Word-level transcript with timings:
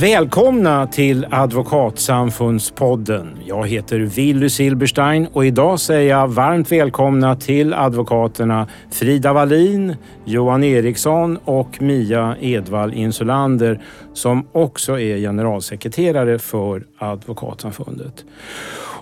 Välkomna 0.00 0.86
till 0.86 1.26
Advokatsamfundspodden. 1.30 3.38
Jag 3.44 3.68
heter 3.68 3.98
Willy 3.98 4.50
Silberstein 4.50 5.26
och 5.32 5.46
idag 5.46 5.80
säger 5.80 6.10
jag 6.10 6.28
varmt 6.28 6.72
välkomna 6.72 7.36
till 7.36 7.74
advokaterna 7.74 8.68
Frida 8.90 9.32
Wallin, 9.32 9.96
Johan 10.24 10.64
Eriksson 10.64 11.38
och 11.44 11.82
Mia 11.82 12.36
Edvall 12.40 12.94
Insulander 12.94 13.82
som 14.14 14.46
också 14.52 15.00
är 15.00 15.18
generalsekreterare 15.18 16.38
för 16.38 16.86
Advokatsamfundet. 16.98 18.24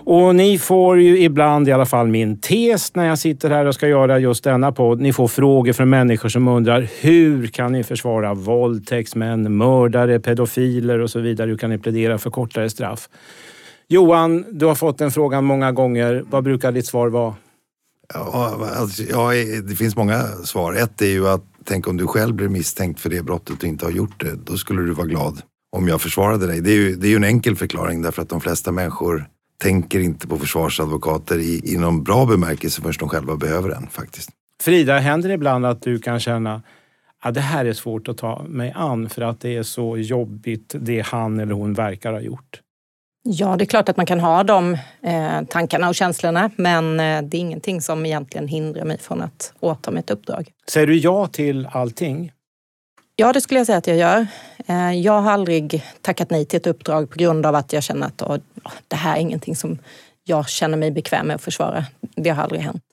Och 0.09 0.35
ni 0.35 0.57
får 0.57 1.01
ju 1.01 1.19
ibland 1.19 1.67
i 1.67 1.71
alla 1.71 1.85
fall 1.85 2.07
min 2.07 2.41
tes 2.41 2.95
när 2.95 3.05
jag 3.05 3.19
sitter 3.19 3.49
här 3.49 3.65
och 3.65 3.75
ska 3.75 3.87
göra 3.87 4.19
just 4.19 4.43
denna 4.43 4.71
podd. 4.71 5.01
Ni 5.01 5.13
får 5.13 5.27
frågor 5.27 5.73
från 5.73 5.89
människor 5.89 6.29
som 6.29 6.47
undrar 6.47 6.89
hur 7.01 7.47
kan 7.47 7.71
ni 7.71 7.83
försvara 7.83 8.33
våldtäktsmän, 8.33 9.57
mördare, 9.57 10.19
pedofiler 10.19 10.99
och 10.99 11.09
så 11.09 11.19
vidare. 11.19 11.49
Hur 11.49 11.57
kan 11.57 11.69
ni 11.69 11.77
plädera 11.77 12.17
för 12.17 12.29
kortare 12.29 12.69
straff? 12.69 13.09
Johan, 13.87 14.45
du 14.51 14.65
har 14.65 14.75
fått 14.75 14.97
den 14.97 15.11
frågan 15.11 15.45
många 15.45 15.71
gånger. 15.71 16.23
Vad 16.29 16.43
brukar 16.43 16.71
ditt 16.71 16.85
svar 16.85 17.07
vara? 17.07 17.35
Ja, 18.13 18.69
alltså, 18.75 19.03
ja, 19.03 19.31
det 19.69 19.75
finns 19.75 19.95
många 19.95 20.23
svar. 20.23 20.73
Ett 20.73 21.01
är 21.01 21.05
ju 21.05 21.27
att 21.27 21.43
tänk 21.63 21.87
om 21.87 21.97
du 21.97 22.07
själv 22.07 22.35
blir 22.35 22.49
misstänkt 22.49 22.99
för 22.99 23.09
det 23.09 23.23
brottet 23.23 23.63
och 23.63 23.69
inte 23.69 23.85
har 23.85 23.91
gjort 23.91 24.19
det. 24.19 24.35
Då 24.45 24.57
skulle 24.57 24.81
du 24.81 24.91
vara 24.91 25.07
glad 25.07 25.41
om 25.75 25.87
jag 25.87 26.01
försvarade 26.01 26.47
dig. 26.47 26.61
Det 26.61 26.71
är 26.71 26.75
ju, 26.75 26.95
det 26.95 27.07
är 27.07 27.09
ju 27.09 27.15
en 27.15 27.23
enkel 27.23 27.55
förklaring 27.55 28.01
därför 28.01 28.21
att 28.21 28.29
de 28.29 28.41
flesta 28.41 28.71
människor 28.71 29.27
tänker 29.63 29.99
inte 29.99 30.27
på 30.27 30.37
försvarsadvokater 30.37 31.39
i, 31.39 31.61
i 31.73 31.77
någon 31.77 32.03
bra 32.03 32.25
bemärkelse 32.25 32.81
förrän 32.81 32.93
de 32.99 33.09
själva 33.09 33.35
behöver 33.35 33.69
en 33.69 33.87
faktiskt. 33.87 34.29
Frida, 34.63 34.99
händer 34.99 35.29
det 35.29 35.35
ibland 35.35 35.65
att 35.65 35.81
du 35.81 35.99
kan 35.99 36.19
känna 36.19 36.61
att 37.21 37.33
det 37.33 37.41
här 37.41 37.65
är 37.65 37.73
svårt 37.73 38.07
att 38.07 38.17
ta 38.17 38.43
mig 38.43 38.73
an 38.75 39.09
för 39.09 39.21
att 39.21 39.41
det 39.41 39.55
är 39.55 39.63
så 39.63 39.97
jobbigt 39.97 40.75
det 40.79 41.05
han 41.05 41.39
eller 41.39 41.53
hon 41.53 41.73
verkar 41.73 42.13
ha 42.13 42.21
gjort? 42.21 42.61
Ja, 43.23 43.55
det 43.55 43.63
är 43.63 43.65
klart 43.65 43.89
att 43.89 43.97
man 43.97 44.05
kan 44.05 44.19
ha 44.19 44.43
de 44.43 44.73
eh, 45.01 45.43
tankarna 45.49 45.89
och 45.89 45.95
känslorna 45.95 46.51
men 46.55 46.99
eh, 46.99 47.21
det 47.21 47.37
är 47.37 47.41
ingenting 47.41 47.81
som 47.81 48.05
egentligen 48.05 48.47
hindrar 48.47 48.85
mig 48.85 48.97
från 48.97 49.21
att 49.21 49.53
åta 49.59 49.91
mig 49.91 49.99
ett 49.99 50.09
uppdrag. 50.09 50.51
Säger 50.69 50.87
du 50.87 50.97
ja 50.97 51.27
till 51.27 51.67
allting? 51.71 52.31
Ja, 53.19 53.33
det 53.33 53.41
skulle 53.41 53.59
jag 53.59 53.67
säga 53.67 53.77
att 53.77 53.87
jag 53.87 53.97
gör. 53.97 54.27
Eh, 54.67 54.91
jag 54.91 55.21
har 55.21 55.31
aldrig 55.31 55.83
tackat 56.01 56.29
nej 56.29 56.45
till 56.45 56.57
ett 56.57 56.67
uppdrag 56.67 57.09
på 57.09 57.17
grund 57.17 57.45
av 57.45 57.55
att 57.55 57.73
jag 57.73 57.83
känner 57.83 58.07
att 58.07 58.21
oh, 58.21 58.37
det 58.87 58.95
här 58.95 59.15
är 59.15 59.19
ingenting 59.19 59.55
som 59.55 59.77
jag 60.23 60.49
känner 60.49 60.77
mig 60.77 60.91
bekväm 60.91 61.27
med 61.27 61.35
att 61.35 61.41
försvara. 61.41 61.85
Det 62.15 62.29
har 62.29 62.43
aldrig 62.43 62.61
hänt. 62.61 62.83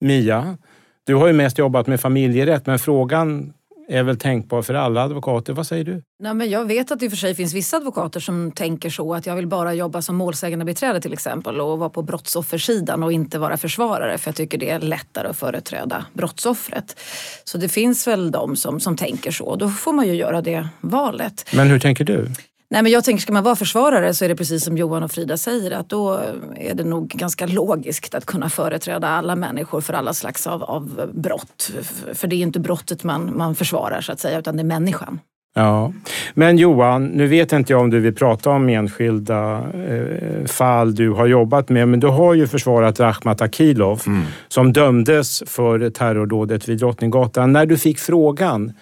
Mia, 0.00 0.58
du 1.04 1.14
har 1.14 1.26
ju 1.26 1.32
mest 1.32 1.58
jobbat 1.58 1.86
med 1.86 2.00
familjerätt 2.00 2.66
men 2.66 2.78
frågan 2.78 3.52
är 3.90 4.02
väl 4.02 4.16
tänkbar 4.18 4.62
för 4.62 4.74
alla 4.74 5.02
advokater. 5.02 5.52
Vad 5.52 5.66
säger 5.66 5.84
du? 5.84 6.02
Nej, 6.22 6.34
men 6.34 6.50
jag 6.50 6.64
vet 6.64 6.90
att 6.90 6.98
det 7.00 7.04
i 7.04 7.08
och 7.08 7.12
för 7.12 7.16
sig 7.16 7.34
finns 7.34 7.54
vissa 7.54 7.76
advokater 7.76 8.20
som 8.20 8.52
tänker 8.52 8.90
så 8.90 9.14
att 9.14 9.26
jag 9.26 9.36
vill 9.36 9.46
bara 9.46 9.74
jobba 9.74 10.02
som 10.02 10.16
målsägande 10.16 10.64
beträde 10.64 11.00
till 11.00 11.12
exempel 11.12 11.60
och 11.60 11.78
vara 11.78 11.90
på 11.90 12.02
brottsoffersidan 12.02 13.02
och 13.02 13.12
inte 13.12 13.38
vara 13.38 13.56
försvarare 13.56 14.18
för 14.18 14.28
jag 14.28 14.36
tycker 14.36 14.58
det 14.58 14.70
är 14.70 14.80
lättare 14.80 15.28
att 15.28 15.38
företräda 15.38 16.04
brottsoffret. 16.12 17.00
Så 17.44 17.58
det 17.58 17.68
finns 17.68 18.06
väl 18.06 18.30
de 18.30 18.56
som, 18.56 18.80
som 18.80 18.96
tänker 18.96 19.30
så. 19.30 19.56
Då 19.56 19.68
får 19.68 19.92
man 19.92 20.06
ju 20.06 20.14
göra 20.14 20.40
det 20.40 20.68
valet. 20.80 21.46
Men 21.54 21.68
hur 21.68 21.78
tänker 21.78 22.04
du? 22.04 22.26
Nej, 22.72 22.82
men 22.82 22.92
jag 22.92 23.04
tänker, 23.04 23.22
ska 23.22 23.32
man 23.32 23.44
vara 23.44 23.56
försvarare 23.56 24.14
så 24.14 24.24
är 24.24 24.28
det 24.28 24.36
precis 24.36 24.64
som 24.64 24.76
Johan 24.76 25.02
och 25.02 25.10
Frida 25.10 25.36
säger 25.36 25.70
att 25.70 25.88
då 25.88 26.20
är 26.56 26.74
det 26.74 26.84
nog 26.84 27.08
ganska 27.08 27.46
logiskt 27.46 28.14
att 28.14 28.26
kunna 28.26 28.50
företräda 28.50 29.08
alla 29.08 29.36
människor 29.36 29.80
för 29.80 29.92
alla 29.92 30.14
slags 30.14 30.46
av, 30.46 30.62
av 30.62 31.10
brott. 31.12 31.72
För 32.14 32.28
det 32.28 32.36
är 32.36 32.42
inte 32.42 32.60
brottet 32.60 33.04
man, 33.04 33.36
man 33.36 33.54
försvarar 33.54 34.00
så 34.00 34.12
att 34.12 34.20
säga 34.20 34.38
utan 34.38 34.56
det 34.56 34.62
är 34.62 34.64
människan. 34.64 35.20
Ja, 35.54 35.92
men 36.34 36.58
Johan, 36.58 37.06
nu 37.06 37.26
vet 37.26 37.52
inte 37.52 37.72
jag 37.72 37.82
om 37.82 37.90
du 37.90 38.00
vill 38.00 38.14
prata 38.14 38.50
om 38.50 38.68
enskilda 38.68 39.62
eh, 39.74 40.46
fall 40.46 40.94
du 40.94 41.10
har 41.10 41.26
jobbat 41.26 41.68
med, 41.68 41.88
men 41.88 42.00
du 42.00 42.06
har 42.06 42.34
ju 42.34 42.46
försvarat 42.46 43.00
Rakhmat 43.00 43.40
Akilov 43.40 44.02
mm. 44.06 44.22
som 44.48 44.72
dömdes 44.72 45.42
för 45.46 45.90
terrordådet 45.90 46.68
vid 46.68 46.78
Drottninggatan. 46.78 47.52
När 47.52 47.66
du 47.66 47.78
fick 47.78 47.98
frågan, 47.98 48.72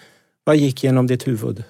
vad 0.43 0.57
gick 0.57 0.83
genom 0.83 1.07
ditt 1.07 1.27
huvud? 1.27 1.63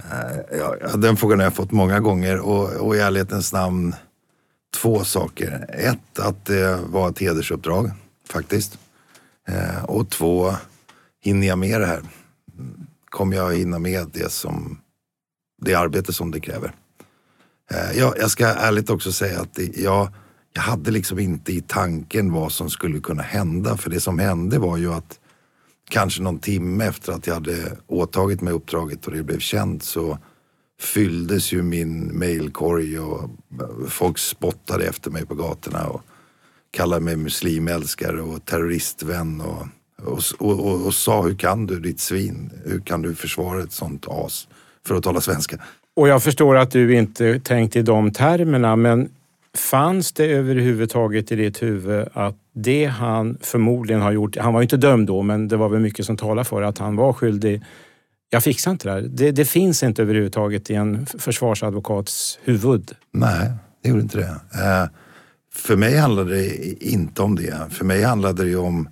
Eh, 0.00 0.58
ja, 0.58 0.96
den 0.96 1.16
frågan 1.16 1.38
har 1.38 1.44
jag 1.44 1.54
fått 1.54 1.70
många 1.70 2.00
gånger 2.00 2.40
och, 2.40 2.72
och 2.72 2.96
i 2.96 2.98
ärlighetens 2.98 3.52
namn 3.52 3.94
två 4.74 5.04
saker. 5.04 5.66
Ett, 5.68 6.18
att 6.18 6.44
det 6.44 6.80
var 6.86 7.08
ett 7.08 7.18
hedersuppdrag 7.18 7.90
faktiskt. 8.28 8.78
Eh, 9.48 9.84
och 9.84 10.10
två, 10.10 10.54
hinner 11.22 11.46
jag 11.46 11.58
med 11.58 11.80
det 11.80 11.86
här? 11.86 12.02
Kommer 13.08 13.36
jag 13.36 13.54
hinna 13.54 13.78
med 13.78 14.10
det, 14.12 14.32
som, 14.32 14.80
det 15.62 15.74
arbete 15.74 16.12
som 16.12 16.30
det 16.30 16.40
kräver? 16.40 16.72
Eh, 17.70 17.98
jag, 17.98 18.14
jag 18.18 18.30
ska 18.30 18.46
ärligt 18.46 18.90
också 18.90 19.12
säga 19.12 19.40
att 19.40 19.58
jag, 19.74 20.08
jag 20.52 20.62
hade 20.62 20.90
liksom 20.90 21.18
inte 21.18 21.52
i 21.52 21.60
tanken 21.60 22.32
vad 22.32 22.52
som 22.52 22.70
skulle 22.70 23.00
kunna 23.00 23.22
hända. 23.22 23.76
För 23.76 23.90
det 23.90 24.00
som 24.00 24.18
hände 24.18 24.58
var 24.58 24.76
ju 24.76 24.94
att 24.94 25.18
kanske 25.90 26.22
någon 26.22 26.38
timme 26.38 26.84
efter 26.84 27.12
att 27.12 27.26
jag 27.26 27.34
hade 27.34 27.76
åtagit 27.86 28.40
mig 28.40 28.52
uppdraget 28.52 29.06
och 29.06 29.12
det 29.12 29.22
blev 29.22 29.38
känt 29.38 29.82
så 29.82 30.18
fylldes 30.80 31.52
ju 31.52 31.62
min 31.62 32.18
mailkorg 32.18 32.98
och 32.98 33.30
folk 33.88 34.18
spottade 34.18 34.86
efter 34.86 35.10
mig 35.10 35.26
på 35.26 35.34
gatorna 35.34 35.86
och 35.86 36.02
kallade 36.70 37.04
mig 37.04 37.16
muslimälskare 37.16 38.22
och 38.22 38.44
terroristvän 38.44 39.40
och, 39.40 39.66
och, 40.06 40.22
och, 40.38 40.86
och, 40.86 40.94
sa 40.94 41.22
hur 41.22 41.34
kan 41.34 41.66
du 41.66 41.80
ditt 41.80 42.00
svin? 42.00 42.50
Hur 42.64 42.80
kan 42.80 43.02
du 43.02 43.14
försvara 43.14 43.62
ett 43.62 43.72
sånt 43.72 44.06
as? 44.08 44.48
För 44.86 44.94
att 44.94 45.04
tala 45.04 45.20
svenska. 45.20 45.58
Och 45.96 46.08
jag 46.08 46.22
förstår 46.22 46.56
att 46.56 46.70
du 46.70 46.94
inte 46.94 47.40
tänkte 47.40 47.78
i 47.78 47.82
de 47.82 48.12
termerna 48.12 48.76
men 48.76 49.08
fanns 49.56 50.12
det 50.12 50.26
överhuvudtaget 50.26 51.32
i 51.32 51.36
ditt 51.36 51.62
huvud 51.62 52.08
att 52.12 52.36
det 52.54 52.86
han 52.86 53.38
förmodligen 53.40 54.02
har 54.02 54.12
gjort, 54.12 54.36
han 54.36 54.52
var 54.52 54.60
ju 54.60 54.62
inte 54.62 54.76
dömd 54.76 55.06
då, 55.06 55.22
men 55.22 55.48
det 55.48 55.56
var 55.56 55.68
väl 55.68 55.80
mycket 55.80 56.06
som 56.06 56.16
talar 56.16 56.44
för 56.44 56.62
att 56.62 56.78
han 56.78 56.96
var 56.96 57.12
skyldig. 57.12 57.62
Jag 58.30 58.44
fixar 58.44 58.70
inte 58.70 58.88
det 58.88 58.92
här. 58.92 59.00
Det, 59.00 59.30
det 59.30 59.44
finns 59.44 59.82
inte 59.82 60.02
överhuvudtaget 60.02 60.70
i 60.70 60.74
en 60.74 61.06
försvarsadvokats 61.06 62.38
huvud. 62.44 62.92
Nej, 63.12 63.50
det 63.82 63.88
gjorde 63.88 64.02
inte 64.02 64.18
det. 64.18 64.60
Eh, 64.62 64.88
för 65.54 65.76
mig 65.76 65.96
handlade 65.96 66.34
det 66.34 66.84
inte 66.84 67.22
om 67.22 67.36
det. 67.36 67.54
För 67.70 67.84
mig 67.84 68.02
handlade 68.02 68.44
det 68.44 68.56
om 68.56 68.88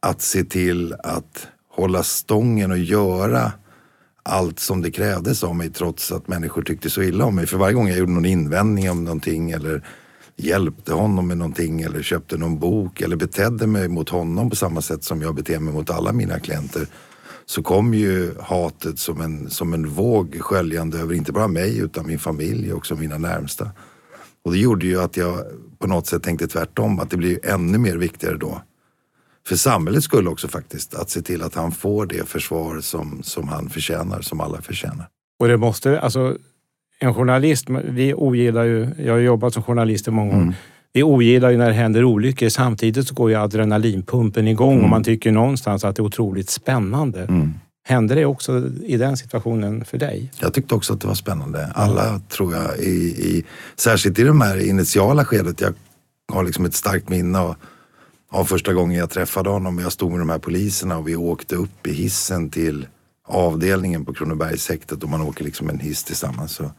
att 0.00 0.22
se 0.22 0.44
till 0.44 0.94
att 0.98 1.48
hålla 1.70 2.02
stången 2.02 2.70
och 2.70 2.78
göra 2.78 3.52
allt 4.22 4.58
som 4.58 4.82
det 4.82 4.90
krävdes 4.90 5.44
av 5.44 5.56
mig 5.56 5.70
trots 5.70 6.12
att 6.12 6.28
människor 6.28 6.62
tyckte 6.62 6.90
så 6.90 7.02
illa 7.02 7.24
om 7.24 7.34
mig. 7.34 7.46
För 7.46 7.58
varje 7.58 7.74
gång 7.74 7.88
jag 7.88 7.98
gjorde 7.98 8.12
någon 8.12 8.24
invändning 8.24 8.90
om 8.90 9.04
någonting 9.04 9.50
eller 9.50 9.82
hjälpte 10.36 10.92
honom 10.92 11.28
med 11.28 11.38
någonting 11.38 11.82
eller 11.82 12.02
köpte 12.02 12.36
någon 12.36 12.58
bok 12.58 13.00
eller 13.00 13.16
betedde 13.16 13.66
mig 13.66 13.88
mot 13.88 14.08
honom 14.08 14.50
på 14.50 14.56
samma 14.56 14.80
sätt 14.80 15.04
som 15.04 15.22
jag 15.22 15.34
beter 15.34 15.58
mig 15.58 15.74
mot 15.74 15.90
alla 15.90 16.12
mina 16.12 16.38
klienter 16.38 16.86
så 17.46 17.62
kom 17.62 17.94
ju 17.94 18.34
hatet 18.40 18.98
som 18.98 19.20
en, 19.20 19.50
som 19.50 19.74
en 19.74 19.88
våg 19.88 20.36
sköljande 20.40 20.98
över 20.98 21.14
inte 21.14 21.32
bara 21.32 21.48
mig 21.48 21.78
utan 21.78 22.06
min 22.06 22.18
familj 22.18 22.72
och 22.72 22.78
också 22.78 22.96
mina 22.96 23.18
närmsta. 23.18 23.70
Och 24.44 24.52
det 24.52 24.58
gjorde 24.58 24.86
ju 24.86 25.00
att 25.00 25.16
jag 25.16 25.44
på 25.78 25.86
något 25.86 26.06
sätt 26.06 26.22
tänkte 26.22 26.48
tvärtom, 26.48 26.98
att 26.98 27.10
det 27.10 27.16
blir 27.16 27.46
ännu 27.46 27.78
mer 27.78 27.96
viktigare 27.96 28.36
då. 28.36 28.62
För 29.46 29.56
samhällets 29.56 30.04
skull 30.04 30.28
också 30.28 30.48
faktiskt, 30.48 30.94
att 30.94 31.10
se 31.10 31.22
till 31.22 31.42
att 31.42 31.54
han 31.54 31.72
får 31.72 32.06
det 32.06 32.28
försvar 32.28 32.80
som, 32.80 33.22
som 33.22 33.48
han 33.48 33.70
förtjänar, 33.70 34.20
som 34.20 34.40
alla 34.40 34.62
förtjänar. 34.62 35.08
Och 35.40 35.48
det 35.48 35.56
måste, 35.56 36.00
alltså 36.00 36.36
en 37.02 37.14
journalist, 37.14 37.66
vi 37.84 38.14
ogillar 38.14 38.64
ju, 38.64 38.88
jag 38.98 39.12
har 39.12 39.18
jobbat 39.18 39.54
som 39.54 39.62
journalist 39.62 40.08
i 40.08 40.10
många 40.10 40.32
år, 40.32 40.42
mm. 40.42 40.54
vi 40.92 41.02
ogillar 41.02 41.50
ju 41.50 41.56
när 41.56 41.68
det 41.68 41.74
händer 41.74 42.04
olyckor. 42.04 42.48
Samtidigt 42.48 43.08
så 43.08 43.14
går 43.14 43.30
ju 43.30 43.36
adrenalinpumpen 43.36 44.48
igång 44.48 44.72
mm. 44.72 44.84
och 44.84 44.90
man 44.90 45.04
tycker 45.04 45.32
någonstans 45.32 45.84
att 45.84 45.96
det 45.96 46.00
är 46.00 46.04
otroligt 46.04 46.50
spännande. 46.50 47.22
Mm. 47.22 47.54
Hände 47.84 48.14
det 48.14 48.24
också 48.24 48.62
i 48.84 48.96
den 48.96 49.16
situationen 49.16 49.84
för 49.84 49.98
dig? 49.98 50.30
Jag 50.38 50.54
tyckte 50.54 50.74
också 50.74 50.92
att 50.92 51.00
det 51.00 51.06
var 51.06 51.14
spännande. 51.14 51.72
Alla 51.74 52.20
tror 52.28 52.54
jag, 52.54 52.78
i, 52.78 52.90
i, 53.28 53.44
särskilt 53.76 54.18
i 54.18 54.22
de 54.22 54.40
här 54.40 54.68
initiala 54.68 55.24
skedet. 55.24 55.60
Jag 55.60 55.74
har 56.32 56.44
liksom 56.44 56.64
ett 56.64 56.74
starkt 56.74 57.08
minne 57.08 57.38
av, 57.38 57.54
av 58.30 58.44
första 58.44 58.72
gången 58.72 58.98
jag 58.98 59.10
träffade 59.10 59.50
honom. 59.50 59.78
Jag 59.78 59.92
stod 59.92 60.10
med 60.10 60.20
de 60.20 60.30
här 60.30 60.38
poliserna 60.38 60.98
och 60.98 61.08
vi 61.08 61.16
åkte 61.16 61.56
upp 61.56 61.86
i 61.86 61.92
hissen 61.92 62.50
till 62.50 62.86
avdelningen 63.28 64.04
på 64.04 64.14
Kronobergshäktet 64.14 65.02
och 65.02 65.08
man 65.08 65.20
åker 65.20 65.44
liksom 65.44 65.68
en 65.68 65.78
hiss 65.78 66.04
tillsammans. 66.04 66.52
Så 66.52 66.70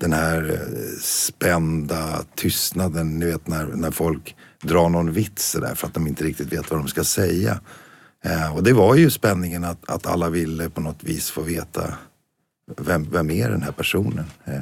den 0.00 0.12
här 0.12 0.50
eh, 0.52 0.98
spända 1.00 2.24
tystnaden, 2.34 3.18
ni 3.18 3.26
vet 3.26 3.48
när, 3.48 3.66
när 3.66 3.90
folk 3.90 4.36
drar 4.62 4.88
någon 4.88 5.12
vits 5.12 5.52
där 5.52 5.74
för 5.74 5.86
att 5.86 5.94
de 5.94 6.06
inte 6.06 6.24
riktigt 6.24 6.52
vet 6.52 6.70
vad 6.70 6.80
de 6.80 6.88
ska 6.88 7.04
säga. 7.04 7.60
Eh, 8.24 8.56
och 8.56 8.62
det 8.62 8.72
var 8.72 8.94
ju 8.94 9.10
spänningen 9.10 9.64
att, 9.64 9.90
att 9.90 10.06
alla 10.06 10.30
ville 10.30 10.70
på 10.70 10.80
något 10.80 11.04
vis 11.04 11.30
få 11.30 11.42
veta 11.42 11.94
vem, 12.76 13.10
vem 13.10 13.30
är 13.30 13.50
den 13.50 13.62
här 13.62 13.72
personen? 13.72 14.24
Eh, 14.44 14.60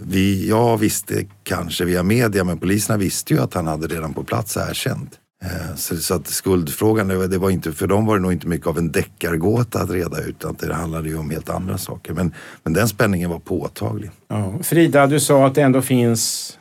vi, 0.00 0.48
jag 0.48 0.78
visste 0.78 1.26
kanske 1.42 1.84
via 1.84 2.02
media 2.02 2.44
men 2.44 2.58
poliserna 2.58 2.98
visste 2.98 3.34
ju 3.34 3.40
att 3.40 3.54
han 3.54 3.66
hade 3.66 3.86
redan 3.86 4.14
på 4.14 4.24
plats 4.24 4.56
erkänt. 4.56 5.18
Eh, 5.44 5.74
så, 5.76 5.96
så 5.96 6.14
att 6.14 6.26
skuldfrågan, 6.26 7.08
det 7.08 7.38
var 7.38 7.50
inte, 7.50 7.72
för 7.72 7.86
dem 7.86 8.06
var 8.06 8.16
det 8.16 8.22
nog 8.22 8.32
inte 8.32 8.48
mycket 8.48 8.66
av 8.66 8.78
en 8.78 8.92
deckargåta 8.92 9.82
att 9.82 9.90
reda 9.90 10.20
ut 10.20 10.28
utan 10.28 10.56
det 10.58 10.74
handlade 10.74 11.08
ju 11.08 11.16
om 11.16 11.30
helt 11.30 11.50
andra 11.50 11.78
saker. 11.78 12.12
Men, 12.12 12.34
men 12.62 12.72
den 12.72 12.88
spänningen 12.88 13.30
var 13.30 13.38
påtaglig. 13.38 14.10
Ja. 14.28 14.58
Frida, 14.62 15.06
du 15.06 15.20
sa 15.20 15.46
att 15.46 15.54
det 15.54 15.62
ändå 15.62 15.82
finns 15.82 16.52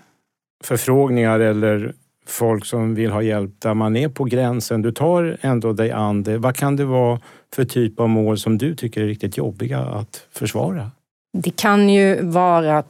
förfrågningar 0.63 1.39
eller 1.39 1.93
folk 2.27 2.65
som 2.65 2.95
vill 2.95 3.11
ha 3.11 3.21
hjälp 3.21 3.51
där 3.59 3.73
man 3.73 3.95
är 3.95 4.09
på 4.09 4.23
gränsen. 4.23 4.81
Du 4.81 4.91
tar 4.91 5.37
ändå 5.41 5.73
dig 5.73 5.91
an 5.91 6.23
det. 6.23 6.37
Vad 6.37 6.55
kan 6.55 6.75
det 6.75 6.85
vara 6.85 7.19
för 7.55 7.65
typ 7.65 7.99
av 7.99 8.09
mål 8.09 8.37
som 8.37 8.57
du 8.57 8.75
tycker 8.75 9.01
är 9.01 9.05
riktigt 9.05 9.37
jobbiga 9.37 9.79
att 9.79 10.27
försvara? 10.31 10.91
Det 11.37 11.55
kan 11.55 11.89
ju 11.89 12.21
vara 12.21 12.83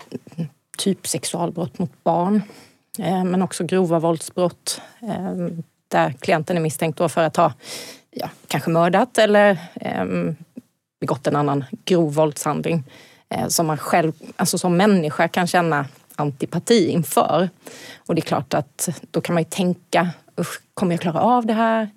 typ 0.77 1.07
sexualbrott 1.07 1.79
mot 1.79 2.03
barn, 2.03 2.41
eh, 2.99 3.23
men 3.23 3.41
också 3.41 3.63
grova 3.63 3.99
våldsbrott 3.99 4.81
eh, 5.01 5.47
där 5.87 6.11
klienten 6.11 6.57
är 6.57 6.61
misstänkt 6.61 7.11
för 7.11 7.21
att 7.21 7.37
ha 7.37 7.53
ja, 8.11 8.29
kanske 8.47 8.69
mördat 8.69 9.17
eller 9.17 9.57
eh, 9.75 10.05
begått 10.99 11.27
en 11.27 11.35
annan 11.35 11.65
grov 11.85 12.13
våldshandling 12.13 12.83
som 13.47 13.67
man 13.67 13.77
själv, 13.77 14.11
alltså 14.35 14.57
som 14.57 14.77
människa 14.77 15.27
kan 15.27 15.47
känna 15.47 15.85
antipati 16.15 16.89
inför. 16.89 17.49
Och 18.07 18.15
det 18.15 18.19
är 18.19 18.25
klart 18.25 18.53
att 18.53 18.89
då 19.11 19.21
kan 19.21 19.33
man 19.33 19.43
ju 19.43 19.49
tänka, 19.49 20.09
usch, 20.39 20.61
kommer 20.73 20.93
jag 20.93 21.01
klara 21.01 21.19
av 21.19 21.45
det 21.45 21.53
här? 21.53 21.89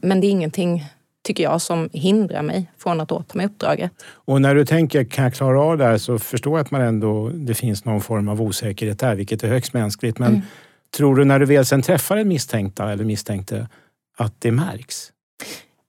Men 0.00 0.20
det 0.20 0.26
är 0.26 0.30
ingenting 0.30 0.84
tycker 1.24 1.44
jag, 1.44 1.60
som 1.60 1.88
hindrar 1.92 2.42
mig 2.42 2.70
från 2.78 3.00
att 3.00 3.12
åta 3.12 3.36
mig 3.38 3.46
uppdraget. 3.46 3.92
Och 4.08 4.42
när 4.42 4.54
du 4.54 4.64
tänker, 4.64 5.04
kan 5.04 5.24
jag 5.24 5.34
klara 5.34 5.62
av 5.62 5.78
det 5.78 5.84
här? 5.84 5.98
Så 5.98 6.18
förstår 6.18 6.58
jag 6.58 6.64
att 6.64 6.70
man 6.70 6.80
ändå, 6.80 7.28
det 7.28 7.54
finns 7.54 7.84
någon 7.84 8.00
form 8.00 8.28
av 8.28 8.42
osäkerhet 8.42 8.98
där, 8.98 9.14
vilket 9.14 9.44
är 9.44 9.48
högst 9.48 9.72
mänskligt. 9.72 10.18
Men 10.18 10.28
mm. 10.28 10.42
Tror 10.90 11.16
du 11.16 11.24
när 11.24 11.38
du 11.38 11.46
väl 11.46 11.66
sen 11.66 11.82
träffar 11.82 12.16
en 12.16 12.28
misstänkta 12.28 12.92
eller 12.92 13.04
misstänkte 13.04 13.68
att 14.16 14.34
det 14.38 14.52
märks? 14.52 15.12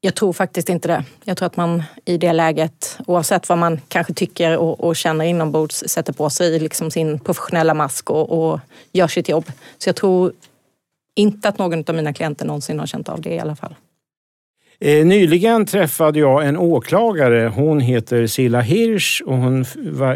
Jag 0.02 0.16
tror 0.16 0.34
faktiskt 0.34 0.70
inte 0.70 0.88
det. 0.88 1.04
Jag 1.24 1.38
tror 1.38 1.46
att 1.46 1.58
man 1.58 1.84
i 2.06 2.18
det 2.18 2.34
läget, 2.34 3.00
oavsett 3.08 3.50
vad 3.50 3.58
man 3.58 3.82
kanske 3.88 4.14
tycker 4.14 4.58
och, 4.58 4.80
och 4.84 4.96
känner 4.96 5.26
inombords, 5.26 5.84
sätter 5.88 6.14
på 6.14 6.30
sig 6.30 6.60
liksom 6.60 6.92
sin 6.92 7.20
professionella 7.20 7.74
mask 7.74 8.10
och, 8.10 8.52
och 8.52 8.60
gör 8.92 9.08
sitt 9.08 9.30
jobb. 9.30 9.46
Så 9.78 9.90
jag 9.90 9.96
tror 9.96 10.32
inte 11.16 11.50
att 11.50 11.58
någon 11.58 11.84
av 11.88 11.96
mina 11.96 12.14
klienter 12.14 12.46
någonsin 12.46 12.80
har 12.80 12.88
känt 12.88 13.10
av 13.10 13.22
det 13.22 13.34
i 13.34 13.40
alla 13.40 13.56
fall. 13.56 13.76
Eh, 14.80 15.06
nyligen 15.06 15.66
träffade 15.66 16.20
jag 16.20 16.48
en 16.48 16.58
åklagare. 16.58 17.52
Hon 17.56 17.80
heter 17.80 18.28
Silla 18.28 18.62
Hirsch 18.62 19.22
och 19.26 19.38
hon 19.38 19.66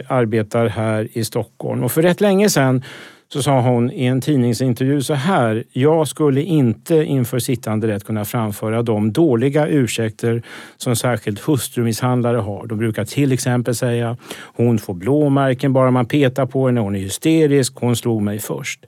arbetar 0.08 0.68
här 0.68 1.08
i 1.14 1.26
Stockholm. 1.26 1.84
Och 1.84 1.92
för 1.92 2.02
rätt 2.02 2.22
länge 2.22 2.50
sedan 2.50 2.84
så 3.34 3.44
sa 3.44 3.62
hon 3.62 3.92
i 3.92 4.06
en 4.06 4.22
tidningsintervju 4.22 5.02
så 5.02 5.14
här. 5.14 5.64
Jag 5.72 6.08
skulle 6.08 6.42
inte 6.42 6.96
inför 6.96 7.40
sittande 7.40 7.88
rätt 7.88 8.04
kunna 8.04 8.26
framföra 8.26 8.82
de 8.82 9.12
dåliga 9.14 9.68
ursäkter 9.68 10.44
som 10.78 10.96
särskilt 10.96 11.40
hustrumisshandlare 11.40 12.38
har. 12.38 12.68
De 12.68 12.78
brukar 12.78 13.06
till 13.06 13.32
exempel 13.32 13.76
säga 13.76 14.18
hon 14.56 14.80
får 14.80 14.94
blåmärken 14.94 15.74
bara 15.74 15.92
man 15.92 16.06
petar 16.06 16.46
på 16.46 16.66
henne, 16.66 16.82
hon 16.82 16.96
är 16.96 17.00
hysterisk, 17.00 17.74
hon 17.76 17.96
slog 17.96 18.22
mig 18.22 18.40
först. 18.40 18.86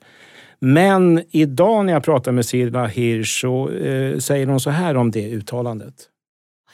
Men 0.59 1.23
idag 1.31 1.85
när 1.85 1.93
jag 1.93 2.03
pratar 2.03 2.31
med 2.31 2.45
Silla 2.45 2.85
Hirsch 2.85 3.41
så 3.41 3.69
eh, 3.69 4.17
säger 4.17 4.47
hon 4.47 4.59
så 4.59 4.69
här 4.69 4.97
om 4.97 5.11
det 5.11 5.29
uttalandet. 5.29 5.93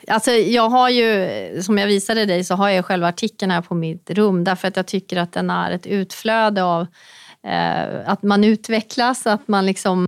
Alltså, 0.07 0.31
jag 0.31 0.69
har 0.69 0.89
ju, 0.89 1.27
som 1.62 1.77
jag 1.77 1.88
visade 1.88 2.25
dig, 2.25 2.44
så 2.44 2.56
har 2.56 2.69
jag 2.69 2.86
själva 2.86 3.07
artikeln 3.07 3.51
här 3.51 3.62
på 3.62 3.75
mitt 3.75 4.10
rum 4.10 4.44
därför 4.44 4.68
att 4.68 4.75
jag 4.75 4.88
tycker 4.88 5.18
att 5.18 5.33
den 5.33 5.50
är 5.50 5.72
ett 5.72 5.88
utflöde 5.88 6.63
av 6.63 6.88
eh, 7.47 8.09
att 8.09 8.24
man 8.24 8.44
utvecklas, 8.44 9.27
att 9.27 9.47
man 9.47 9.65
liksom... 9.65 10.06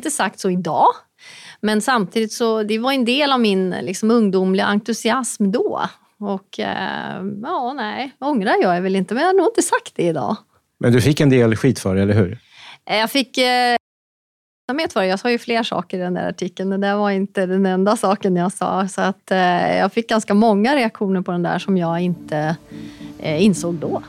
Inte 0.00 0.10
sagt 0.10 0.40
så 0.40 0.50
idag, 0.50 0.86
men 1.60 1.80
samtidigt 1.80 2.32
så 2.32 2.62
det 2.62 2.78
var 2.78 2.92
en 2.92 3.04
del 3.04 3.32
av 3.32 3.40
min 3.40 3.70
liksom, 3.70 4.10
ungdomliga 4.10 4.66
entusiasm 4.66 5.50
då. 5.50 5.82
Och 6.18 6.60
eh, 6.60 7.22
ja, 7.42 7.72
nej, 7.72 8.12
ångrar 8.18 8.54
jag 8.62 8.76
är 8.76 8.80
väl 8.80 8.96
inte, 8.96 9.14
men 9.14 9.22
jag 9.22 9.28
har 9.28 9.34
nog 9.34 9.46
inte 9.46 9.62
sagt 9.62 9.92
det 9.94 10.02
idag. 10.02 10.36
Men 10.78 10.92
du 10.92 11.00
fick 11.00 11.20
en 11.20 11.30
del 11.30 11.56
skit 11.56 11.78
för 11.78 11.94
det, 11.94 12.02
eller 12.02 12.14
hur? 12.14 12.38
Eh, 12.90 12.96
jag 12.96 13.10
fick 13.10 13.38
eh, 13.38 13.76
för 14.92 15.02
Jag 15.02 15.20
sa 15.20 15.30
ju 15.30 15.38
fler 15.38 15.62
saker 15.62 15.98
i 15.98 16.00
den 16.00 16.14
där 16.14 16.28
artikeln. 16.28 16.80
Det 16.80 16.94
var 16.94 17.10
inte 17.10 17.46
den 17.46 17.66
enda 17.66 17.96
saken 17.96 18.36
jag 18.36 18.52
sa. 18.52 18.88
Så 18.88 19.00
att, 19.00 19.30
eh, 19.30 19.78
jag 19.78 19.92
fick 19.92 20.08
ganska 20.08 20.34
många 20.34 20.76
reaktioner 20.76 21.22
på 21.22 21.32
den 21.32 21.42
där 21.42 21.58
som 21.58 21.76
jag 21.76 22.00
inte 22.00 22.56
eh, 23.18 23.44
insåg 23.44 23.74
då. 23.74 24.02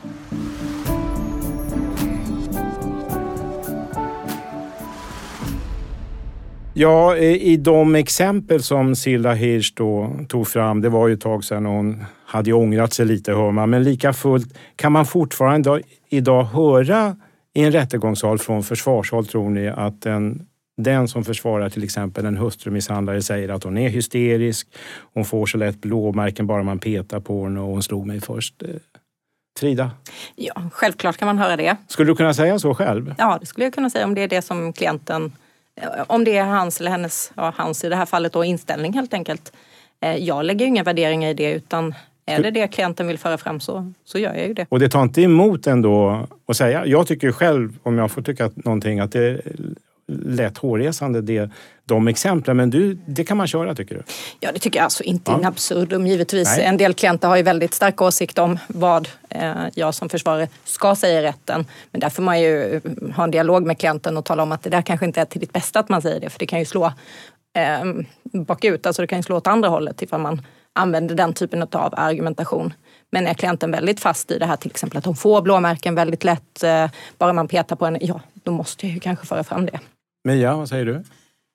Ja, 6.74 7.16
i 7.16 7.56
de 7.56 7.94
exempel 7.94 8.62
som 8.62 8.96
Silla 8.96 9.32
Hirsch 9.32 9.72
då 9.74 10.16
tog 10.28 10.48
fram, 10.48 10.80
det 10.80 10.88
var 10.88 11.08
ju 11.08 11.14
ett 11.14 11.20
tag 11.20 11.44
sedan 11.44 11.66
hon 11.66 12.04
hade 12.26 12.52
ångrat 12.52 12.92
sig 12.92 13.06
lite 13.06 13.32
hör 13.32 13.50
man, 13.50 13.70
men 13.70 13.82
lika 13.82 14.12
fullt 14.12 14.54
kan 14.76 14.92
man 14.92 15.06
fortfarande 15.06 15.82
idag 16.08 16.44
höra 16.44 17.16
i 17.54 17.62
en 17.62 17.72
rättegångssal 17.72 18.38
från 18.38 18.62
försvarshåll 18.62 19.26
tror 19.26 19.50
ni 19.50 19.68
att 19.68 20.02
den, 20.02 20.46
den 20.76 21.08
som 21.08 21.24
försvarar 21.24 21.68
till 21.68 21.84
exempel 21.84 22.26
en 22.26 22.36
hustrumisshandlare 22.36 23.22
säger 23.22 23.48
att 23.48 23.64
hon 23.64 23.78
är 23.78 23.88
hysterisk, 23.88 24.68
hon 25.14 25.24
får 25.24 25.46
så 25.46 25.58
lätt 25.58 25.80
blåmärken 25.80 26.46
bara 26.46 26.62
man 26.62 26.78
petar 26.78 27.20
på 27.20 27.44
henne 27.44 27.60
och 27.60 27.66
hon 27.66 27.82
slog 27.82 28.06
mig 28.06 28.20
först. 28.20 28.62
Eh, 28.62 28.68
Frida? 29.60 29.90
Ja, 30.36 30.70
självklart 30.72 31.16
kan 31.16 31.26
man 31.26 31.38
höra 31.38 31.56
det. 31.56 31.76
Skulle 31.88 32.10
du 32.10 32.16
kunna 32.16 32.34
säga 32.34 32.58
så 32.58 32.74
själv? 32.74 33.14
Ja, 33.18 33.38
det 33.40 33.46
skulle 33.46 33.66
jag 33.66 33.74
kunna 33.74 33.90
säga 33.90 34.04
om 34.04 34.14
det 34.14 34.22
är 34.22 34.28
det 34.28 34.42
som 34.42 34.72
klienten, 34.72 35.32
om 36.06 36.24
det 36.24 36.36
är 36.36 36.44
hans 36.44 36.80
eller 36.80 36.90
hennes, 36.90 37.32
ja, 37.36 37.52
hans 37.56 37.84
i 37.84 37.88
det 37.88 37.96
här 37.96 38.06
fallet 38.06 38.32
då, 38.32 38.44
inställning 38.44 38.92
helt 38.92 39.14
enkelt. 39.14 39.52
Eh, 40.00 40.16
jag 40.16 40.44
lägger 40.44 40.66
inga 40.66 40.82
värderingar 40.82 41.30
i 41.30 41.34
det 41.34 41.52
utan 41.52 41.94
är 42.26 42.42
det 42.42 42.50
det 42.50 42.68
klienten 42.68 43.06
vill 43.06 43.18
föra 43.18 43.38
fram 43.38 43.60
så, 43.60 43.92
så 44.04 44.18
gör 44.18 44.34
jag 44.34 44.46
ju 44.46 44.54
det. 44.54 44.66
Och 44.68 44.78
det 44.78 44.88
tar 44.88 45.02
inte 45.02 45.22
emot 45.22 45.66
ändå 45.66 46.26
att 46.46 46.56
säga. 46.56 46.86
Jag 46.86 47.06
tycker 47.06 47.32
själv, 47.32 47.78
om 47.82 47.98
jag 47.98 48.10
får 48.10 48.22
tycka 48.22 48.50
någonting, 48.54 49.00
att 49.00 49.12
det 49.12 49.24
är 49.24 49.42
lätt 50.06 50.58
hårresande 50.58 51.20
det, 51.20 51.50
de 51.84 52.08
exemplen. 52.08 52.56
Men 52.56 52.70
du, 52.70 52.94
det 52.94 53.24
kan 53.24 53.36
man 53.36 53.46
köra 53.46 53.74
tycker 53.74 53.94
du? 53.94 54.02
Ja 54.40 54.52
det 54.52 54.58
tycker 54.58 54.78
jag. 54.78 54.84
Alltså 54.84 55.02
inte 55.02 55.30
ja. 55.30 55.38
in 55.38 55.44
absurdum 55.44 56.06
givetvis. 56.06 56.56
Nej. 56.56 56.66
En 56.66 56.76
del 56.76 56.94
klienter 56.94 57.28
har 57.28 57.36
ju 57.36 57.42
väldigt 57.42 57.74
stark 57.74 58.02
åsikt 58.02 58.38
om 58.38 58.58
vad 58.66 59.08
eh, 59.28 59.52
jag 59.74 59.94
som 59.94 60.08
försvarare 60.08 60.48
ska 60.64 60.94
säga 60.94 61.20
i 61.20 61.22
rätten. 61.22 61.66
Men 61.90 62.00
där 62.00 62.10
får 62.10 62.22
man 62.22 62.40
ju 62.40 62.80
ha 63.16 63.24
en 63.24 63.30
dialog 63.30 63.66
med 63.66 63.78
klienten 63.78 64.16
och 64.16 64.24
tala 64.24 64.42
om 64.42 64.52
att 64.52 64.62
det 64.62 64.70
där 64.70 64.82
kanske 64.82 65.06
inte 65.06 65.20
är 65.20 65.24
till 65.24 65.40
ditt 65.40 65.52
bästa 65.52 65.78
att 65.78 65.88
man 65.88 66.02
säger 66.02 66.20
det. 66.20 66.30
För 66.30 66.38
det 66.38 66.46
kan 66.46 66.58
ju 66.58 66.64
slå 66.64 66.92
eh, 67.56 67.84
bakut, 68.32 68.86
alltså 68.86 69.02
det 69.02 69.06
kan 69.06 69.18
ju 69.18 69.22
slå 69.22 69.36
åt 69.36 69.46
andra 69.46 69.68
hållet 69.68 70.02
ifall 70.02 70.20
man 70.20 70.42
använder 70.72 71.14
den 71.14 71.32
typen 71.32 71.62
av 71.62 71.94
argumentation. 71.96 72.74
Men 73.10 73.26
är 73.26 73.34
klienten 73.34 73.70
väldigt 73.70 74.00
fast 74.00 74.30
i 74.30 74.38
det 74.38 74.46
här 74.46 74.56
till 74.56 74.70
exempel 74.70 74.98
att 74.98 75.04
de 75.04 75.16
får 75.16 75.42
blåmärken 75.42 75.94
väldigt 75.94 76.24
lätt, 76.24 76.62
eh, 76.62 76.90
bara 77.18 77.32
man 77.32 77.48
petar 77.48 77.76
på 77.76 77.86
en, 77.86 77.98
ja 78.00 78.20
då 78.34 78.52
måste 78.52 78.86
jag 78.86 78.94
ju 78.94 79.00
kanske 79.00 79.26
föra 79.26 79.44
fram 79.44 79.66
det. 79.66 79.80
Mia, 80.24 80.56
vad 80.56 80.68
säger 80.68 80.84
du? 80.84 81.02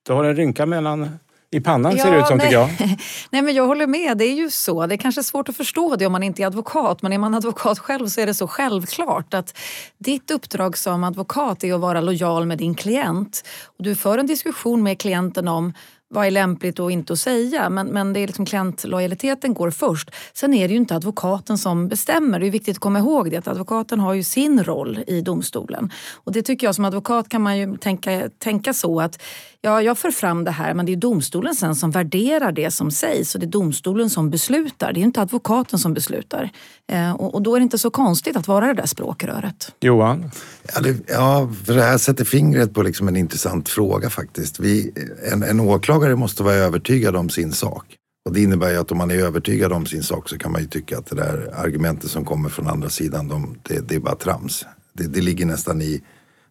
Du 0.08 0.14
har 0.14 0.24
en 0.24 0.36
rynka 0.36 0.66
mellan 0.66 1.10
i 1.52 1.60
pannan 1.60 1.96
ja, 1.98 2.04
ser 2.04 2.12
det 2.12 2.20
ut 2.20 2.28
som 2.28 2.38
nej. 2.38 2.48
tycker 2.48 2.60
jag. 2.60 2.70
nej 3.32 3.42
men 3.42 3.56
jag 3.56 3.68
håller 3.68 3.88
med, 3.88 4.18
det 4.18 4.26
är 4.26 4.36
ju 4.36 4.50
så. 4.50 4.88
Det 4.88 4.96
är 4.96 4.98
kanske 4.98 5.24
svårt 5.24 5.50
att 5.50 5.58
förstå 5.58 5.96
det 5.96 6.06
om 6.06 6.12
man 6.12 6.24
inte 6.24 6.44
är 6.44 6.48
advokat 6.48 7.02
men 7.02 7.14
är 7.14 7.18
man 7.18 7.34
advokat 7.34 7.80
själv 7.80 8.08
så 8.08 8.22
är 8.22 8.26
det 8.26 8.34
så 8.34 8.48
självklart 8.48 9.34
att 9.34 9.58
ditt 9.98 10.32
uppdrag 10.32 10.78
som 10.78 11.04
advokat 11.04 11.64
är 11.64 11.74
att 11.74 11.80
vara 11.80 12.02
lojal 12.02 12.46
med 12.46 12.58
din 12.58 12.76
klient. 12.76 13.44
Och 13.78 13.84
du 13.84 13.96
för 13.96 14.18
en 14.18 14.28
diskussion 14.28 14.84
med 14.84 15.00
klienten 15.00 15.48
om 15.48 15.74
vad 16.10 16.28
är 16.28 16.32
lämpligt 16.32 16.80
och 16.80 16.92
inte 16.92 17.14
att 17.14 17.20
säga. 17.20 17.70
Men, 17.70 17.88
men 17.88 18.14
det 18.14 18.20
är 18.20 18.28
liksom 18.28 18.46
klientlojaliteten 18.46 19.54
går 19.54 19.72
först. 19.72 20.12
Sen 20.34 20.54
är 20.54 20.68
det 20.68 20.72
ju 20.72 20.78
inte 20.78 20.96
advokaten 20.96 21.58
som 21.58 21.88
bestämmer. 21.88 22.40
Det 22.40 22.48
är 22.48 22.52
viktigt 22.52 22.76
att 22.76 22.82
komma 22.82 23.00
ihåg 23.00 23.32
det 23.32 23.38
att 23.38 23.48
advokaten 23.48 24.00
har 24.00 24.14
ju 24.14 24.24
sin 24.24 24.64
roll 24.64 25.04
i 25.08 25.22
domstolen. 25.22 25.92
Och 26.14 26.32
det 26.32 26.42
tycker 26.42 26.68
jag 26.68 26.76
som 26.76 26.86
advokat 26.86 27.30
kan 27.30 27.42
man 27.42 27.58
ju 27.58 27.78
tänka, 27.78 28.30
tänka 28.40 28.74
så 28.74 29.02
att 29.02 29.22
ja, 29.62 29.82
jag 29.82 29.98
för 29.98 30.12
fram 30.12 30.44
det 30.44 30.52
här 30.52 30.74
men 30.74 30.86
det 30.86 30.92
är 30.92 30.96
domstolen 30.96 31.56
sen 31.56 31.76
som 31.76 31.92
värderar 31.92 32.52
det 32.52 32.72
som 32.72 32.92
sägs 32.92 33.36
och 33.36 33.42
det 33.42 33.46
är 33.46 33.52
domstolen 33.52 34.10
som 34.10 34.30
beslutar. 34.30 34.94
Det 34.94 35.00
är 35.00 35.02
inte 35.02 35.22
advokaten 35.22 35.80
som 35.80 35.94
beslutar. 35.94 36.50
Eh, 36.92 37.12
och, 37.12 37.36
och, 37.36 37.42
då 37.42 37.56
är 37.56 37.60
det 37.60 37.64
inte 37.64 37.78
så 37.78 37.90
konstigt 37.90 38.38
att 38.38 38.48
vara 38.48 38.68
det 38.68 38.74
där 38.74 38.86
språkröret. 38.86 39.74
Johan? 39.80 40.32
Ja, 40.74 40.82
det, 40.82 41.10
ja 41.10 41.52
för 41.66 41.74
det 41.74 41.84
här 41.84 41.98
sätter 41.98 42.26
fingret 42.26 42.74
på 42.74 42.82
liksom 42.82 43.08
en 43.08 43.18
intressant 43.18 43.70
fråga 43.70 44.10
faktiskt. 44.10 44.60
Vi, 44.60 44.94
en, 45.32 45.44
en 45.44 45.60
åklagare 45.60 46.16
måste 46.16 46.44
vara 46.44 46.56
övertygad 46.56 47.16
om 47.16 47.30
sin 47.30 47.52
sak. 47.52 47.86
Och 48.28 48.34
det 48.34 48.42
innebär 48.42 48.72
ju 48.72 48.78
att 48.78 48.92
om 48.92 48.98
man 48.98 49.12
är 49.12 49.16
övertygad 49.16 49.74
om 49.74 49.86
sin 49.86 50.04
sak 50.04 50.30
så 50.30 50.38
kan 50.38 50.52
man 50.52 50.62
ju 50.62 50.68
tycka 50.68 50.98
att 50.98 51.06
det 51.06 51.16
där 51.16 51.54
argumentet 51.56 52.12
som 52.12 52.26
kommer 52.26 52.50
från 52.50 52.68
andra 52.68 52.90
sidan, 52.90 53.28
de, 53.28 53.58
det, 53.64 53.90
det 53.90 53.96
är 53.96 54.00
bara 54.00 54.16
trams. 54.16 54.66
Det, 54.94 55.04
det 55.04 55.22
ligger 55.22 55.46
nästan 55.46 55.82
i 55.82 56.02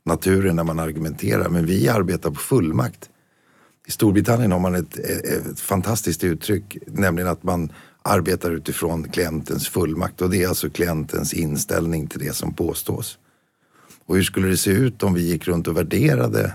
naturen 0.06 0.56
när 0.56 0.64
man 0.64 0.78
argumenterar. 0.78 1.48
Men 1.48 1.66
vi 1.66 1.88
arbetar 1.88 2.30
på 2.30 2.40
fullmakt. 2.40 3.10
I 3.86 3.90
Storbritannien 3.90 4.52
har 4.52 4.58
man 4.58 4.74
ett, 4.74 4.98
ett, 4.98 5.60
fantastiskt 5.60 6.24
uttryck, 6.24 6.78
nämligen 6.86 7.28
att 7.28 7.42
man 7.42 7.72
arbetar 8.02 8.50
utifrån 8.50 9.08
klientens 9.08 9.68
fullmakt 9.68 10.22
och 10.22 10.30
det 10.30 10.42
är 10.42 10.48
alltså 10.48 10.70
klientens 10.70 11.34
inställning 11.34 12.06
till 12.06 12.20
det 12.20 12.32
som 12.32 12.54
påstås. 12.54 13.18
Och 14.06 14.16
hur 14.16 14.22
skulle 14.22 14.48
det 14.48 14.56
se 14.56 14.70
ut 14.70 15.02
om 15.02 15.14
vi 15.14 15.22
gick 15.22 15.48
runt 15.48 15.68
och 15.68 15.76
värderade 15.76 16.54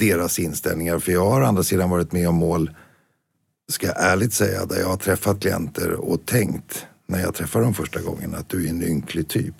deras 0.00 0.38
inställningar. 0.38 0.98
För 0.98 1.12
jag 1.12 1.30
har 1.30 1.40
å 1.40 1.44
andra 1.44 1.62
sidan 1.62 1.90
varit 1.90 2.12
med 2.12 2.28
om 2.28 2.34
mål, 2.34 2.70
ska 3.68 3.86
jag 3.86 4.04
ärligt 4.04 4.32
säga, 4.32 4.66
där 4.66 4.80
jag 4.80 4.88
har 4.88 4.96
träffat 4.96 5.40
klienter 5.40 5.92
och 5.92 6.26
tänkt 6.26 6.86
när 7.06 7.20
jag 7.20 7.34
träffar 7.34 7.60
dem 7.60 7.74
första 7.74 8.00
gången 8.00 8.34
att 8.34 8.48
du 8.48 8.66
är 8.66 8.70
en 8.70 8.82
ynklig 8.82 9.28
typ. 9.28 9.54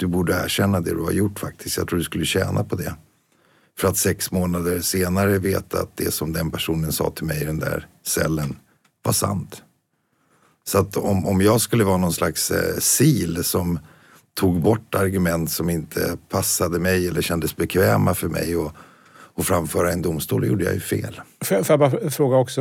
Du 0.00 0.06
borde 0.06 0.32
erkänna 0.32 0.80
det 0.80 0.90
du 0.90 1.02
har 1.02 1.12
gjort 1.12 1.38
faktiskt. 1.38 1.76
Jag 1.76 1.88
tror 1.88 1.98
du 1.98 2.04
skulle 2.04 2.24
tjäna 2.24 2.64
på 2.64 2.76
det. 2.76 2.94
För 3.78 3.88
att 3.88 3.96
sex 3.96 4.32
månader 4.32 4.80
senare 4.80 5.38
veta 5.38 5.80
att 5.80 5.96
det 5.96 6.10
som 6.10 6.32
den 6.32 6.50
personen 6.50 6.92
sa 6.92 7.10
till 7.10 7.24
mig 7.24 7.42
i 7.42 7.44
den 7.44 7.58
där 7.58 7.86
cellen 8.06 8.56
var 9.02 9.12
sant. 9.12 9.62
Så 10.64 10.78
att 10.78 10.96
om, 10.96 11.26
om 11.26 11.40
jag 11.40 11.60
skulle 11.60 11.84
vara 11.84 11.96
någon 11.96 12.12
slags 12.12 12.50
eh, 12.50 12.76
sil 12.94 13.32
som 13.44 13.78
tog 14.34 14.60
bort 14.60 14.94
argument 14.94 15.50
som 15.50 15.70
inte 15.70 16.16
passade 16.28 16.78
mig 16.78 17.08
eller 17.08 17.22
kändes 17.22 17.56
bekväma 17.56 18.14
för 18.14 18.28
mig 18.28 18.56
och, 18.56 18.72
och 19.34 19.44
framföra 19.44 19.92
en 19.92 20.02
domstol, 20.02 20.46
gjorde 20.46 20.64
jag 20.64 20.74
ju 20.74 20.80
fel. 20.80 21.20
Får 21.44 21.56
jag, 21.56 21.66
får 21.66 21.72
jag 21.72 21.92
bara 21.92 22.10
fråga 22.10 22.36
också, 22.36 22.60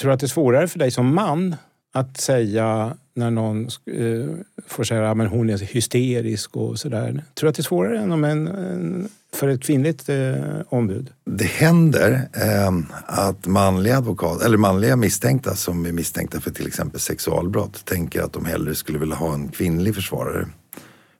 tror 0.00 0.08
du 0.08 0.12
att 0.12 0.20
det 0.20 0.26
är 0.26 0.28
svårare 0.28 0.68
för 0.68 0.78
dig 0.78 0.90
som 0.90 1.14
man 1.14 1.56
att 1.94 2.20
säga 2.20 2.96
någon 3.16 3.64
eh, 3.64 4.28
får 4.66 4.84
säga 4.84 5.10
att 5.10 5.30
hon 5.30 5.50
är 5.50 5.58
hysterisk 5.58 6.56
och 6.56 6.78
sådär. 6.78 7.24
Tror 7.34 7.46
du 7.46 7.48
att 7.48 7.54
det 7.54 7.60
är 7.60 7.62
svårare 7.62 7.98
än 7.98 8.12
om 8.12 8.24
en, 8.24 8.48
en 8.48 9.08
för 9.34 9.48
ett 9.48 9.62
kvinnligt 9.62 10.08
eh, 10.08 10.34
ombud? 10.68 11.12
Det 11.24 11.44
händer 11.44 12.28
eh, 12.32 12.72
att 13.06 13.46
manliga 13.46 13.96
advokat, 13.96 14.42
eller 14.42 14.56
manliga 14.56 14.96
misstänkta 14.96 15.54
som 15.54 15.86
är 15.86 15.92
misstänkta 15.92 16.40
för 16.40 16.50
till 16.50 16.66
exempel 16.66 17.00
sexualbrott 17.00 17.84
tänker 17.84 18.22
att 18.22 18.32
de 18.32 18.44
hellre 18.44 18.74
skulle 18.74 18.98
vilja 18.98 19.16
ha 19.16 19.34
en 19.34 19.48
kvinnlig 19.48 19.94
försvarare. 19.94 20.46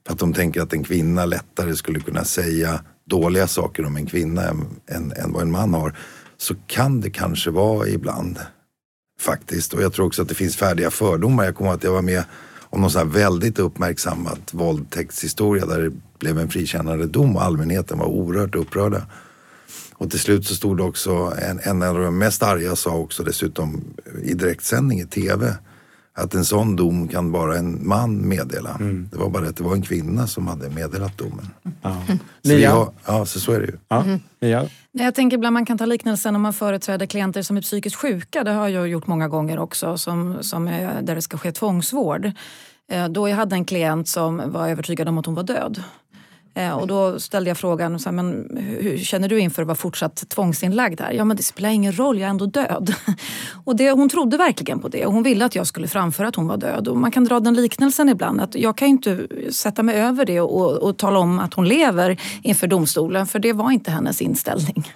För 0.05 0.13
att 0.13 0.19
de 0.19 0.33
tänker 0.33 0.61
att 0.61 0.73
en 0.73 0.83
kvinna 0.83 1.25
lättare 1.25 1.75
skulle 1.75 1.99
kunna 1.99 2.23
säga 2.23 2.81
dåliga 3.05 3.47
saker 3.47 3.85
om 3.85 3.95
en 3.95 4.05
kvinna 4.05 4.43
än, 4.43 4.65
än, 4.87 5.11
än 5.11 5.33
vad 5.33 5.41
en 5.41 5.51
man 5.51 5.73
har. 5.73 5.95
Så 6.37 6.55
kan 6.67 7.01
det 7.01 7.09
kanske 7.09 7.51
vara 7.51 7.87
ibland 7.87 8.39
faktiskt. 9.19 9.73
Och 9.73 9.81
jag 9.81 9.93
tror 9.93 10.05
också 10.05 10.21
att 10.21 10.29
det 10.29 10.35
finns 10.35 10.55
färdiga 10.55 10.91
fördomar. 10.91 11.45
Jag 11.45 11.55
kommer 11.55 11.71
att 11.71 11.83
jag 11.83 11.91
var 11.91 12.01
med 12.01 12.23
om 12.69 12.81
någon 12.81 12.91
sån 12.91 12.99
här 12.99 13.19
väldigt 13.19 13.59
uppmärksammad 13.59 14.39
våldtäktshistoria 14.51 15.65
där 15.65 15.81
det 15.81 15.91
blev 16.19 16.39
en 16.39 16.49
frikännande 16.49 17.07
dom 17.07 17.35
och 17.35 17.43
allmänheten 17.43 17.97
var 17.97 18.05
oerhört 18.05 18.55
upprörda. 18.55 19.05
Och 19.93 20.11
till 20.11 20.19
slut 20.19 20.45
så 20.45 20.55
stod 20.55 20.77
det 20.77 20.83
också, 20.83 21.33
en, 21.41 21.59
en 21.63 21.83
av 21.83 21.95
de 21.95 22.17
mest 22.17 22.43
arga 22.43 22.75
sa 22.75 22.95
också 22.95 23.23
dessutom 23.23 23.83
i 24.23 24.33
direktsändning 24.33 24.99
i 24.99 25.05
TV 25.05 25.55
att 26.17 26.33
en 26.33 26.45
sån 26.45 26.75
dom 26.75 27.07
kan 27.07 27.31
bara 27.31 27.57
en 27.57 27.87
man 27.87 28.27
meddela. 28.27 28.75
Mm. 28.79 29.09
Det 29.11 29.17
var 29.17 29.29
bara 29.29 29.47
att 29.47 29.55
det 29.55 29.63
var 29.63 29.73
en 29.73 29.81
kvinna 29.81 30.27
som 30.27 30.47
hade 30.47 30.69
meddelat 30.69 31.17
domen. 31.17 31.47
Ja. 31.81 32.03
Så, 32.43 32.67
har, 32.67 32.91
ja, 33.05 33.25
så, 33.25 33.39
så 33.39 33.51
är 33.51 33.59
det 33.59 33.65
ju. 33.65 33.77
Ja. 33.87 34.03
Mm. 34.03 34.19
Ja. 34.39 34.67
Jag 34.91 35.15
tänker 35.15 35.37
ibland 35.37 35.53
man 35.53 35.65
kan 35.65 35.77
ta 35.77 35.85
liknelsen 35.85 36.35
om 36.35 36.41
man 36.41 36.53
företräder 36.53 37.05
klienter 37.05 37.41
som 37.41 37.57
är 37.57 37.61
psykiskt 37.61 37.95
sjuka. 37.95 38.43
Det 38.43 38.51
har 38.51 38.67
jag 38.67 38.87
gjort 38.87 39.07
många 39.07 39.27
gånger 39.27 39.59
också, 39.59 39.97
som, 39.97 40.37
som 40.41 40.67
är, 40.67 41.01
där 41.01 41.15
det 41.15 41.21
ska 41.21 41.37
ske 41.37 41.51
tvångsvård. 41.51 42.31
Eh, 42.91 43.07
då 43.07 43.29
jag 43.29 43.35
hade 43.35 43.55
en 43.55 43.65
klient 43.65 44.07
som 44.07 44.51
var 44.51 44.69
övertygad 44.69 45.09
om 45.09 45.17
att 45.17 45.25
hon 45.25 45.35
var 45.35 45.43
död. 45.43 45.83
Eh, 46.57 46.71
och 46.71 46.87
då 46.87 47.19
ställde 47.19 47.49
jag 47.49 47.57
frågan, 47.57 47.99
så 47.99 48.09
här, 48.09 48.15
men 48.15 48.57
hur 48.81 48.97
känner 48.97 49.29
du 49.29 49.39
inför 49.39 49.61
att 49.61 49.67
vara 49.67 49.75
fortsatt 49.75 50.29
tvångsinlagd 50.29 51.01
här? 51.01 51.11
Ja 51.11 51.25
men 51.25 51.37
det 51.37 51.43
spelar 51.43 51.69
ingen 51.69 51.97
roll, 51.97 52.19
jag 52.19 52.25
är 52.25 52.29
ändå 52.29 52.45
död. 52.45 52.93
Och 53.65 53.75
det, 53.75 53.91
hon 53.91 54.09
trodde 54.09 54.37
verkligen 54.37 54.79
på 54.79 54.87
det 54.87 55.05
och 55.05 55.13
hon 55.13 55.23
ville 55.23 55.45
att 55.45 55.55
jag 55.55 55.67
skulle 55.67 55.87
framföra 55.87 56.27
att 56.27 56.35
hon 56.35 56.47
var 56.47 56.57
död. 56.57 56.87
Och 56.87 56.97
man 56.97 57.11
kan 57.11 57.23
dra 57.23 57.39
den 57.39 57.53
liknelsen 57.53 58.09
ibland 58.09 58.41
att 58.41 58.55
jag 58.55 58.77
kan 58.77 58.87
inte 58.87 59.27
sätta 59.51 59.83
mig 59.83 59.95
över 59.95 60.25
det 60.25 60.41
och, 60.41 60.77
och 60.77 60.97
tala 60.97 61.19
om 61.19 61.39
att 61.39 61.53
hon 61.53 61.67
lever 61.67 62.21
inför 62.43 62.67
domstolen 62.67 63.27
för 63.27 63.39
det 63.39 63.53
var 63.53 63.71
inte 63.71 63.91
hennes 63.91 64.21
inställning. 64.21 64.93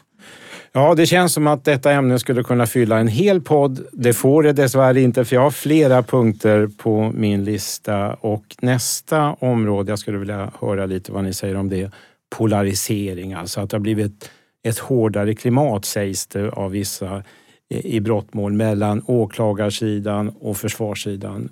Ja, 0.74 0.96
det 0.96 1.06
känns 1.06 1.34
som 1.34 1.48
att 1.48 1.66
detta 1.66 1.92
ämne 1.92 2.20
skulle 2.20 2.44
kunna 2.44 2.66
fylla 2.66 3.00
en 3.00 3.08
hel 3.08 3.42
podd. 3.42 3.86
Det 3.92 4.14
får 4.14 4.44
det 4.44 4.54
dessvärre 4.54 5.02
inte 5.02 5.26
för 5.26 5.36
jag 5.36 5.44
har 5.44 5.52
flera 5.52 6.04
punkter 6.04 6.68
på 6.78 7.12
min 7.16 7.44
lista 7.44 8.14
och 8.14 8.44
nästa 8.62 9.34
område, 9.34 9.92
jag 9.92 10.00
skulle 10.00 10.18
vilja 10.18 10.52
höra 10.60 10.86
lite 10.86 11.12
vad 11.12 11.24
ni 11.24 11.34
säger 11.34 11.56
om 11.56 11.70
det, 11.70 11.92
polarisering, 12.38 13.34
alltså 13.34 13.62
att 13.62 13.70
det 13.70 13.78
har 13.78 13.82
blivit 13.82 14.30
ett 14.64 14.80
hårdare 14.80 15.36
klimat 15.36 15.86
sägs 15.86 16.28
det 16.28 16.50
av 16.50 16.72
vissa 16.72 17.24
i 17.70 18.00
brottmål 18.00 18.54
mellan 18.54 19.04
åklagarsidan 19.06 20.30
och 20.40 20.58
försvarssidan. 20.58 21.50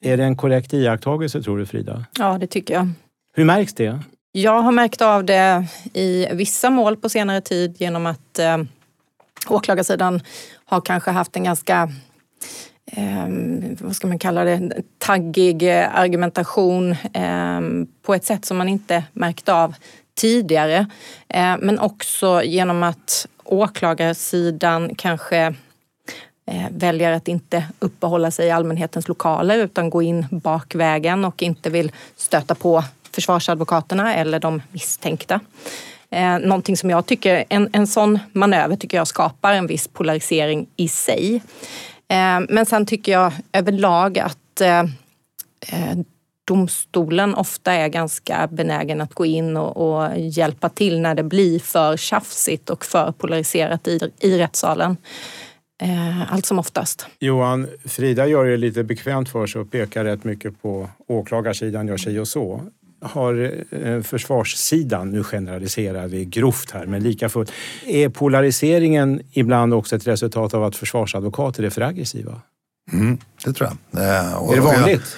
Är 0.00 0.16
det 0.16 0.24
en 0.24 0.36
korrekt 0.36 0.74
iakttagelse 0.74 1.42
tror 1.42 1.58
du 1.58 1.66
Frida? 1.66 2.04
Ja, 2.18 2.38
det 2.38 2.46
tycker 2.46 2.74
jag. 2.74 2.88
Hur 3.34 3.44
märks 3.44 3.74
det? 3.74 4.00
Jag 4.32 4.62
har 4.62 4.72
märkt 4.72 5.02
av 5.02 5.24
det 5.24 5.66
i 5.92 6.26
vissa 6.32 6.70
mål 6.70 6.96
på 6.96 7.08
senare 7.08 7.40
tid 7.40 7.76
genom 7.78 8.06
att 8.06 8.38
eh, 8.38 8.58
åklagarsidan 9.48 10.20
har 10.64 10.80
kanske 10.80 11.10
haft 11.10 11.36
en 11.36 11.44
ganska 11.44 11.92
eh, 12.86 13.28
vad 13.80 13.96
ska 13.96 14.06
man 14.06 14.18
kalla 14.18 14.44
det, 14.44 14.82
taggig 14.98 15.70
argumentation 15.70 16.90
eh, 17.14 17.60
på 18.02 18.14
ett 18.14 18.24
sätt 18.24 18.44
som 18.44 18.56
man 18.56 18.68
inte 18.68 19.04
märkt 19.12 19.48
av 19.48 19.74
tidigare. 20.14 20.86
Eh, 21.28 21.56
men 21.58 21.78
också 21.78 22.42
genom 22.42 22.82
att 22.82 23.26
åklagarsidan 23.44 24.94
kanske 24.94 25.54
eh, 26.46 26.66
väljer 26.70 27.12
att 27.12 27.28
inte 27.28 27.64
uppehålla 27.78 28.30
sig 28.30 28.46
i 28.46 28.50
allmänhetens 28.50 29.08
lokaler 29.08 29.58
utan 29.58 29.90
gå 29.90 30.02
in 30.02 30.26
bakvägen 30.30 31.24
och 31.24 31.42
inte 31.42 31.70
vill 31.70 31.92
stöta 32.16 32.54
på 32.54 32.84
försvarsadvokaterna 33.12 34.14
eller 34.14 34.40
de 34.40 34.62
misstänkta. 34.72 35.40
Eh, 36.10 36.38
någonting 36.38 36.76
som 36.76 36.90
jag 36.90 37.06
tycker, 37.06 37.44
en, 37.48 37.68
en 37.72 37.86
sån 37.86 38.18
manöver 38.32 38.76
tycker 38.76 38.96
jag 38.96 39.06
skapar 39.06 39.52
en 39.52 39.66
viss 39.66 39.88
polarisering 39.88 40.66
i 40.76 40.88
sig. 40.88 41.42
Eh, 42.08 42.40
men 42.48 42.66
sen 42.66 42.86
tycker 42.86 43.12
jag 43.12 43.32
överlag 43.52 44.18
att 44.18 44.60
eh, 44.60 44.80
eh, 45.68 45.98
domstolen 46.44 47.34
ofta 47.34 47.72
är 47.72 47.88
ganska 47.88 48.48
benägen 48.52 49.00
att 49.00 49.14
gå 49.14 49.26
in 49.26 49.56
och, 49.56 49.76
och, 49.76 50.18
hjälpa 50.18 50.68
till 50.68 51.00
när 51.00 51.14
det 51.14 51.22
blir 51.22 51.58
för 51.58 51.96
tjafsigt 51.96 52.70
och 52.70 52.84
för 52.84 53.12
polariserat 53.12 53.88
i, 53.88 54.00
i 54.20 54.38
rättssalen. 54.38 54.96
Eh, 55.82 56.32
allt 56.32 56.46
som 56.46 56.58
oftast. 56.58 57.06
Johan, 57.18 57.68
Frida 57.84 58.26
gör 58.26 58.44
det 58.44 58.56
lite 58.56 58.84
bekvämt 58.84 59.28
för 59.28 59.46
sig 59.46 59.60
och 59.60 59.70
pekar 59.70 60.04
rätt 60.04 60.24
mycket 60.24 60.62
på 60.62 60.88
åklagarsidan 61.06 61.88
gör 61.88 61.96
sig 61.96 62.20
och 62.20 62.28
så 62.28 62.60
har 63.00 63.64
eh, 63.70 64.02
försvarssidan, 64.02 65.10
nu 65.10 65.24
generaliserar 65.24 66.08
vi 66.08 66.24
grovt 66.24 66.70
här, 66.70 66.86
men 66.86 67.02
lika 67.02 67.28
fullt. 67.28 67.52
Är 67.86 68.08
polariseringen 68.08 69.20
ibland 69.32 69.74
också 69.74 69.96
ett 69.96 70.06
resultat 70.06 70.54
av 70.54 70.64
att 70.64 70.76
försvarsadvokater 70.76 71.62
är 71.62 71.70
för 71.70 71.80
aggressiva? 71.80 72.40
Mm, 72.92 73.18
det 73.44 73.52
tror 73.52 73.70
jag. 73.92 74.02
Eh, 74.02 74.50
är 74.50 74.54
det 74.54 74.60
vanligt? 74.60 75.16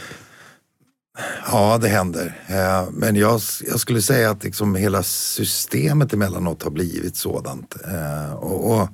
Ja, 1.53 1.79
det 1.79 1.89
händer. 1.89 2.41
Eh, 2.47 2.91
men 2.93 3.17
jag, 3.17 3.41
jag, 3.71 3.81
skulle 3.81 4.03
säga 4.03 4.31
att 4.31 4.45
liksom 4.45 4.75
hela 4.75 5.03
systemet 5.03 6.13
emellanåt 6.13 6.63
har 6.63 6.71
blivit 6.71 7.17
sådant. 7.17 7.77
Eh, 7.85 8.35
och, 8.35 8.71
och 8.71 8.89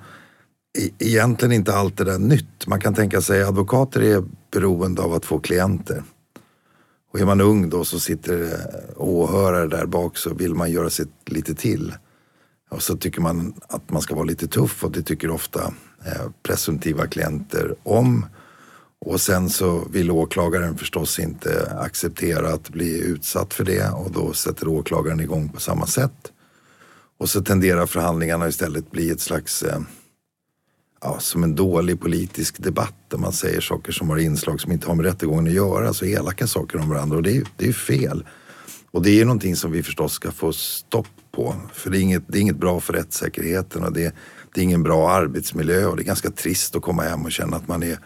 egentligen 0.98 1.52
inte 1.52 1.74
allt 1.74 1.96
det 1.96 2.04
där 2.04 2.18
nytt. 2.18 2.66
Man 2.66 2.80
kan 2.80 2.94
tänka 2.94 3.20
sig 3.20 3.42
att 3.42 3.48
advokater 3.48 4.00
är 4.00 4.24
beroende 4.52 5.02
av 5.02 5.14
att 5.14 5.24
få 5.24 5.38
klienter. 5.38 6.02
Och 7.12 7.20
är 7.20 7.24
man 7.24 7.40
ung 7.40 7.70
då 7.70 7.84
så 7.84 8.00
sitter 8.00 8.42
eh, 8.42 9.02
åhörare 9.02 9.66
där 9.66 9.86
bak 9.86 10.16
så 10.16 10.34
vill 10.34 10.54
man 10.54 10.70
göra 10.70 10.90
sitt 10.90 11.12
lite 11.26 11.54
till. 11.54 11.94
Och 12.70 12.82
så 12.82 12.96
tycker 12.96 13.20
man 13.20 13.54
att 13.68 13.90
man 13.90 14.02
ska 14.02 14.14
vara 14.14 14.24
lite 14.24 14.48
tuff 14.48 14.84
och 14.84 14.92
det 14.92 15.02
tycker 15.02 15.30
ofta 15.30 15.72
eh, 16.06 16.30
presumtiva 16.42 17.06
klienter 17.06 17.74
om. 17.82 18.26
Och 19.00 19.20
sen 19.20 19.50
så 19.50 19.88
vill 19.90 20.10
åklagaren 20.10 20.78
förstås 20.78 21.18
inte 21.18 21.72
acceptera 21.78 22.48
att 22.48 22.68
bli 22.68 23.00
utsatt 23.00 23.54
för 23.54 23.64
det 23.64 23.90
och 23.90 24.12
då 24.12 24.32
sätter 24.32 24.68
åklagaren 24.68 25.20
igång 25.20 25.48
på 25.48 25.60
samma 25.60 25.86
sätt. 25.86 26.32
Och 27.18 27.30
så 27.30 27.42
tenderar 27.42 27.86
förhandlingarna 27.86 28.48
istället 28.48 28.90
bli 28.90 29.10
ett 29.10 29.20
slags 29.20 29.62
eh, 29.62 29.80
ja, 31.00 31.20
som 31.20 31.44
en 31.44 31.54
dålig 31.54 32.00
politisk 32.00 32.62
debatt 32.62 32.94
där 33.08 33.18
man 33.18 33.32
säger 33.32 33.60
saker 33.60 33.92
som 33.92 34.10
har 34.10 34.18
inslag 34.18 34.60
som 34.60 34.72
inte 34.72 34.86
har 34.86 34.94
med 34.94 35.06
rättegången 35.06 35.46
att 35.46 35.52
göra, 35.52 35.88
alltså 35.88 36.06
elaka 36.06 36.46
saker 36.46 36.78
om 36.78 36.88
varandra. 36.88 37.16
Och 37.16 37.22
det 37.22 37.36
är, 37.36 37.44
det 37.56 37.68
är 37.68 37.72
fel. 37.72 38.24
Och 38.90 39.02
det 39.02 39.20
är 39.20 39.24
någonting 39.24 39.56
som 39.56 39.72
vi 39.72 39.82
förstås 39.82 40.12
ska 40.12 40.30
få 40.30 40.52
stopp 40.52 41.06
på, 41.32 41.54
för 41.72 41.90
det 41.90 41.98
är 41.98 42.00
inget, 42.00 42.22
det 42.28 42.38
är 42.38 42.42
inget 42.42 42.56
bra 42.56 42.80
för 42.80 42.92
rättssäkerheten 42.92 43.84
och 43.84 43.92
det, 43.92 44.14
det 44.54 44.60
är 44.60 44.64
ingen 44.64 44.82
bra 44.82 45.10
arbetsmiljö. 45.10 45.86
Och 45.86 45.96
det 45.96 46.02
är 46.02 46.04
ganska 46.04 46.30
trist 46.30 46.76
att 46.76 46.82
komma 46.82 47.02
hem 47.02 47.24
och 47.24 47.32
känna 47.32 47.56
att 47.56 47.68
man 47.68 47.82
är 47.82 47.98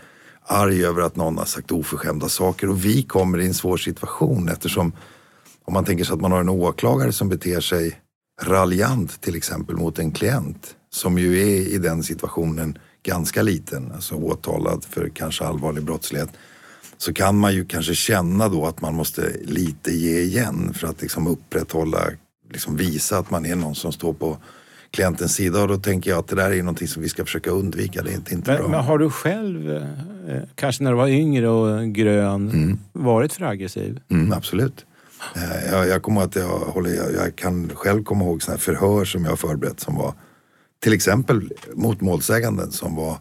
arg 0.46 0.84
över 0.84 1.02
att 1.02 1.16
någon 1.16 1.38
har 1.38 1.44
sagt 1.44 1.72
oförskämda 1.72 2.28
saker. 2.28 2.68
Och 2.68 2.84
vi 2.84 3.02
kommer 3.02 3.40
i 3.40 3.46
en 3.46 3.54
svår 3.54 3.76
situation 3.76 4.48
eftersom 4.48 4.92
om 5.64 5.74
man 5.74 5.84
tänker 5.84 6.04
sig 6.04 6.14
att 6.14 6.20
man 6.20 6.32
har 6.32 6.40
en 6.40 6.48
åklagare 6.48 7.12
som 7.12 7.28
beter 7.28 7.60
sig 7.60 8.00
raljant 8.42 9.20
till 9.20 9.36
exempel 9.36 9.76
mot 9.76 9.98
en 9.98 10.10
klient 10.10 10.76
som 10.92 11.18
ju 11.18 11.40
är 11.40 11.60
i 11.74 11.78
den 11.78 12.02
situationen 12.02 12.78
ganska 13.02 13.42
liten, 13.42 13.92
alltså 13.92 14.14
åtalad 14.14 14.84
för 14.90 15.08
kanske 15.14 15.44
allvarlig 15.44 15.84
brottslighet, 15.84 16.28
så 16.98 17.12
kan 17.12 17.38
man 17.38 17.54
ju 17.54 17.64
kanske 17.64 17.94
känna 17.94 18.48
då 18.48 18.66
att 18.66 18.80
man 18.80 18.94
måste 18.94 19.32
lite 19.44 19.90
ge 19.92 20.20
igen 20.20 20.74
för 20.74 20.86
att 20.88 21.02
liksom 21.02 21.26
upprätthålla, 21.26 21.98
liksom 22.52 22.76
visa 22.76 23.18
att 23.18 23.30
man 23.30 23.46
är 23.46 23.56
någon 23.56 23.74
som 23.74 23.92
står 23.92 24.12
på 24.12 24.36
klientens 24.90 25.34
sida 25.34 25.62
och 25.62 25.68
då 25.68 25.76
tänker 25.76 26.10
jag 26.10 26.18
att 26.18 26.28
det 26.28 26.36
där 26.36 26.50
är 26.50 26.58
någonting 26.62 26.88
som 26.88 27.02
vi 27.02 27.08
ska 27.08 27.24
försöka 27.24 27.50
undvika. 27.50 28.02
Det 28.02 28.10
är 28.10 28.14
inte, 28.14 28.34
inte 28.34 28.50
Men, 28.50 28.60
bra. 28.60 28.68
men 28.68 28.80
har 28.84 28.98
du 28.98 29.10
själv, 29.10 29.70
eh, 29.70 29.82
kanske 30.54 30.82
när 30.84 30.90
du 30.90 30.96
var 30.96 31.08
yngre 31.08 31.48
och 31.48 31.88
grön, 31.94 32.78
varit 32.92 33.32
för 33.32 33.44
aggressiv? 33.44 34.00
Mm, 34.10 34.32
absolut. 34.32 34.86
Eh, 35.36 35.72
Jag, 35.72 35.88
jag 35.88 36.02
kommer 36.02 36.22
att 36.22 36.36
jag, 36.36 36.48
håller, 36.48 36.90
jag, 36.94 37.12
jag 37.14 37.36
kan 37.36 37.70
själv 37.74 38.04
komma 38.04 38.24
ihåg 38.24 38.42
såna 38.42 38.54
här 38.56 38.60
förhör 38.62 39.04
som 39.04 39.24
jag 39.24 39.38
förberett 39.38 39.80
som 39.80 39.94
var 39.94 40.14
till 40.82 40.92
exempel 40.92 41.52
mot 41.74 42.00
målsäganden 42.00 42.72
som 42.72 42.96
var 42.96 43.18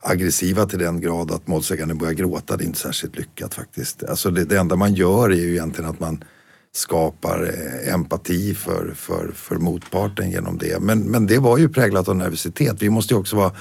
aggressiva 0.00 0.66
till 0.66 0.78
den 0.78 1.00
grad 1.00 1.30
att 1.30 1.46
målsäganden 1.46 1.98
började 1.98 2.16
gråta. 2.16 2.56
Det 2.56 2.64
är 2.64 2.66
inte 2.66 2.78
särskilt 2.78 3.16
lyckat 3.16 3.54
faktiskt. 3.54 4.04
Alltså 4.04 4.30
det, 4.30 4.44
det 4.44 4.58
enda 4.58 4.76
man 4.76 4.94
gör 4.94 5.30
är 5.30 5.36
ju 5.36 5.50
egentligen 5.52 5.90
att 5.90 6.00
man 6.00 6.24
skapar 6.72 7.42
eh, 7.42 7.94
empati 7.94 8.54
för, 8.54 8.92
för, 8.96 9.32
för 9.34 9.56
motparten 9.56 10.30
genom 10.30 10.58
det. 10.58 10.82
Men, 10.82 11.00
men 11.00 11.26
det 11.26 11.38
var 11.38 11.58
ju 11.58 11.68
präglat 11.68 12.08
av 12.08 12.16
nervositet. 12.16 12.82
Vi 12.82 12.90
måste 12.90 13.14
ju 13.14 13.20
också 13.20 13.36
vara 13.36 13.52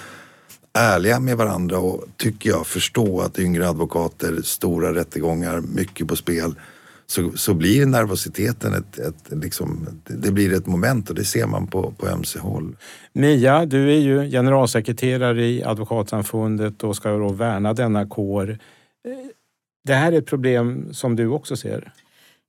ärliga 0.74 1.20
med 1.20 1.38
varandra 1.38 1.80
och 1.80 2.06
tycker 2.18 2.50
jag 2.50 2.68
förstå 2.68 3.22
att 3.22 3.40
yngre 3.40 3.70
advokater, 3.70 4.42
stora 4.44 4.94
rättegångar, 4.94 5.62
mycket 5.62 6.08
på 6.08 6.16
spel. 6.16 6.56
Så, 7.08 7.32
så 7.36 7.54
blir 7.54 7.86
nervositeten 7.86 8.74
ett, 8.74 9.00
ett, 9.00 9.44
liksom, 9.44 9.88
det 10.04 10.32
blir 10.32 10.54
ett 10.54 10.68
moment 10.68 11.10
och 11.10 11.16
det 11.16 11.26
ser 11.26 11.48
man 11.48 11.68
på, 11.68 11.92
på 11.92 12.08
ömse 12.08 12.40
håll. 12.40 12.76
Mia, 13.14 13.66
du 13.66 13.94
är 13.94 14.00
ju 14.00 14.30
generalsekreterare 14.32 15.46
i 15.46 15.64
Advokatsamfundet 15.64 16.84
och 16.84 16.96
ska 16.96 17.10
då 17.18 17.30
värna 17.30 17.74
denna 17.74 18.08
kår. 18.08 18.50
Eh, 18.50 18.58
Det 19.88 19.94
här 19.94 20.12
är 20.12 20.18
ett 20.18 20.26
problem 20.26 20.94
som 20.94 21.16
du 21.16 21.28
också 21.28 21.56
ser. 21.56 21.92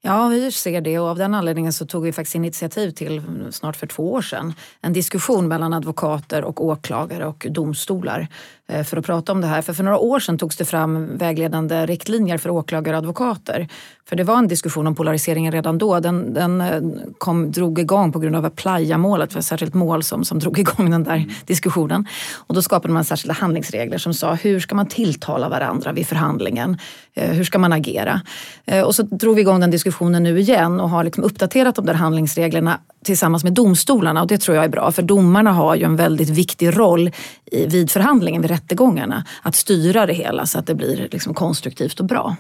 Ja, 0.03 0.29
vi 0.29 0.53
ser 0.53 0.81
det 0.81 0.99
och 0.99 1.09
av 1.09 1.19
den 1.19 1.35
anledningen 1.35 1.73
så 1.73 1.87
tog 1.87 2.03
vi 2.05 2.13
faktiskt 2.13 2.35
initiativ 2.35 2.91
till, 2.91 3.23
snart 3.51 3.77
för 3.77 3.87
två 3.87 4.13
år 4.13 4.23
sedan, 4.23 4.55
en 4.81 4.93
diskussion 4.93 5.49
mellan 5.49 5.73
advokater 5.73 6.45
och 6.45 6.65
åklagare 6.65 7.27
och 7.27 7.47
domstolar 7.51 8.29
eh, 8.69 8.85
för 8.85 8.97
att 8.97 9.07
prata 9.07 9.33
om 9.33 9.41
det 9.41 9.47
här. 9.47 9.63
För 9.63 9.73
för 9.73 9.85
några 9.85 9.99
år 9.99 10.21
sedan 10.21 10.39
togs 10.39 10.57
det 10.57 10.65
fram 10.65 11.17
vägledande 11.17 11.87
riktlinjer 11.87 12.39
för 12.39 12.51
åklagare 12.51 12.97
och 12.97 12.99
advokater. 12.99 13.69
För 14.09 14.17
det 14.17 14.25
var 14.25 14.39
en 14.39 14.49
diskussion 14.49 14.87
om 14.87 14.95
polariseringen 14.95 15.53
redan 15.53 15.79
då. 15.79 16.01
Den, 16.01 16.35
den 16.35 16.61
eh, 16.61 16.81
kom, 17.19 17.51
drog 17.53 17.79
igång 17.79 18.13
på 18.13 18.19
grund 18.19 18.37
av 18.37 18.51
Playa-målet, 18.51 19.33
för 19.33 19.39
ett 19.39 19.45
särskilt 19.47 19.75
mål 19.75 20.03
som, 20.03 20.25
som 20.25 20.39
drog 20.39 20.59
igång 20.59 20.91
den 20.91 21.05
där 21.05 21.27
diskussionen. 21.47 22.07
Och 22.35 22.55
då 22.55 22.63
skapade 22.63 22.95
man 22.95 23.05
särskilda 23.05 23.35
handlingsregler 23.35 23.99
som 23.99 24.15
sa 24.15 24.35
hur 24.35 24.61
ska 24.61 24.75
man 24.75 24.87
tilltala 24.87 25.49
varandra 25.49 25.93
vid 25.93 26.07
förhandlingen? 26.07 26.79
Eh, 27.15 27.31
Hur 27.31 27.45
ska 27.45 27.59
man 27.59 27.73
agera? 27.73 28.21
Eh, 28.65 28.83
Och 28.83 28.95
så 28.95 29.03
drog 29.03 29.35
vi 29.35 29.41
igång 29.41 29.61
den 29.61 29.71
diskussionen 29.71 30.23
nu 30.23 30.41
igen 30.41 30.81
och 30.81 30.91
har 30.91 31.05
liksom 31.05 31.25
uppdaterat 31.25 31.75
de 31.75 31.87
där 31.87 31.95
handlingsreglerna 31.95 32.81
tillsammans 33.05 33.45
med 33.45 33.53
domstolarna 33.53 34.23
och 34.23 34.27
det 34.29 34.39
tror 34.39 34.57
jag 34.57 34.65
är 34.65 34.69
bra 34.69 34.93
för 34.93 35.03
domarna 35.03 35.53
har 35.53 35.75
ju 35.77 35.83
en 35.85 35.97
väldigt 35.97 36.29
viktig 36.29 36.79
roll 36.79 37.11
vid 37.53 37.91
förhandlingen, 37.91 38.43
vid 38.43 38.51
rättegångarna. 38.51 39.25
Att 39.43 39.55
styra 39.55 40.07
det 40.07 40.13
hela 40.13 40.47
så 40.47 40.59
att 40.59 40.67
det 40.67 40.75
blir 40.75 41.09
liksom 41.13 41.35
konstruktivt 41.35 42.01
och 42.01 42.07
bra. 42.07 42.37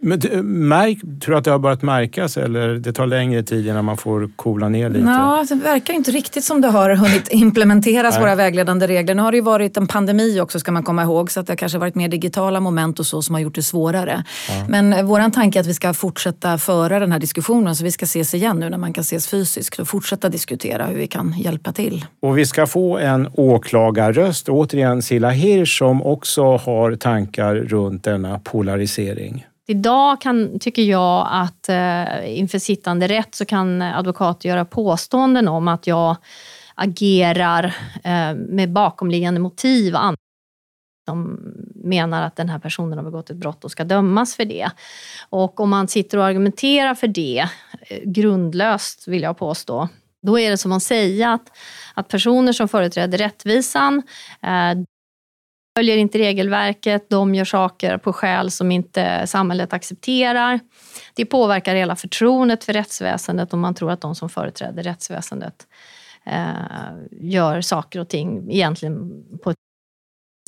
Men 0.00 0.18
märk, 0.68 0.98
tror 1.00 1.32
du 1.32 1.38
att 1.38 1.44
det 1.44 1.50
har 1.50 1.58
börjat 1.58 1.82
märkas 1.82 2.36
eller 2.36 2.68
det 2.68 2.92
tar 2.92 3.06
längre 3.06 3.42
tid 3.42 3.66
innan 3.66 3.84
man 3.84 3.96
får 3.96 4.30
coola 4.36 4.68
ner 4.68 4.88
lite? 4.88 5.04
Ja, 5.04 5.44
det 5.48 5.54
verkar 5.54 5.94
inte 5.94 6.10
riktigt 6.10 6.44
som 6.44 6.60
det 6.60 6.68
har 6.68 6.90
hunnit 6.90 7.28
implementeras, 7.30 8.20
våra 8.20 8.34
vägledande 8.34 8.86
regler. 8.86 9.14
Nu 9.14 9.22
har 9.22 9.32
det 9.32 9.36
ju 9.36 9.42
varit 9.42 9.76
en 9.76 9.86
pandemi 9.86 10.40
också 10.40 10.60
ska 10.60 10.72
man 10.72 10.82
komma 10.82 11.02
ihåg, 11.02 11.30
så 11.30 11.40
att 11.40 11.46
det 11.46 11.50
har 11.50 11.56
kanske 11.56 11.78
varit 11.78 11.94
mer 11.94 12.08
digitala 12.08 12.60
moment 12.60 12.98
och 12.98 13.06
så 13.06 13.22
som 13.22 13.34
har 13.34 13.42
gjort 13.42 13.54
det 13.54 13.62
svårare. 13.62 14.24
Men 14.68 14.92
eh, 14.92 15.02
våran 15.02 15.30
tanke 15.30 15.58
är 15.58 15.60
att 15.60 15.66
vi 15.66 15.74
ska 15.74 15.94
fortsätta 15.94 16.58
föra 16.58 16.98
den 16.98 17.12
här 17.12 17.18
diskussionen, 17.18 17.76
så 17.76 17.84
vi 17.84 17.92
ska 17.92 18.04
ses 18.04 18.34
igen 18.34 18.56
nu 18.60 18.70
när 18.70 18.78
man 18.78 18.92
kan 18.92 19.02
ses 19.02 19.28
fysiskt 19.28 19.78
och 19.78 19.88
fortsätta 19.88 20.28
diskutera 20.28 20.86
hur 20.86 20.96
vi 20.96 21.06
kan 21.06 21.34
hjälpa 21.38 21.72
till. 21.72 22.06
Och 22.20 22.38
vi 22.38 22.46
ska 22.46 22.66
få 22.66 22.98
en 22.98 23.28
åklagarröst, 23.32 24.48
återigen 24.48 25.02
Silla 25.02 25.30
Hirsch, 25.30 25.78
som 25.78 26.02
också 26.02 26.56
har 26.56 26.96
tankar 26.96 27.54
runt 27.54 28.04
denna 28.04 28.38
polarisering. 28.38 29.44
Idag 29.70 30.20
kan, 30.20 30.58
tycker 30.58 30.82
jag 30.82 31.28
att 31.30 31.68
eh, 31.68 32.38
inför 32.38 32.58
sittande 32.58 33.08
rätt 33.08 33.34
så 33.34 33.44
kan 33.44 33.82
advokater 33.82 34.48
göra 34.48 34.64
påståenden 34.64 35.48
om 35.48 35.68
att 35.68 35.86
jag 35.86 36.16
agerar 36.74 37.64
eh, 38.04 38.34
med 38.34 38.72
bakomliggande 38.72 39.40
motiv 39.40 39.96
och 41.06 41.16
menar 41.74 42.22
att 42.22 42.36
den 42.36 42.48
här 42.48 42.58
personen 42.58 42.98
har 42.98 43.04
begått 43.04 43.30
ett 43.30 43.36
brott 43.36 43.64
och 43.64 43.70
ska 43.70 43.84
dömas 43.84 44.36
för 44.36 44.44
det. 44.44 44.70
Och 45.28 45.60
om 45.60 45.70
man 45.70 45.88
sitter 45.88 46.18
och 46.18 46.24
argumenterar 46.24 46.94
för 46.94 47.08
det, 47.08 47.48
eh, 47.80 48.00
grundlöst 48.04 49.08
vill 49.08 49.22
jag 49.22 49.38
påstå, 49.38 49.88
då 50.22 50.38
är 50.38 50.50
det 50.50 50.58
som 50.58 50.72
att 50.72 50.82
säga 50.82 51.32
att, 51.32 51.56
att 51.94 52.08
personer 52.08 52.52
som 52.52 52.68
företräder 52.68 53.18
rättvisan 53.18 54.02
eh, 54.42 54.82
följer 55.78 55.96
inte 55.96 56.18
regelverket, 56.18 57.10
de 57.10 57.34
gör 57.34 57.44
saker 57.44 57.98
på 57.98 58.12
skäl 58.12 58.50
som 58.50 58.70
inte 58.70 59.26
samhället 59.26 59.72
accepterar. 59.72 60.60
Det 61.14 61.24
påverkar 61.24 61.74
hela 61.74 61.96
förtroendet 61.96 62.64
för 62.64 62.72
rättsväsendet 62.72 63.52
om 63.52 63.60
man 63.60 63.74
tror 63.74 63.90
att 63.90 64.00
de 64.00 64.14
som 64.14 64.28
företräder 64.28 64.82
rättsväsendet 64.82 65.66
eh, 66.26 66.42
gör 67.10 67.60
saker 67.60 68.00
och 68.00 68.08
ting 68.08 68.50
egentligen 68.50 69.24
på 69.44 69.50
ett 69.50 69.56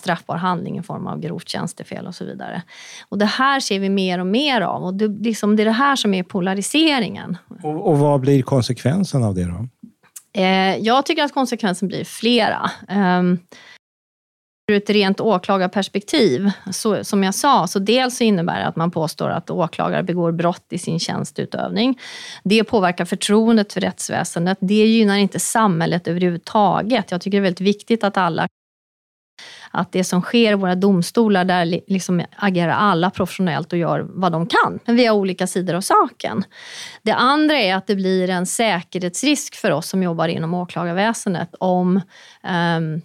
straffbar 0.00 0.36
handling 0.36 0.78
i 0.78 0.82
form 0.82 1.06
av 1.06 1.20
grovt 1.20 1.48
tjänstefel 1.48 2.06
och 2.06 2.14
så 2.14 2.24
vidare. 2.24 2.62
Och 3.08 3.18
det 3.18 3.26
här 3.26 3.60
ser 3.60 3.80
vi 3.80 3.88
mer 3.88 4.18
och 4.18 4.26
mer 4.26 4.60
av 4.60 4.84
och 4.84 4.94
det, 4.94 5.08
liksom, 5.08 5.56
det 5.56 5.62
är 5.62 5.64
det 5.64 5.70
här 5.70 5.96
som 5.96 6.14
är 6.14 6.22
polariseringen. 6.22 7.36
Och, 7.62 7.88
och 7.88 7.98
vad 7.98 8.20
blir 8.20 8.42
konsekvensen 8.42 9.24
av 9.24 9.34
det 9.34 9.44
då? 9.44 9.68
Eh, 10.32 10.76
jag 10.76 11.06
tycker 11.06 11.24
att 11.24 11.34
konsekvensen 11.34 11.88
blir 11.88 12.04
flera. 12.04 12.70
Um, 12.88 13.38
ur 14.70 14.76
ett 14.76 14.90
rent 14.90 15.20
åklagarperspektiv, 15.20 16.50
så, 16.72 17.04
som 17.04 17.24
jag 17.24 17.34
sa, 17.34 17.66
så 17.66 17.78
dels 17.78 18.16
så 18.16 18.24
innebär 18.24 18.60
det 18.60 18.66
att 18.66 18.76
man 18.76 18.90
påstår 18.90 19.28
att 19.28 19.50
åklagare 19.50 20.02
begår 20.02 20.32
brott 20.32 20.66
i 20.70 20.78
sin 20.78 21.00
tjänsteutövning. 21.00 21.98
Det 22.44 22.64
påverkar 22.64 23.04
förtroendet 23.04 23.72
för 23.72 23.80
rättsväsendet. 23.80 24.58
Det 24.60 24.86
gynnar 24.86 25.16
inte 25.16 25.40
samhället 25.40 26.08
överhuvudtaget. 26.08 27.10
Jag 27.10 27.20
tycker 27.20 27.38
det 27.38 27.40
är 27.40 27.42
väldigt 27.42 27.60
viktigt 27.60 28.04
att 28.04 28.16
alla 28.16 28.48
att 29.70 29.92
det 29.92 30.04
som 30.04 30.22
sker 30.22 30.52
i 30.52 30.54
våra 30.54 30.74
domstolar, 30.74 31.44
där 31.44 31.80
liksom 31.86 32.22
agerar 32.36 32.72
alla 32.72 33.10
professionellt 33.10 33.72
och 33.72 33.78
gör 33.78 34.06
vad 34.08 34.32
de 34.32 34.46
kan, 34.46 34.78
men 34.84 34.96
vi 34.96 35.06
har 35.06 35.16
olika 35.16 35.46
sidor 35.46 35.74
av 35.74 35.80
saken. 35.80 36.44
Det 37.02 37.12
andra 37.12 37.58
är 37.58 37.74
att 37.74 37.86
det 37.86 37.94
blir 37.94 38.30
en 38.30 38.46
säkerhetsrisk 38.46 39.54
för 39.54 39.70
oss 39.70 39.88
som 39.88 40.02
jobbar 40.02 40.28
inom 40.28 40.54
åklagarväsendet 40.54 41.54
om 41.58 42.00
um, 42.76 43.02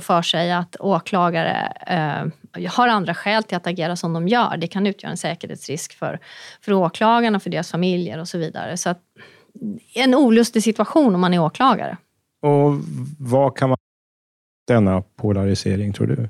för 0.00 0.22
sig 0.22 0.52
att 0.52 0.76
åklagare 0.80 1.72
eh, 1.86 2.68
har 2.70 2.88
andra 2.88 3.14
skäl 3.14 3.42
till 3.42 3.56
att 3.56 3.66
agera 3.66 3.96
som 3.96 4.12
de 4.12 4.28
gör. 4.28 4.56
Det 4.56 4.66
kan 4.66 4.86
utgöra 4.86 5.10
en 5.10 5.16
säkerhetsrisk 5.16 5.98
för, 5.98 6.20
för 6.60 6.72
åklagarna, 6.72 7.40
för 7.40 7.50
deras 7.50 7.70
familjer 7.70 8.18
och 8.18 8.28
så 8.28 8.38
vidare. 8.38 8.76
Så 8.76 8.90
att, 8.90 9.00
en 9.94 10.14
olustig 10.14 10.62
situation 10.62 11.14
om 11.14 11.20
man 11.20 11.34
är 11.34 11.38
åklagare. 11.38 11.96
Och 12.42 12.74
vad 13.18 13.56
kan 13.56 13.68
man 13.68 13.78
denna 14.66 15.02
polarisering, 15.02 15.92
tror 15.92 16.06
du? 16.06 16.28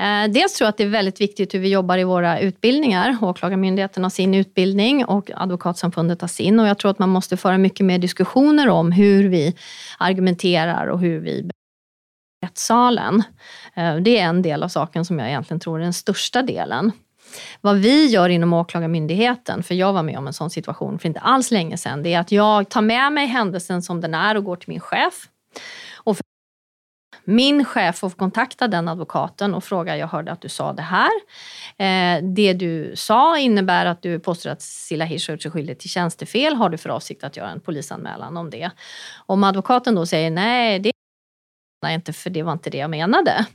Eh, 0.00 0.30
Dels 0.30 0.54
tror 0.54 0.66
jag 0.66 0.70
att 0.70 0.76
det 0.76 0.84
är 0.84 0.88
väldigt 0.88 1.20
viktigt 1.20 1.54
hur 1.54 1.58
vi 1.58 1.68
jobbar 1.68 1.98
i 1.98 2.04
våra 2.04 2.40
utbildningar. 2.40 3.18
Åklagarmyndigheten 3.22 4.02
har 4.02 4.10
sin 4.10 4.34
utbildning 4.34 5.04
och 5.04 5.30
Advokatsamfundet 5.34 6.20
har 6.20 6.28
sin. 6.28 6.60
Och 6.60 6.66
jag 6.66 6.78
tror 6.78 6.90
att 6.90 6.98
man 6.98 7.08
måste 7.08 7.36
föra 7.36 7.58
mycket 7.58 7.86
mer 7.86 7.98
diskussioner 7.98 8.68
om 8.68 8.92
hur 8.92 9.28
vi 9.28 9.56
argumenterar 9.98 10.86
och 10.86 11.00
hur 11.00 11.20
vi 11.20 11.50
rättssalen. 12.44 13.22
Eh, 13.74 13.96
det 13.96 14.18
är 14.18 14.24
en 14.24 14.42
del 14.42 14.62
av 14.62 14.68
saken 14.68 15.04
som 15.04 15.18
jag 15.18 15.28
egentligen 15.28 15.60
tror 15.60 15.78
är 15.78 15.82
den 15.82 15.92
största 15.92 16.42
delen. 16.42 16.92
Vad 17.60 17.76
vi 17.76 18.06
gör 18.06 18.28
inom 18.28 18.52
Åklagarmyndigheten, 18.52 19.62
för 19.62 19.74
jag 19.74 19.92
var 19.92 20.02
med 20.02 20.18
om 20.18 20.26
en 20.26 20.32
sån 20.32 20.50
situation 20.50 20.98
för 20.98 21.08
inte 21.08 21.20
alls 21.20 21.50
länge 21.50 21.76
sedan, 21.76 22.02
det 22.02 22.14
är 22.14 22.20
att 22.20 22.32
jag 22.32 22.68
tar 22.68 22.82
med 22.82 23.12
mig 23.12 23.26
händelsen 23.26 23.82
som 23.82 24.00
den 24.00 24.14
är 24.14 24.36
och 24.36 24.44
går 24.44 24.56
till 24.56 24.68
min 24.68 24.80
chef. 24.80 25.28
Och 25.94 26.16
för 26.16 26.24
min 27.24 27.64
chef 27.64 27.96
får 27.96 28.10
kontakta 28.10 28.68
den 28.68 28.88
advokaten 28.88 29.54
och 29.54 29.64
fråga, 29.64 29.96
jag 29.96 30.08
hörde 30.08 30.32
att 30.32 30.40
du 30.40 30.48
sa 30.48 30.72
det 30.72 30.82
här. 30.82 31.10
Eh, 31.78 32.22
det 32.22 32.52
du 32.52 32.92
sa 32.96 33.38
innebär 33.38 33.86
att 33.86 34.02
du 34.02 34.18
påstår 34.18 34.50
att 34.50 34.62
Silla 34.62 35.04
Hirsch 35.04 35.28
har 35.28 35.34
gjort 35.34 35.42
sig 35.42 35.50
skyldig 35.50 35.78
till 35.78 35.90
tjänstefel. 35.90 36.54
Har 36.54 36.68
du 36.68 36.78
för 36.78 36.90
avsikt 36.90 37.24
att 37.24 37.36
göra 37.36 37.50
en 37.50 37.60
polisanmälan 37.60 38.36
om 38.36 38.50
det? 38.50 38.70
Om 39.26 39.44
advokaten 39.44 39.94
då 39.94 40.06
säger 40.06 40.30
nej, 40.30 40.78
det 40.78 40.93
jag 41.90 41.98
inte 41.98 42.12
för 42.12 42.30
det 42.30 42.42
var 42.42 42.52
inte 42.52 42.70
det 42.70 42.78
jag 42.78 42.90
menade. 42.90 43.46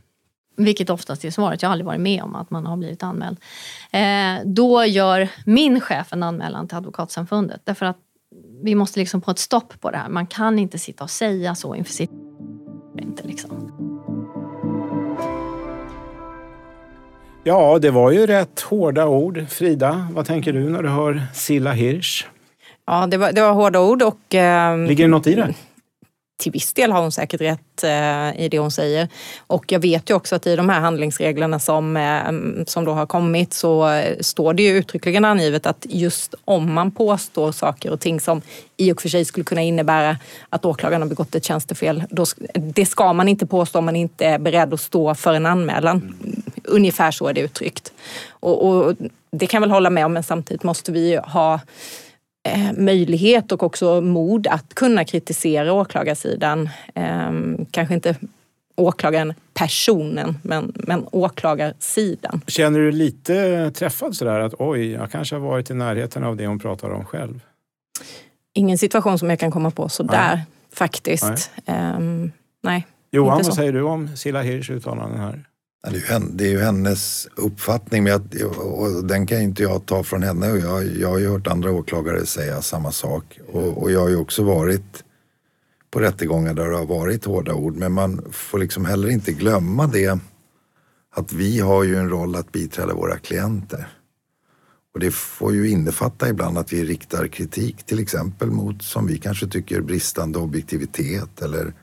Vilket 0.57 0.89
oftast 0.89 1.25
är 1.25 1.31
svaret. 1.31 1.61
Jag 1.61 1.69
har 1.69 1.71
aldrig 1.71 1.85
varit 1.85 2.01
med 2.01 2.23
om 2.23 2.35
att 2.35 2.49
man 2.49 2.65
har 2.65 2.77
blivit 2.77 3.03
anmäld. 3.03 3.37
Eh, 3.91 4.45
då 4.45 4.85
gör 4.85 5.29
min 5.45 5.81
chef 5.81 6.13
en 6.13 6.23
anmälan 6.23 6.67
till 6.67 6.77
Advokatsamfundet. 6.77 7.61
Därför 7.63 7.85
att 7.85 7.97
vi 8.63 8.75
måste 8.75 8.99
liksom 8.99 9.21
få 9.21 9.31
ett 9.31 9.39
stopp 9.39 9.81
på 9.81 9.91
det 9.91 9.97
här. 9.97 10.09
Man 10.09 10.27
kan 10.27 10.59
inte 10.59 10.79
sitta 10.79 11.03
och 11.03 11.09
säga 11.09 11.55
så 11.55 11.75
inför 11.75 11.93
sitt... 11.93 12.11
Inte 13.01 13.27
liksom. 13.27 13.71
Ja, 17.43 17.79
det 17.79 17.91
var 17.91 18.11
ju 18.11 18.27
rätt 18.27 18.61
hårda 18.61 19.07
ord. 19.07 19.45
Frida, 19.49 20.07
vad 20.11 20.25
tänker 20.25 20.53
du 20.53 20.69
när 20.69 20.83
du 20.83 20.89
hör 20.89 21.21
Silla 21.33 21.71
Hirsch? 21.71 22.27
Ja, 22.85 23.07
det 23.07 23.17
var, 23.17 23.31
det 23.31 23.41
var 23.41 23.53
hårda 23.53 23.81
ord 23.81 24.01
och... 24.01 24.35
ehm, 24.35 24.85
Ligger 24.85 25.03
det 25.03 25.09
något 25.11 25.27
i 25.27 25.35
det? 25.35 25.53
Till 26.39 26.51
viss 26.51 26.73
del 26.73 26.91
har 26.91 27.01
hon 27.01 27.11
säkert 27.11 27.41
rätt 27.41 27.83
eh, 27.83 28.41
i 28.43 28.47
det 28.51 28.59
hon 28.59 28.71
säger. 28.71 29.07
Och 29.47 29.71
jag 29.71 29.79
vet 29.79 30.09
ju 30.09 30.13
också 30.13 30.35
att 30.35 30.47
i 30.47 30.55
de 30.55 30.69
här 30.69 30.79
handlingsreglerna 30.79 31.59
som, 31.59 31.97
eh, 31.97 32.63
som 32.65 32.85
då 32.85 32.91
har 32.91 33.05
kommit 33.05 33.53
så 33.53 34.03
står 34.19 34.53
det 34.53 34.63
ju 34.63 34.77
uttryckligen 34.77 35.25
angivet 35.25 35.65
att 35.65 35.85
just 35.89 36.35
om 36.45 36.73
man 36.73 36.91
påstår 36.91 37.51
saker 37.51 37.91
och 37.91 37.99
ting 37.99 38.19
som 38.19 38.41
i 38.77 38.91
och 38.91 39.01
för 39.01 39.09
sig 39.09 39.25
skulle 39.25 39.43
kunna 39.43 39.61
innebära 39.61 40.17
att 40.49 40.65
åklagaren 40.65 41.01
har 41.01 41.09
begått 41.09 41.35
ett 41.35 41.43
tjänstefel, 41.43 42.03
då, 42.09 42.25
det 42.53 42.85
ska 42.85 43.13
man 43.13 43.27
inte 43.27 43.45
påstå 43.45 43.79
om 43.79 43.85
man 43.85 43.95
inte 43.95 44.25
är 44.25 44.39
beredd 44.39 44.73
att 44.73 44.81
stå 44.81 45.15
för 45.15 45.33
en 45.33 45.45
anmälan. 45.45 46.15
Ungefär 46.63 47.11
så 47.11 47.27
är 47.27 47.33
det 47.33 47.41
uttryckt. 47.41 47.93
Och, 48.29 48.67
och 48.67 48.95
det 49.31 49.47
kan 49.47 49.57
jag 49.57 49.61
väl 49.61 49.71
hålla 49.71 49.89
med 49.89 50.05
om, 50.05 50.13
men 50.13 50.23
samtidigt 50.23 50.63
måste 50.63 50.91
vi 50.91 51.15
ha 51.15 51.59
eh, 52.43 52.73
möjlighet 52.77 53.51
och 53.51 53.63
också 53.63 54.01
mod 54.01 54.47
att 54.47 54.73
kunna 54.75 55.05
kritisera 55.05 55.73
åklagarsidan. 55.73 56.69
Eh, 56.95 57.31
kanske 57.71 57.93
inte 57.93 58.15
åklagaren 58.75 59.33
personen, 59.53 60.37
men, 60.43 60.73
men 60.75 61.05
åklagarsidan. 61.11 62.41
Känner 62.47 62.79
du 62.79 62.91
lite 62.91 63.71
träffad 63.71 64.15
sådär 64.15 64.39
att 64.39 64.53
oj, 64.59 64.91
jag 64.91 65.11
kanske 65.11 65.35
har 65.35 65.41
varit 65.41 65.69
i 65.69 65.73
närheten 65.73 66.23
av 66.23 66.35
det 66.35 66.47
hon 66.47 66.59
pratar 66.59 66.89
om 66.89 67.05
själv? 67.05 67.41
Ingen 68.53 68.77
situation 68.77 69.19
som 69.19 69.29
jag 69.29 69.39
kan 69.39 69.51
komma 69.51 69.71
på 69.71 69.89
sådär 69.89 70.35
nej. 70.35 70.45
faktiskt. 70.73 71.51
Nej. 71.65 71.95
Um, 71.95 72.31
nej 72.63 72.87
Johan, 73.11 73.41
vad 73.43 73.53
säger 73.53 73.73
du 73.73 73.81
om 73.81 74.17
Silla 74.17 74.41
Hirsch 74.41 74.69
uttalanden 74.69 75.19
här? 75.19 75.45
Det 75.87 76.45
är, 76.45 76.49
ju, 76.49 76.59
hennes 76.59 77.27
uppfattning 77.35 78.03
men 78.03 78.11
jag, 78.31 78.57
och 78.59 79.05
den 79.05 79.27
kan 79.27 79.41
inte 79.41 79.63
jag 79.63 79.85
ta 79.85 80.03
från 80.03 80.23
henne. 80.23 80.51
Och 80.51 80.57
jag, 80.57 80.87
jag 80.97 81.09
har 81.09 81.17
ju 81.17 81.29
hört 81.29 81.47
andra 81.47 81.71
åklagare 81.71 82.25
säga 82.25 82.61
samma 82.61 82.91
sak. 82.91 83.39
Och, 83.47 83.81
och 83.81 83.91
jag 83.91 83.99
har 83.99 84.09
ju 84.09 84.15
också 84.15 84.43
varit 84.43 85.03
på 85.91 85.99
rättegångar 85.99 86.53
där 86.53 86.69
det 86.69 86.77
har 86.77 86.85
varit 86.85 87.25
hårda 87.25 87.53
ord. 87.53 87.75
Men 87.75 87.91
man 87.91 88.21
får 88.31 88.59
liksom 88.59 88.85
heller 88.85 89.09
inte 89.09 89.31
glömma 89.31 89.87
det 89.87 90.19
att 91.15 91.33
vi 91.33 91.59
har 91.59 91.83
ju 91.83 91.95
en 91.95 92.09
roll 92.09 92.35
att 92.35 92.51
biträda 92.51 92.93
våra 92.93 93.17
klienter. 93.17 93.87
Och 94.93 94.99
det 94.99 95.11
får 95.11 95.53
ju 95.53 95.69
innefatta 95.69 96.29
ibland 96.29 96.57
att 96.57 96.73
vi 96.73 96.83
riktar 96.83 97.27
kritik 97.27 97.83
till 97.83 97.99
exempel 97.99 98.51
mot, 98.51 98.83
som 98.83 99.07
vi 99.07 99.17
kanske 99.17 99.47
tycker, 99.47 99.81
bristande 99.81 100.39
objektivitet 100.39 101.41
eller 101.41 101.73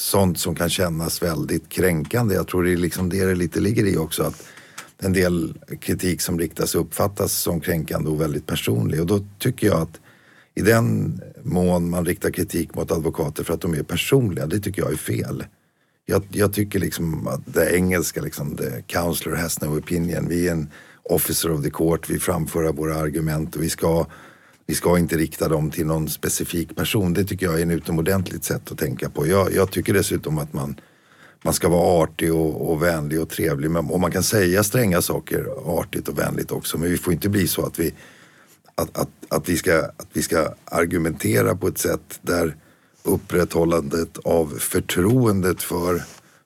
sånt 0.00 0.38
som 0.38 0.54
kan 0.54 0.70
kännas 0.70 1.22
väldigt 1.22 1.68
kränkande. 1.68 2.34
Jag 2.34 2.48
tror 2.48 2.64
det 2.64 2.72
är 2.72 2.76
liksom 2.76 3.08
det 3.08 3.24
det 3.24 3.34
lite 3.34 3.60
ligger 3.60 3.86
i 3.86 3.96
också. 3.96 4.22
att 4.22 4.42
En 4.98 5.12
del 5.12 5.58
kritik 5.80 6.20
som 6.20 6.38
riktas 6.38 6.74
uppfattas 6.74 7.32
som 7.32 7.60
kränkande 7.60 8.10
och 8.10 8.20
väldigt 8.20 8.46
personlig. 8.46 9.00
Och 9.00 9.06
då 9.06 9.24
tycker 9.38 9.66
jag 9.66 9.80
att 9.80 10.00
i 10.54 10.62
den 10.62 11.20
mån 11.42 11.90
man 11.90 12.04
riktar 12.04 12.30
kritik 12.30 12.74
mot 12.74 12.90
advokater 12.90 13.44
för 13.44 13.54
att 13.54 13.60
de 13.60 13.74
är 13.74 13.82
personliga, 13.82 14.46
det 14.46 14.60
tycker 14.60 14.82
jag 14.82 14.92
är 14.92 14.96
fel. 14.96 15.44
Jag, 16.06 16.22
jag 16.30 16.52
tycker 16.52 16.78
liksom 16.78 17.26
att 17.26 17.54
det 17.54 17.76
engelska, 17.76 18.22
liksom, 18.22 18.56
the 18.56 18.82
counselor 18.86 19.36
has 19.36 19.60
no 19.60 19.78
opinion. 19.78 20.28
Vi 20.28 20.48
är 20.48 20.52
en 20.52 20.70
officer 21.02 21.50
of 21.50 21.62
the 21.62 21.70
court, 21.70 22.10
vi 22.10 22.18
framför 22.18 22.72
våra 22.72 22.94
argument 22.94 23.56
och 23.56 23.62
vi 23.62 23.70
ska 23.70 24.06
vi 24.70 24.76
ska 24.76 24.98
inte 24.98 25.16
rikta 25.16 25.48
dem 25.48 25.70
till 25.70 25.86
någon 25.86 26.08
specifik 26.08 26.76
person. 26.76 27.14
Det 27.14 27.24
tycker 27.24 27.46
jag 27.46 27.58
är 27.58 27.62
en 27.62 27.70
utomordentligt 27.70 28.44
sätt 28.44 28.72
att 28.72 28.78
tänka 28.78 29.10
på. 29.10 29.26
Jag, 29.26 29.54
jag 29.54 29.70
tycker 29.70 29.94
dessutom 29.94 30.38
att 30.38 30.52
man, 30.52 30.80
man 31.42 31.54
ska 31.54 31.68
vara 31.68 32.02
artig 32.02 32.34
och, 32.34 32.70
och 32.70 32.82
vänlig 32.82 33.20
och 33.20 33.28
trevlig. 33.28 33.70
Men, 33.70 33.90
och 33.90 34.00
man 34.00 34.10
kan 34.10 34.22
säga 34.22 34.64
stränga 34.64 35.02
saker 35.02 35.46
artigt 35.80 36.08
och 36.08 36.18
vänligt 36.18 36.52
också. 36.52 36.78
Men 36.78 36.90
vi 36.90 36.98
får 36.98 37.12
inte 37.12 37.28
bli 37.28 37.48
så 37.48 37.66
att 37.66 37.78
vi, 37.78 37.94
att, 38.74 38.98
att, 38.98 39.08
att 39.28 39.48
vi, 39.48 39.56
ska, 39.56 39.78
att 39.78 40.08
vi 40.12 40.22
ska 40.22 40.54
argumentera 40.64 41.56
på 41.56 41.68
ett 41.68 41.78
sätt 41.78 42.20
där 42.22 42.56
upprätthållandet 43.02 44.18
av 44.24 44.46
förtroendet 44.58 45.62
för, 45.62 46.02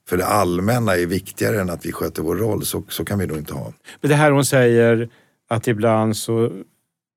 för 0.08 0.16
det 0.16 0.26
allmänna 0.26 0.96
är 0.96 1.06
viktigare 1.06 1.60
än 1.60 1.70
att 1.70 1.86
vi 1.86 1.92
sköter 1.92 2.22
vår 2.22 2.36
roll. 2.36 2.64
Så, 2.64 2.84
så 2.88 3.04
kan 3.04 3.18
vi 3.18 3.26
nog 3.26 3.38
inte 3.38 3.54
ha. 3.54 3.72
Men 4.00 4.10
det 4.10 4.16
här 4.16 4.30
hon 4.30 4.44
säger 4.44 5.08
att 5.48 5.68
ibland 5.68 6.16
så 6.16 6.50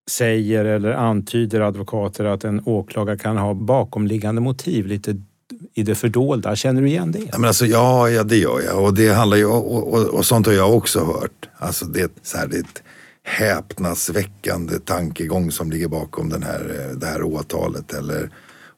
säger 0.10 0.66
eller 0.66 0.92
antyder 0.92 1.62
advokater 1.62 2.26
att 2.26 2.44
en 2.44 2.62
åklagare 2.66 3.18
kan 3.18 3.38
ha 3.38 3.54
bakomliggande 3.54 4.42
motiv 4.42 4.88
lite 4.88 5.22
i 5.74 5.84
det 5.84 5.96
fördolda. 5.96 6.56
Känner 6.56 6.82
du 6.82 6.88
igen 6.88 7.12
det? 7.12 7.20
Ja, 7.20 7.38
men 7.38 7.48
alltså, 7.48 7.66
ja, 7.66 8.10
ja, 8.10 8.24
det 8.24 8.38
gör 8.38 8.62
jag. 8.66 8.84
Och, 8.84 8.94
det 8.94 9.10
handlar 9.10 9.38
ju, 9.38 9.46
och, 9.46 9.94
och, 9.94 10.06
och 10.06 10.26
sånt 10.26 10.46
har 10.46 10.54
jag 10.54 10.76
också 10.76 11.06
hört. 11.06 11.50
Alltså, 11.58 11.86
det, 11.86 12.12
så 12.22 12.38
här, 12.38 12.48
det 12.48 12.58
är 12.58 12.62
ett 12.62 12.84
häpnadsväckande 13.24 14.80
tankegång 14.80 15.52
som 15.52 15.72
ligger 15.72 15.88
bakom 15.88 16.30
den 16.30 16.44
här, 16.44 16.90
eh, 16.90 16.98
det 16.98 17.06
här 17.06 17.24
åtalet. 17.24 17.94
Eller 17.94 18.30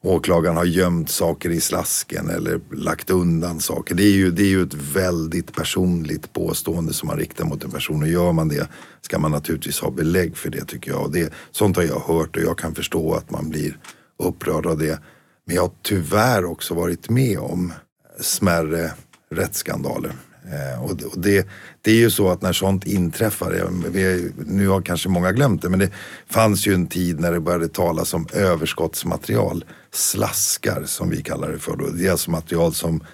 åklagaren 0.02 0.56
har 0.56 0.64
gömt 0.64 1.10
saker 1.10 1.50
i 1.50 1.60
slasken 1.60 2.30
eller 2.30 2.60
lagt 2.72 3.10
undan 3.10 3.60
saker. 3.60 3.94
Det 3.94 4.02
är 4.02 4.12
ju, 4.12 4.30
det 4.30 4.42
är 4.42 4.48
ju 4.48 4.62
ett 4.62 4.74
väldigt 4.74 5.54
personligt 5.54 6.32
påstående 6.32 6.92
som 6.92 7.06
man 7.06 7.18
riktar 7.18 7.44
mot 7.44 7.64
en 7.64 7.70
person 7.70 8.02
och 8.02 8.08
gör 8.08 8.32
man 8.32 8.48
det 8.48 8.68
ska 9.00 9.18
man 9.18 9.30
naturligtvis 9.30 9.80
ha 9.80 9.90
belägg 9.90 10.36
för 10.36 10.50
det 10.50 10.64
tycker 10.64 10.90
jag. 10.90 11.02
Och 11.02 11.12
det, 11.12 11.32
sånt 11.50 11.76
har 11.76 11.82
jag 11.82 12.00
hört 12.00 12.36
och 12.36 12.42
jag 12.42 12.58
kan 12.58 12.74
förstå 12.74 13.14
att 13.14 13.30
man 13.30 13.48
blir 13.48 13.78
upprörd 14.18 14.66
av 14.66 14.78
det. 14.78 15.00
Men 15.46 15.56
jag 15.56 15.62
har 15.62 15.72
tyvärr 15.82 16.44
också 16.44 16.74
varit 16.74 17.10
med 17.10 17.38
om 17.38 17.72
smärre 18.20 18.92
rättsskandaler. 19.30 20.12
Eh, 20.52 20.84
och 20.84 20.96
det, 21.16 21.46
det, 21.82 21.90
är 21.90 21.96
ju 21.96 22.10
så 22.10 22.28
att 22.28 22.42
när 22.42 22.52
sånt 22.52 22.86
inträffar, 22.86 23.70
vi, 23.90 24.32
nu 24.46 24.68
har 24.68 24.82
kanske 24.82 25.08
många 25.08 25.32
glömt 25.32 25.62
det, 25.62 25.68
men 25.68 25.78
det 25.78 25.90
fanns 26.30 26.66
ju 26.66 26.74
en 26.74 26.86
tid 26.86 27.20
när 27.20 27.32
det 27.32 27.40
började 27.40 27.68
talas 27.68 28.14
om 28.14 28.26
överskottsmaterial, 28.32 29.64
slaskar 29.92 30.82
som 30.86 31.10
vi 31.10 31.22
kallar 31.22 31.52
det 31.52 31.58
för. 31.58 31.76
Då. 31.76 31.86
Det 31.86 32.06
är 32.06 32.10
alltså 32.10 32.30
material 32.30 32.74
som, 32.74 33.04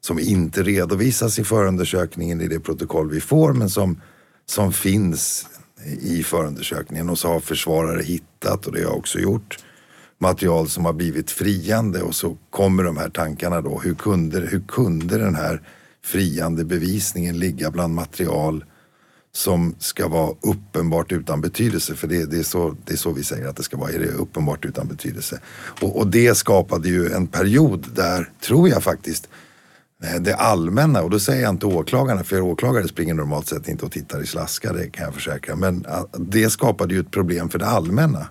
som 0.00 0.18
inte 0.18 0.62
redovisas 0.62 1.38
i 1.38 1.44
förundersökningen 1.44 2.40
i 2.40 2.48
det 2.48 2.60
protokoll 2.60 3.10
vi 3.10 3.20
får, 3.20 3.52
men 3.52 3.70
som, 3.70 4.00
som 4.46 4.72
finns 4.72 5.46
i 6.00 6.22
förundersökningen 6.22 7.10
och 7.10 7.18
så 7.18 7.28
har 7.28 7.40
försvarare 7.40 8.02
hittat, 8.02 8.66
och 8.66 8.72
det 8.72 8.78
har 8.78 8.86
jag 8.86 8.98
också 8.98 9.18
gjort, 9.18 9.58
material 10.18 10.68
som 10.68 10.84
har 10.84 10.92
blivit 10.92 11.30
friande 11.30 12.02
och 12.02 12.14
så 12.14 12.36
kommer 12.50 12.84
de 12.84 12.96
här 12.96 13.08
tankarna 13.08 13.60
då. 13.60 13.80
Hur 13.84 13.94
kunde, 13.94 14.40
hur 14.40 14.62
kunde 14.68 15.18
den 15.18 15.34
här 15.34 15.62
friande 16.04 16.64
bevisningen 16.64 17.38
ligga 17.38 17.70
bland 17.70 17.94
material 17.94 18.64
som 19.32 19.74
ska 19.78 20.08
vara 20.08 20.34
uppenbart 20.40 21.12
utan 21.12 21.40
betydelse. 21.40 21.94
För 21.94 22.08
det, 22.08 22.26
det, 22.26 22.38
är, 22.38 22.42
så, 22.42 22.76
det 22.84 22.92
är 22.92 22.96
så 22.96 23.12
vi 23.12 23.24
säger 23.24 23.48
att 23.48 23.56
det 23.56 23.62
ska 23.62 23.76
vara, 23.76 23.90
är 23.90 23.98
det 23.98 24.06
uppenbart 24.06 24.64
utan 24.64 24.88
betydelse. 24.88 25.40
Och, 25.80 25.98
och 25.98 26.06
det 26.06 26.34
skapade 26.34 26.88
ju 26.88 27.12
en 27.12 27.26
period 27.26 27.86
där, 27.94 28.30
tror 28.40 28.68
jag 28.68 28.82
faktiskt, 28.82 29.28
eh, 30.02 30.20
det 30.20 30.34
allmänna, 30.34 31.02
och 31.02 31.10
då 31.10 31.20
säger 31.20 31.42
jag 31.42 31.50
inte 31.50 31.66
åklagarna, 31.66 32.24
för 32.24 32.40
åklagare 32.40 32.88
springer 32.88 33.14
normalt 33.14 33.46
sett 33.46 33.68
inte 33.68 33.84
och 33.84 33.92
tittar 33.92 34.22
i 34.22 34.26
slaskar, 34.26 34.74
det 34.74 34.90
kan 34.90 35.04
jag 35.04 35.14
försäkra. 35.14 35.56
Men 35.56 35.84
eh, 35.84 36.04
det 36.18 36.50
skapade 36.50 36.94
ju 36.94 37.00
ett 37.00 37.10
problem 37.10 37.48
för 37.48 37.58
det 37.58 37.66
allmänna. 37.66 38.26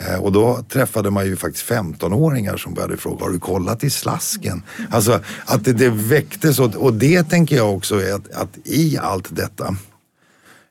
Eh, 0.00 0.24
och 0.24 0.32
då 0.32 0.62
träffade 0.68 1.10
man 1.10 1.26
ju 1.26 1.36
faktiskt 1.36 1.70
15-åringar 1.70 2.56
som 2.56 2.74
började 2.74 2.96
fråga, 2.96 3.24
har 3.24 3.30
du 3.30 3.38
kollat 3.38 3.84
i 3.84 3.90
slasken? 3.90 4.62
Alltså 4.90 5.20
att 5.46 5.64
det, 5.64 5.72
det 5.72 5.90
väcktes 5.90 6.58
och, 6.58 6.74
och 6.74 6.94
det 6.94 7.22
tänker 7.22 7.56
jag 7.56 7.74
också 7.74 8.02
är 8.02 8.14
att, 8.14 8.30
att 8.30 8.58
i 8.64 8.98
allt 8.98 9.36
detta 9.36 9.76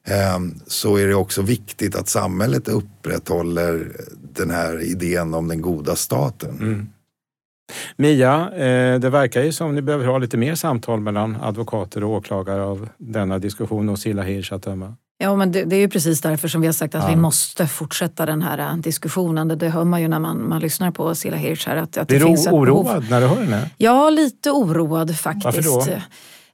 eh, 0.07 0.39
så 0.67 0.95
är 0.95 1.07
det 1.07 1.15
också 1.15 1.41
viktigt 1.41 1.95
att 1.95 2.09
samhället 2.09 2.67
upprätthåller 2.67 3.91
den 4.33 4.51
här 4.51 4.81
idén 4.81 5.33
om 5.33 5.47
den 5.47 5.61
goda 5.61 5.95
staten. 5.95 6.57
Mm. 6.59 6.87
Mia, 7.97 8.51
eh, 8.51 8.99
det 8.99 9.09
verkar 9.09 9.43
ju 9.43 9.51
som 9.51 9.75
ni 9.75 9.81
behöver 9.81 10.05
ha 10.05 10.17
lite 10.17 10.37
mer 10.37 10.55
samtal 10.55 10.99
mellan 10.99 11.37
advokater 11.41 12.03
och 12.03 12.09
åklagare 12.09 12.63
av 12.63 12.89
denna 12.97 13.39
diskussion 13.39 13.89
och 13.89 13.99
Silla 13.99 14.23
Hirsch 14.23 14.51
att 14.51 14.63
döma. 14.63 14.95
Ja, 15.17 15.35
men 15.35 15.51
det, 15.51 15.63
det, 15.63 15.75
är 15.75 15.79
ju 15.79 15.89
precis 15.89 16.21
därför 16.21 16.47
som 16.47 16.61
vi 16.61 16.67
har 16.67 16.73
sagt 16.73 16.95
att 16.95 17.03
ja. 17.03 17.09
vi 17.09 17.15
måste 17.15 17.67
fortsätta 17.67 18.25
den 18.25 18.41
här 18.41 18.57
äh, 18.57 18.77
diskussionen. 18.77 19.47
Det, 19.47 19.55
det 19.55 19.69
hör 19.69 19.83
man 19.83 20.01
ju 20.01 20.07
när 20.07 20.19
man, 20.19 20.49
man 20.49 20.61
lyssnar 20.61 20.91
på 20.91 21.15
Silla 21.15 21.37
Hirsch. 21.37 21.67
Här, 21.67 21.75
att, 21.75 21.97
att 21.97 22.07
det, 22.07 22.19
det 22.19 22.25
finns 22.25 22.47
oroad 22.47 22.85
behov. 22.85 23.05
när 23.09 23.21
du 23.21 23.27
hör 23.27 23.35
henne? 23.35 23.69
Ja, 23.77 24.09
lite 24.09 24.51
oroad 24.51 25.15
faktiskt. 25.17 25.45
Varför 25.45 25.61
då? 25.61 26.01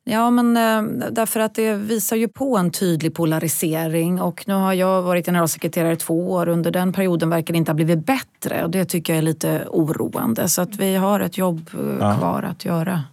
Ja, 0.03 0.29
men 0.29 0.57
äh, 0.57 1.11
därför 1.11 1.39
att 1.39 1.55
det 1.55 1.73
visar 1.73 2.15
ju 2.15 2.27
på 2.27 2.57
en 2.57 2.71
tydlig 2.71 3.13
polarisering 3.13 4.21
och 4.21 4.43
nu 4.47 4.53
har 4.53 4.73
jag 4.73 5.01
varit 5.01 5.25
generalsekreterare 5.25 5.95
två 5.95 6.31
år. 6.31 6.47
Under 6.47 6.71
den 6.71 6.93
perioden 6.93 7.29
verkar 7.29 7.53
det 7.53 7.57
inte 7.57 7.71
ha 7.71 7.75
blivit 7.75 8.05
bättre 8.05 8.63
och 8.63 8.69
det 8.69 8.85
tycker 8.85 9.13
jag 9.13 9.17
är 9.17 9.21
lite 9.21 9.65
oroande. 9.67 10.47
Så 10.47 10.61
att 10.61 10.75
vi 10.75 10.95
har 10.95 11.19
ett 11.19 11.37
jobb 11.37 11.69
äh, 11.73 11.79
ja. 11.99 12.17
kvar 12.17 12.43
att 12.43 12.65
göra. 12.65 13.03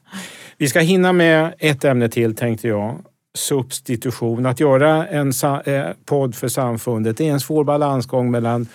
Vi 0.59 0.69
ska 0.69 0.81
hinna 0.81 1.13
med 1.13 1.55
ett 1.59 1.85
ämne 1.85 2.09
till 2.09 2.37
tänkte 2.37 2.69
jag 2.69 2.99
substitution. 3.39 4.47
Att 4.47 4.61
göra 4.61 5.07
en 5.07 5.33
eh, 5.65 5.85
podd 6.05 6.35
för 6.35 6.49
samfundet 6.49 7.21
är 7.21 7.33
en 7.33 7.41
svår 7.41 7.65
balansgång 7.65 8.31
mellan 8.31 8.67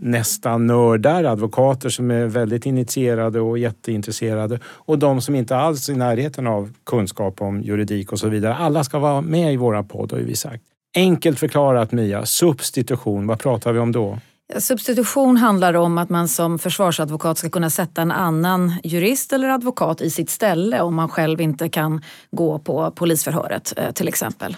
nästan 0.00 0.66
nördar, 0.66 1.24
advokater 1.24 1.88
som 1.88 2.10
är 2.10 2.26
väldigt 2.26 2.66
initierade 2.66 3.40
och 3.40 3.58
jätteintresserade 3.58 4.60
och 4.64 4.98
de 4.98 5.20
som 5.20 5.34
inte 5.34 5.56
alls 5.56 5.88
är 5.88 5.92
i 5.92 5.96
närheten 5.96 6.46
av 6.46 6.72
kunskap 6.86 7.42
om 7.42 7.62
juridik 7.62 8.12
och 8.12 8.18
så 8.18 8.28
vidare. 8.28 8.54
Alla 8.54 8.84
ska 8.84 8.98
vara 8.98 9.20
med 9.20 9.52
i 9.52 9.56
våra 9.56 9.82
podd 9.82 10.12
har 10.12 10.18
vi 10.18 10.36
sagt. 10.36 10.62
Enkelt 10.96 11.38
förklarat 11.38 11.92
Mia, 11.92 12.26
substitution, 12.26 13.26
vad 13.26 13.38
pratar 13.38 13.72
vi 13.72 13.78
om 13.78 13.92
då? 13.92 14.18
Substitution 14.56 15.36
handlar 15.36 15.74
om 15.74 15.98
att 15.98 16.08
man 16.08 16.28
som 16.28 16.58
försvarsadvokat 16.58 17.38
ska 17.38 17.50
kunna 17.50 17.70
sätta 17.70 18.02
en 18.02 18.12
annan 18.12 18.74
jurist 18.84 19.32
eller 19.32 19.48
advokat 19.48 20.00
i 20.00 20.10
sitt 20.10 20.30
ställe 20.30 20.80
om 20.80 20.94
man 20.94 21.08
själv 21.08 21.40
inte 21.40 21.68
kan 21.68 22.02
gå 22.30 22.58
på 22.58 22.90
polisförhöret 22.90 23.72
eh, 23.76 23.90
till 23.90 24.08
exempel. 24.08 24.56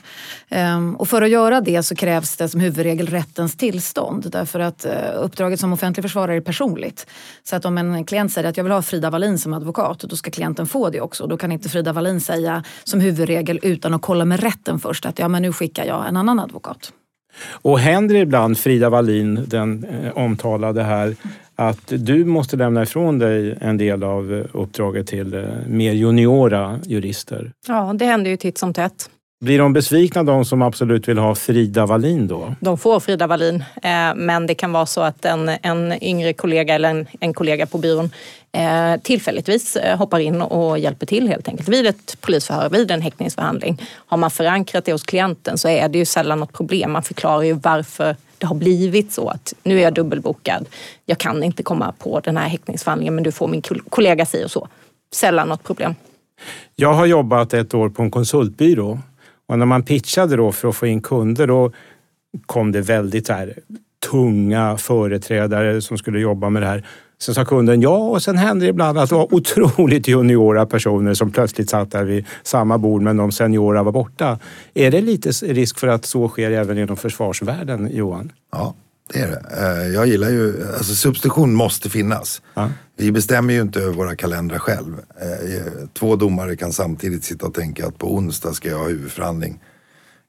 Ehm, 0.48 0.96
och 0.96 1.08
för 1.08 1.22
att 1.22 1.30
göra 1.30 1.60
det 1.60 1.82
så 1.82 1.94
krävs 1.94 2.36
det 2.36 2.48
som 2.48 2.60
huvudregel 2.60 3.06
rättens 3.06 3.56
tillstånd 3.56 4.30
därför 4.30 4.60
att 4.60 4.84
eh, 4.84 4.92
uppdraget 5.14 5.60
som 5.60 5.72
offentlig 5.72 6.04
försvarare 6.04 6.36
är 6.36 6.40
personligt. 6.40 7.06
Så 7.42 7.56
att 7.56 7.64
om 7.64 7.78
en 7.78 8.04
klient 8.04 8.32
säger 8.32 8.48
att 8.48 8.56
jag 8.56 8.64
vill 8.64 8.72
ha 8.72 8.82
Frida 8.82 9.10
Wallin 9.10 9.38
som 9.38 9.54
advokat 9.54 10.00
då 10.00 10.16
ska 10.16 10.30
klienten 10.30 10.66
få 10.66 10.90
det 10.90 11.00
också. 11.00 11.26
Då 11.26 11.36
kan 11.36 11.52
inte 11.52 11.68
Frida 11.68 11.92
Wallin 11.92 12.20
säga 12.20 12.64
som 12.84 13.00
huvudregel 13.00 13.60
utan 13.62 13.94
att 13.94 14.02
kolla 14.02 14.24
med 14.24 14.40
rätten 14.40 14.78
först 14.78 15.06
att 15.06 15.18
ja 15.18 15.28
men 15.28 15.42
nu 15.42 15.52
skickar 15.52 15.84
jag 15.84 16.08
en 16.08 16.16
annan 16.16 16.40
advokat. 16.40 16.92
Och 17.62 17.78
händer 17.78 18.14
det 18.14 18.20
ibland, 18.20 18.58
Frida 18.58 18.90
Wallin, 18.90 19.44
den 19.46 19.84
eh, 19.84 20.12
omtalade 20.18 20.82
här, 20.82 21.16
att 21.56 21.86
du 21.88 22.24
måste 22.24 22.56
lämna 22.56 22.82
ifrån 22.82 23.18
dig 23.18 23.58
en 23.60 23.76
del 23.78 24.02
av 24.02 24.34
eh, 24.34 24.44
uppdraget 24.52 25.06
till 25.06 25.34
eh, 25.34 25.42
mer 25.66 25.92
juniora 25.92 26.80
jurister? 26.84 27.52
Ja, 27.68 27.92
det 27.94 28.04
händer 28.04 28.30
ju 28.30 28.36
titt 28.36 28.58
som 28.58 28.74
tätt. 28.74 29.10
Blir 29.44 29.58
de 29.58 29.72
besvikna 29.72 30.22
de 30.22 30.44
som 30.44 30.62
absolut 30.62 31.08
vill 31.08 31.18
ha 31.18 31.34
Frida 31.34 31.86
Wallin 31.86 32.26
då? 32.26 32.54
De 32.60 32.78
får 32.78 33.00
Frida 33.00 33.26
Wallin, 33.26 33.64
eh, 33.82 34.14
men 34.16 34.46
det 34.46 34.54
kan 34.54 34.72
vara 34.72 34.86
så 34.86 35.00
att 35.00 35.24
en, 35.24 35.48
en 35.48 36.02
yngre 36.02 36.32
kollega 36.32 36.74
eller 36.74 36.90
en, 36.90 37.06
en 37.20 37.34
kollega 37.34 37.66
på 37.66 37.78
byrån 37.78 38.10
eh, 38.52 39.00
tillfälligtvis 39.02 39.76
eh, 39.76 39.98
hoppar 39.98 40.18
in 40.18 40.42
och 40.42 40.78
hjälper 40.78 41.06
till 41.06 41.28
helt 41.28 41.48
enkelt 41.48 41.68
vid 41.68 41.86
ett 41.86 42.20
polisförhör, 42.20 42.68
vid 42.68 42.90
en 42.90 43.02
häktningsförhandling. 43.02 43.82
Har 44.06 44.16
man 44.16 44.30
förankrat 44.30 44.84
det 44.84 44.92
hos 44.92 45.02
klienten 45.02 45.58
så 45.58 45.68
är 45.68 45.88
det 45.88 45.98
ju 45.98 46.04
sällan 46.04 46.40
något 46.40 46.52
problem. 46.52 46.92
Man 46.92 47.02
förklarar 47.02 47.42
ju 47.42 47.52
varför 47.52 48.16
det 48.38 48.46
har 48.46 48.56
blivit 48.56 49.12
så 49.12 49.28
att 49.28 49.54
nu 49.62 49.78
är 49.78 49.82
jag 49.82 49.94
dubbelbokad. 49.94 50.66
Jag 51.06 51.18
kan 51.18 51.42
inte 51.42 51.62
komma 51.62 51.92
på 51.98 52.20
den 52.20 52.36
här 52.36 52.48
häktningsförhandlingen 52.48 53.14
men 53.14 53.24
du 53.24 53.32
får 53.32 53.48
min 53.48 53.62
kollega 53.88 54.26
si 54.26 54.44
och 54.44 54.50
så. 54.50 54.68
Sällan 55.14 55.48
något 55.48 55.64
problem. 55.64 55.94
Jag 56.76 56.92
har 56.92 57.06
jobbat 57.06 57.54
ett 57.54 57.74
år 57.74 57.88
på 57.88 58.02
en 58.02 58.10
konsultbyrå 58.10 58.98
och 59.50 59.58
när 59.58 59.66
man 59.66 59.82
pitchade 59.82 60.36
då 60.36 60.52
för 60.52 60.68
att 60.68 60.76
få 60.76 60.86
in 60.86 61.00
kunder 61.00 61.46
då 61.46 61.72
kom 62.46 62.72
det 62.72 62.80
väldigt 62.80 63.28
här, 63.28 63.54
tunga 64.10 64.76
företrädare 64.76 65.80
som 65.80 65.98
skulle 65.98 66.20
jobba 66.20 66.50
med 66.50 66.62
det 66.62 66.66
här. 66.66 66.86
Sen 67.18 67.34
sa 67.34 67.44
kunden 67.44 67.80
ja 67.80 67.96
och 67.96 68.22
sen 68.22 68.38
hände 68.38 68.64
det 68.64 68.70
ibland 68.70 68.98
att 68.98 69.08
det 69.08 69.14
var 69.14 69.34
otroligt 69.34 70.08
juniora 70.08 70.66
personer 70.66 71.14
som 71.14 71.30
plötsligt 71.30 71.70
satt 71.70 71.90
där 71.90 72.04
vid 72.04 72.26
samma 72.42 72.78
bord 72.78 73.02
men 73.02 73.16
de 73.16 73.32
seniora 73.32 73.82
var 73.82 73.92
borta. 73.92 74.38
Är 74.74 74.90
det 74.90 75.00
lite 75.00 75.30
risk 75.30 75.78
för 75.78 75.88
att 75.88 76.04
så 76.04 76.28
sker 76.28 76.50
även 76.50 76.78
inom 76.78 76.96
försvarsvärlden, 76.96 77.90
Johan? 77.92 78.32
Ja, 78.52 78.74
det 79.12 79.18
är 79.18 79.28
det. 79.28 79.42
Eh, 79.56 79.94
jag 79.94 80.06
gillar 80.06 80.30
ju, 80.30 80.66
alltså 80.76 80.94
substitution 80.94 81.54
måste 81.54 81.90
finnas. 81.90 82.42
Ja. 82.54 82.70
Vi 82.96 83.12
bestämmer 83.12 83.54
ju 83.54 83.60
inte 83.60 83.80
över 83.80 83.92
våra 83.92 84.16
kalendrar 84.16 84.58
själv. 84.58 85.00
Eh, 85.20 85.88
två 85.98 86.16
domare 86.16 86.56
kan 86.56 86.72
samtidigt 86.72 87.24
sitta 87.24 87.46
och 87.46 87.54
tänka 87.54 87.86
att 87.86 87.98
på 87.98 88.14
onsdag 88.14 88.52
ska 88.52 88.68
jag 88.68 88.78
ha 88.78 88.88
huvudförhandling. 88.88 89.60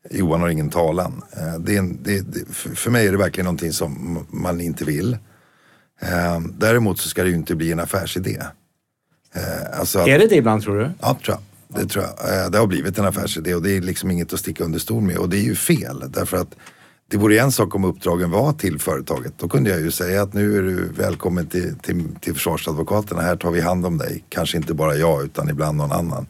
Johan 0.10 0.41
har 0.41 0.50
ingen 0.50 0.70
talan. 0.70 1.22
Eh, 1.38 1.60
det 1.60 1.78
en, 1.78 2.04
det, 2.04 2.22
det, 2.22 2.54
för 2.54 2.91
mig 2.91 3.08
är 3.08 3.12
det 3.12 3.17
verkligen 3.17 3.46
någonting 3.46 3.74
som 3.74 4.20
man 4.30 4.62
inte 4.62 4.86
vill. 4.86 5.17
Däremot 6.58 7.00
så 7.00 7.10
ska 7.10 7.24
det 7.24 7.30
ju 7.30 7.36
inte 7.36 7.56
bli 7.56 7.72
en 7.72 7.80
affärsidé. 7.80 8.44
Alltså 9.74 10.00
att, 10.00 10.08
är 10.08 10.20
det 10.20 10.28
det 10.28 10.36
ibland 10.36 10.63
tror 10.63 10.80
du? 10.80 10.91
Ja, 11.02 11.17
tror 11.26 11.38
jag. 11.38 11.82
Det 11.82 11.88
tror 11.89 12.06
jag. 12.06 12.52
Det 12.52 12.58
har 12.58 12.67
blivit 12.67 12.98
en 12.98 13.06
affärsidé 13.06 13.56
och 13.56 13.62
det 13.62 13.72
är 13.72 13.82
liksom 13.82 14.12
inget 14.12 14.34
att 14.34 14.39
sticka 14.39 14.63
under 14.63 14.80
stol 14.80 15.04
med. 15.04 15.17
Och 15.17 15.30
det 15.30 15.38
är 15.38 15.44
ju 15.44 15.56
fel 15.56 16.04
därför 16.10 16.38
att 16.38 16.56
det 17.12 17.17
vore 17.17 17.39
en 17.39 17.52
sak 17.52 17.76
om 17.76 17.86
uppdragen 17.86 18.32
var 18.32 18.54
till 18.54 18.80
företaget. 18.80 19.34
Då 19.38 19.47
kunde 19.47 19.69
jag 19.69 19.82
ju 19.82 19.91
säga 19.91 20.21
att 20.21 20.34
nu 20.34 20.58
är 20.58 20.62
du 20.62 20.91
välkommen 20.97 21.47
till, 21.47 21.76
till, 21.80 22.04
till 22.21 22.34
försvarsadvokaterna. 22.34 23.21
Här 23.21 23.36
tar 23.36 23.52
vi 23.52 23.62
hand 23.62 23.86
om 23.86 23.97
dig. 23.97 24.24
Kanske 24.30 24.58
inte 24.58 24.74
bara 24.74 24.95
jag 24.95 25.24
utan 25.24 25.50
ibland 25.50 25.78
någon 25.78 25.91
annan. 25.91 26.26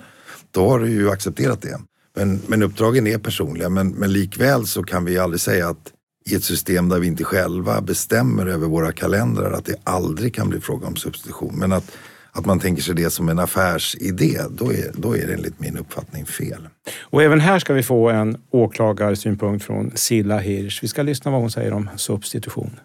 Då 0.52 0.70
har 0.70 0.80
du 0.80 0.90
ju 0.90 1.12
accepterat 1.12 1.62
det. 1.62 1.80
Men, 2.16 2.42
men 2.48 2.64
uppdragen 2.64 3.08
är 3.08 3.18
personliga. 3.18 3.70
Men, 3.70 3.90
men 3.90 4.14
likväl 4.14 4.68
så 4.68 4.84
kan 4.84 5.06
vi 5.06 5.18
aldrig 5.18 5.42
säga 5.42 5.70
att 5.70 5.92
i 6.30 6.36
ett 6.36 6.44
system 6.44 6.90
där 6.90 7.00
vi 7.00 7.08
inte 7.08 7.24
själva 7.24 7.82
bestämmer 7.82 8.46
över 8.46 8.68
våra 8.68 8.92
kalendrar 8.92 9.52
att 9.52 9.66
det 9.66 9.76
aldrig 9.84 10.36
kan 10.36 10.50
bli 10.50 10.62
fråga 10.62 10.88
om 10.88 10.96
substitution. 10.96 11.56
Men 11.56 11.72
att 11.72 11.92
att 12.32 12.46
man 12.46 12.60
tänker 12.60 12.82
sig 12.82 12.96
det 12.96 13.10
som 13.10 13.30
en 13.30 13.40
affärsidé, 13.40 14.40
då 14.50 14.74
är, 14.74 14.92
då 14.94 15.18
är 15.18 15.28
det 15.28 15.34
enligt 15.34 15.60
min 15.60 15.78
uppfattning 15.78 16.26
fel. 16.26 16.68
Och 17.00 17.24
även 17.24 17.40
här 17.40 17.60
ska 17.60 17.74
vi 17.74 17.84
få 17.84 18.10
en 18.10 18.42
åklagarsynpunkt 18.50 19.66
från 19.66 19.92
Silla 19.96 20.38
Hirsch. 20.38 20.84
Vi 20.84 20.88
ska 20.88 21.02
lyssna 21.02 21.32
vad 21.32 21.42
hon 21.42 21.52
säger 21.52 21.74
om 21.74 21.90
substitution. 21.98 22.80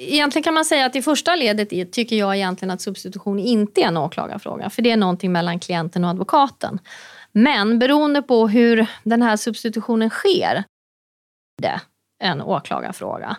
Egentligen 0.00 0.42
kan 0.42 0.54
man 0.54 0.64
säga 0.64 0.86
att 0.86 0.96
i 0.96 1.02
första 1.02 1.36
ledet 1.36 1.92
tycker 1.92 2.16
jag 2.16 2.36
egentligen 2.36 2.70
att 2.70 2.80
substitution 2.80 3.38
inte 3.38 3.80
är 3.80 3.86
en 3.86 3.96
åklagarfråga. 3.96 4.70
För 4.70 4.82
det 4.82 4.90
är 4.90 4.96
någonting 4.96 5.32
mellan 5.32 5.58
klienten 5.58 6.04
och 6.04 6.10
advokaten. 6.10 6.78
Men 7.32 7.78
beroende 7.78 8.22
på 8.22 8.48
hur 8.48 8.86
den 9.04 9.22
här 9.22 9.36
substitutionen 9.36 10.10
sker 10.10 10.64
det 11.62 11.80
en 12.20 12.42
åklagarfråga. 12.42 13.36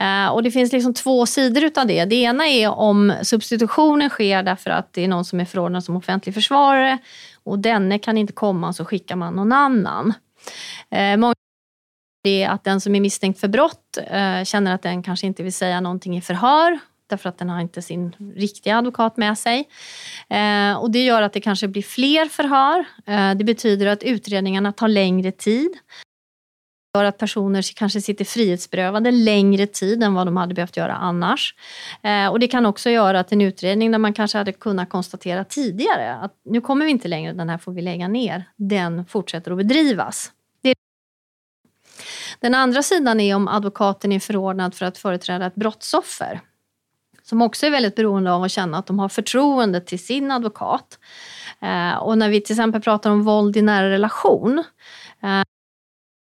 Eh, 0.00 0.28
och 0.28 0.42
det 0.42 0.50
finns 0.50 0.72
liksom 0.72 0.94
två 0.94 1.26
sidor 1.26 1.64
utav 1.64 1.86
det. 1.86 2.04
Det 2.04 2.16
ena 2.16 2.46
är 2.46 2.68
om 2.68 3.14
substitutionen 3.22 4.10
sker 4.10 4.42
därför 4.42 4.70
att 4.70 4.92
det 4.92 5.04
är 5.04 5.08
någon 5.08 5.24
som 5.24 5.40
är 5.40 5.44
förordnad 5.44 5.84
som 5.84 5.96
offentlig 5.96 6.34
försvarare 6.34 6.98
och 7.44 7.58
denne 7.58 7.98
kan 7.98 8.18
inte 8.18 8.32
komma 8.32 8.72
så 8.72 8.84
skickar 8.84 9.16
man 9.16 9.34
någon 9.34 9.52
annan. 9.52 10.14
Eh, 10.90 11.16
många 11.16 11.34
det 12.22 12.42
är 12.42 12.48
att 12.48 12.64
den 12.64 12.80
som 12.80 12.94
är 12.94 13.00
misstänkt 13.00 13.40
för 13.40 13.48
brott 13.48 13.98
eh, 14.10 14.44
känner 14.44 14.74
att 14.74 14.82
den 14.82 15.02
kanske 15.02 15.26
inte 15.26 15.42
vill 15.42 15.52
säga 15.52 15.80
någonting 15.80 16.16
i 16.16 16.20
förhör 16.20 16.78
därför 17.08 17.28
att 17.28 17.38
den 17.38 17.48
har 17.48 17.60
inte 17.60 17.82
sin 17.82 18.12
riktiga 18.36 18.78
advokat 18.78 19.16
med 19.16 19.38
sig. 19.38 19.68
Eh, 20.28 20.72
och 20.72 20.90
det 20.90 21.04
gör 21.04 21.22
att 21.22 21.32
det 21.32 21.40
kanske 21.40 21.68
blir 21.68 21.82
fler 21.82 22.26
förhör. 22.26 22.84
Eh, 23.06 23.34
det 23.34 23.44
betyder 23.44 23.86
att 23.86 24.02
utredningarna 24.02 24.72
tar 24.72 24.88
längre 24.88 25.32
tid 25.32 25.70
gör 26.96 27.04
att 27.04 27.18
personer 27.18 27.64
kanske 27.76 28.00
sitter 28.00 28.24
frihetsberövade 28.24 29.10
längre 29.10 29.66
tid 29.66 30.02
än 30.02 30.14
vad 30.14 30.26
de 30.26 30.36
hade 30.36 30.54
behövt 30.54 30.76
göra 30.76 30.94
annars. 30.94 31.54
Eh, 32.02 32.28
och 32.28 32.40
det 32.40 32.48
kan 32.48 32.66
också 32.66 32.90
göra 32.90 33.20
att 33.20 33.32
en 33.32 33.40
utredning 33.40 33.90
där 33.90 33.98
man 33.98 34.12
kanske 34.12 34.38
hade 34.38 34.52
kunnat 34.52 34.88
konstatera 34.88 35.44
tidigare 35.44 36.14
att 36.14 36.32
nu 36.44 36.60
kommer 36.60 36.84
vi 36.84 36.90
inte 36.90 37.08
längre, 37.08 37.32
den 37.32 37.48
här 37.48 37.58
får 37.58 37.72
vi 37.72 37.82
lägga 37.82 38.08
ner, 38.08 38.44
den 38.56 39.06
fortsätter 39.06 39.50
att 39.50 39.58
bedrivas. 39.58 40.32
Den 42.40 42.54
andra 42.54 42.82
sidan 42.82 43.20
är 43.20 43.36
om 43.36 43.48
advokaten 43.48 44.12
är 44.12 44.20
förordnad 44.20 44.74
för 44.74 44.86
att 44.86 44.98
företräda 44.98 45.46
ett 45.46 45.54
brottsoffer 45.54 46.40
som 47.28 47.42
också 47.42 47.66
är 47.66 47.70
väldigt 47.70 47.94
beroende 47.94 48.32
av 48.32 48.42
att 48.42 48.50
känna 48.50 48.78
att 48.78 48.86
de 48.86 48.98
har 48.98 49.08
förtroende 49.08 49.80
till 49.80 49.98
sin 49.98 50.30
advokat. 50.30 50.98
Eh, 51.60 51.96
och 51.96 52.18
när 52.18 52.28
vi 52.28 52.40
till 52.40 52.52
exempel 52.52 52.80
pratar 52.80 53.10
om 53.10 53.22
våld 53.22 53.56
i 53.56 53.62
nära 53.62 53.90
relation 53.90 54.64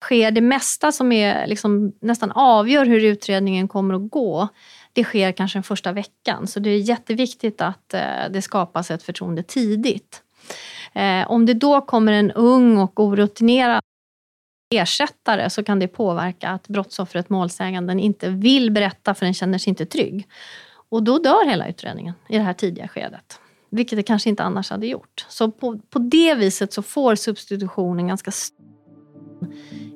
sker 0.04 0.32
det 0.32 0.42
mesta 0.42 0.92
som 0.92 1.12
är, 1.12 1.48
liksom, 1.48 1.94
nästan 2.02 2.32
avgör 2.32 2.86
hur 2.86 3.04
utredningen 3.04 3.68
kommer 3.68 3.94
att 3.94 4.10
gå 4.10 4.50
det 4.94 5.04
sker 5.04 5.32
kanske 5.32 5.58
den 5.58 5.64
första 5.64 5.92
veckan. 5.92 6.48
Så 6.48 6.60
det 6.60 6.70
är 6.70 6.78
jätteviktigt 6.78 7.62
att 7.62 7.94
eh, 7.94 8.02
det 8.30 8.42
skapas 8.42 8.92
ett 8.92 9.04
förtroende 9.04 9.44
tidigt. 9.44 10.22
Eh, 10.94 11.32
om 11.32 11.46
det 11.46 11.54
då 11.54 11.82
kommer 11.82 12.14
en 12.14 12.32
ung 12.32 12.78
och 12.78 13.00
orutinerad 13.00 13.82
ersättare 14.74 15.50
så 15.50 15.64
kan 15.64 15.80
det 15.80 15.88
påverka 15.88 16.50
att 16.50 16.68
brottsoffret, 16.68 17.30
målsäganden, 17.30 18.00
inte 18.00 18.30
vill 18.30 18.72
berätta 18.72 19.14
för 19.14 19.26
den 19.26 19.34
känner 19.34 19.58
sig 19.58 19.70
inte 19.70 19.86
trygg. 19.86 20.28
Och 20.90 21.04
då 21.04 21.18
dör 21.18 21.50
hela 21.50 21.68
utredningen 21.68 22.14
i 22.30 22.38
det 22.38 22.44
här 22.44 22.54
tidiga 22.54 22.88
skedet. 22.88 23.40
Vilket 23.70 23.98
det 23.98 24.04
kanske 24.04 24.30
inte 24.30 24.44
annars 24.44 24.70
hade 24.70 24.88
gjort. 24.88 25.26
Så 25.30 25.52
på, 25.52 25.80
på 25.90 26.00
det 26.00 26.36
viset 26.36 26.74
så 26.74 26.82
får 26.82 27.16
substitutionen 27.16 28.08
ganska 28.08 28.32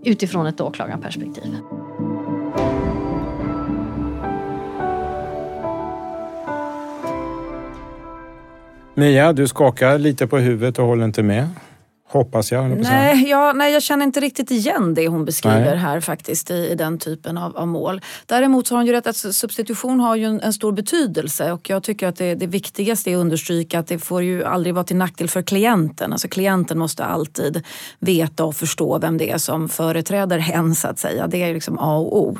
utifrån 0.07 0.47
ett 0.47 0.61
åklagarperspektiv. 0.61 1.57
Mia, 8.93 9.33
du 9.33 9.47
skakar 9.47 9.97
lite 9.97 10.27
på 10.27 10.37
huvudet 10.37 10.79
och 10.79 10.85
håller 10.85 11.05
inte 11.05 11.23
med. 11.23 11.49
Hoppas 12.09 12.51
jag. 12.51 12.77
Nej, 12.77 13.29
ja, 13.29 13.53
nej, 13.55 13.73
jag 13.73 13.83
känner 13.83 14.05
inte 14.05 14.19
riktigt 14.19 14.51
igen 14.51 14.93
det 14.93 15.07
hon 15.07 15.25
beskriver 15.25 15.65
nej. 15.65 15.77
här 15.77 15.99
faktiskt 15.99 16.51
i, 16.51 16.53
i 16.53 16.75
den 16.75 16.97
typen 16.97 17.37
av, 17.37 17.57
av, 17.57 17.67
mål. 17.67 18.01
Däremot 18.25 18.67
så 18.67 18.75
har 18.75 18.79
hon 18.79 18.85
ju 18.85 18.91
rätt 18.91 19.07
att 19.07 19.15
substitution 19.15 19.99
har 19.99 20.15
ju 20.15 20.25
en, 20.25 20.41
en 20.41 20.53
stor 20.53 20.71
betydelse 20.71 21.51
och 21.51 21.69
jag 21.69 21.83
tycker 21.83 22.07
att 22.07 22.15
det, 22.15 22.35
det, 22.35 22.47
viktigaste 22.47 23.11
är 23.11 23.15
att 23.15 23.19
understryka 23.21 23.79
att 23.79 23.87
det 23.87 23.99
får 23.99 24.23
ju 24.23 24.43
aldrig 24.43 24.75
vara 24.75 24.83
till 24.83 24.95
nackdel 24.95 25.29
för 25.29 25.41
klienten. 25.41 26.11
Alltså 26.11 26.27
klienten 26.27 26.79
måste 26.79 27.05
alltid 27.05 27.63
veta 27.99 28.45
och 28.45 28.55
förstå 28.55 28.99
vem 28.99 29.17
det 29.17 29.31
är 29.31 29.37
som 29.37 29.69
företräder 29.69 30.37
hen 30.37 30.75
så 30.75 30.87
att 30.87 30.99
säga. 30.99 31.27
Det 31.27 31.43
är 31.43 31.53
liksom 31.53 31.77
A 31.79 31.97
och 31.97 32.17
O. 32.17 32.37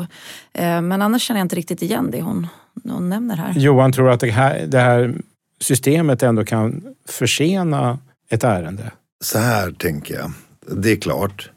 Eh, 0.53 0.81
men 0.81 1.01
annars 1.01 1.21
känner 1.21 1.39
jag 1.39 1.45
inte 1.45 1.55
riktigt 1.55 1.81
igen 1.81 2.09
det 2.11 2.21
hon, 2.21 2.47
hon 2.89 3.09
nämner 3.09 3.35
här. 3.35 3.53
Johan, 3.55 3.91
tror 3.91 4.09
att 4.09 4.19
det 4.19 4.31
här, 4.31 4.65
det 4.67 4.79
här 4.79 5.15
systemet 5.59 6.23
ändå 6.23 6.45
kan 6.45 6.83
försena 7.09 7.99
ett 8.29 8.43
ärende? 8.43 8.91
Så 9.21 9.39
här 9.39 9.71
tänker 9.71 10.15
jag. 10.15 10.31
Det 10.77 10.91
är 10.91 10.95
klart 10.95 11.51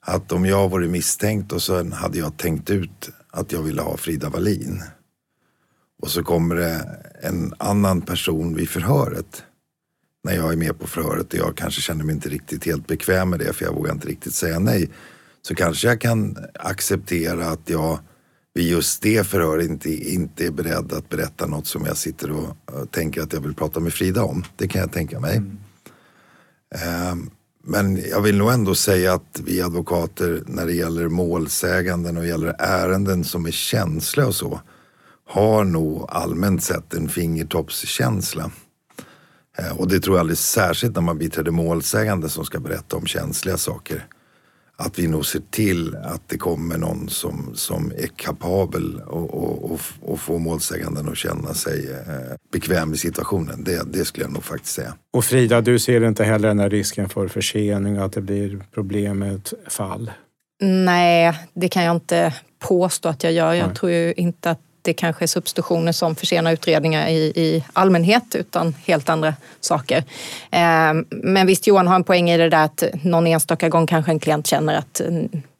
att 0.00 0.32
om 0.32 0.44
jag 0.46 0.68
varit 0.68 0.90
misstänkt 0.90 1.52
och 1.52 1.62
sen 1.62 1.92
hade 1.92 2.18
jag 2.18 2.36
tänkt 2.36 2.70
ut 2.70 3.10
att 3.30 3.52
jag 3.52 3.62
ville 3.62 3.82
ha 3.82 3.96
Frida 3.96 4.28
Wallin 4.28 4.82
och 6.02 6.10
så 6.10 6.22
kommer 6.22 6.54
det 6.54 7.00
en 7.22 7.54
annan 7.58 8.00
person 8.00 8.54
vid 8.54 8.68
förhöret 8.68 9.42
när 10.24 10.34
jag 10.34 10.52
är 10.52 10.56
med 10.56 10.78
på 10.78 10.86
förhöret 10.86 11.32
och 11.32 11.38
jag 11.38 11.56
kanske 11.56 11.80
känner 11.80 12.04
mig 12.04 12.14
inte 12.14 12.28
riktigt 12.28 12.64
helt 12.64 12.86
bekväm 12.86 13.30
med 13.30 13.38
det 13.38 13.52
för 13.52 13.64
jag 13.64 13.72
vågar 13.72 13.92
inte 13.92 14.08
riktigt 14.08 14.34
säga 14.34 14.58
nej. 14.58 14.90
Så 15.42 15.54
kanske 15.54 15.88
jag 15.88 16.00
kan 16.00 16.36
acceptera 16.54 17.46
att 17.46 17.70
jag 17.70 17.98
vid 18.54 18.68
just 18.68 19.02
det 19.02 19.26
förhöret 19.26 19.66
inte, 19.66 19.90
inte 19.90 20.46
är 20.46 20.50
beredd 20.50 20.92
att 20.92 21.08
berätta 21.08 21.46
något 21.46 21.66
som 21.66 21.84
jag 21.86 21.96
sitter 21.96 22.30
och, 22.30 22.56
tänker 22.90 23.22
att 23.22 23.32
jag 23.32 23.40
vill 23.40 23.54
prata 23.54 23.80
med 23.80 23.92
Frida 23.92 24.22
om. 24.22 24.44
Det 24.56 24.68
kan 24.68 24.80
jag 24.80 24.92
tänka 24.92 25.20
mig. 25.20 25.36
Mm. 25.36 25.58
Ehm, 26.74 27.30
men 27.64 27.96
jag 28.10 28.22
vill 28.22 28.38
nog 28.38 28.52
ändå 28.52 28.74
säga 28.74 29.14
att 29.14 29.40
vi 29.44 29.62
advokater 29.62 30.42
när 30.46 30.66
det 30.66 30.72
gäller 30.72 31.08
målsäganden 31.08 32.16
och 32.16 32.26
gäller 32.26 32.54
ärenden 32.58 33.24
som 33.24 33.46
är 33.46 33.50
känsliga 33.50 34.26
och 34.26 34.34
så 34.34 34.60
har 35.28 35.64
nog 35.64 36.06
allmänt 36.08 36.64
sett 36.64 36.94
en 36.94 37.08
fingertoppskänsla. 37.08 38.50
Ehm, 39.58 39.76
och 39.76 39.88
det 39.88 40.00
tror 40.00 40.16
jag 40.16 40.20
alldeles 40.20 40.50
särskilt 40.50 40.94
när 40.94 41.02
man 41.02 41.18
biträder 41.18 41.50
målsägande 41.50 42.28
som 42.28 42.44
ska 42.44 42.60
berätta 42.60 42.96
om 42.96 43.06
känsliga 43.06 43.56
saker. 43.56 44.06
Att 44.80 44.98
vi 44.98 45.06
nog 45.06 45.26
ser 45.26 45.42
till 45.50 45.96
att 45.96 46.22
det 46.26 46.38
kommer 46.38 46.78
någon 46.78 47.08
som, 47.08 47.50
som 47.54 47.92
är 47.96 48.06
kapabel 48.06 49.00
och, 49.06 49.34
och, 49.34 49.70
och, 49.70 49.80
och 50.00 50.20
få 50.20 50.38
målsäganden 50.38 51.08
att 51.08 51.16
känna 51.16 51.54
sig 51.54 51.90
eh, 51.92 52.36
bekväm 52.52 52.94
i 52.94 52.96
situationen. 52.96 53.64
Det, 53.64 53.92
det 53.92 54.04
skulle 54.04 54.24
jag 54.24 54.32
nog 54.32 54.44
faktiskt 54.44 54.74
säga. 54.74 54.94
Och 55.12 55.24
Frida, 55.24 55.60
du 55.60 55.78
ser 55.78 56.04
inte 56.04 56.24
heller 56.24 56.48
den 56.48 56.58
här 56.58 56.70
risken 56.70 57.08
för 57.08 57.28
försening 57.28 57.98
och 57.98 58.04
att 58.04 58.12
det 58.12 58.20
blir 58.20 58.64
problem 58.74 59.18
med 59.18 59.34
ett 59.34 59.52
fall? 59.68 60.10
Nej, 60.60 61.38
det 61.54 61.68
kan 61.68 61.84
jag 61.84 61.96
inte 61.96 62.34
påstå 62.58 63.08
att 63.08 63.24
jag 63.24 63.32
gör. 63.32 63.54
Jag 63.54 63.66
Nej. 63.66 63.76
tror 63.76 63.92
ju 63.92 64.12
inte 64.16 64.50
att 64.50 64.60
det 64.88 64.94
kanske 64.94 65.24
är 65.24 65.26
substitutioner 65.26 65.92
som 65.92 66.14
försenar 66.14 66.52
utredningar 66.52 67.08
i, 67.08 67.32
i 67.36 67.64
allmänhet 67.72 68.34
utan 68.34 68.74
helt 68.86 69.08
andra 69.08 69.34
saker. 69.60 69.96
Eh, 70.50 70.94
men 71.10 71.46
visst, 71.46 71.66
Johan 71.66 71.86
har 71.86 71.94
en 71.94 72.04
poäng 72.04 72.30
i 72.30 72.36
det 72.36 72.48
där 72.48 72.64
att 72.64 72.84
någon 73.02 73.26
enstaka 73.26 73.68
gång 73.68 73.86
kanske 73.86 74.12
en 74.12 74.20
klient 74.20 74.46
känner 74.46 74.74
att 74.74 75.00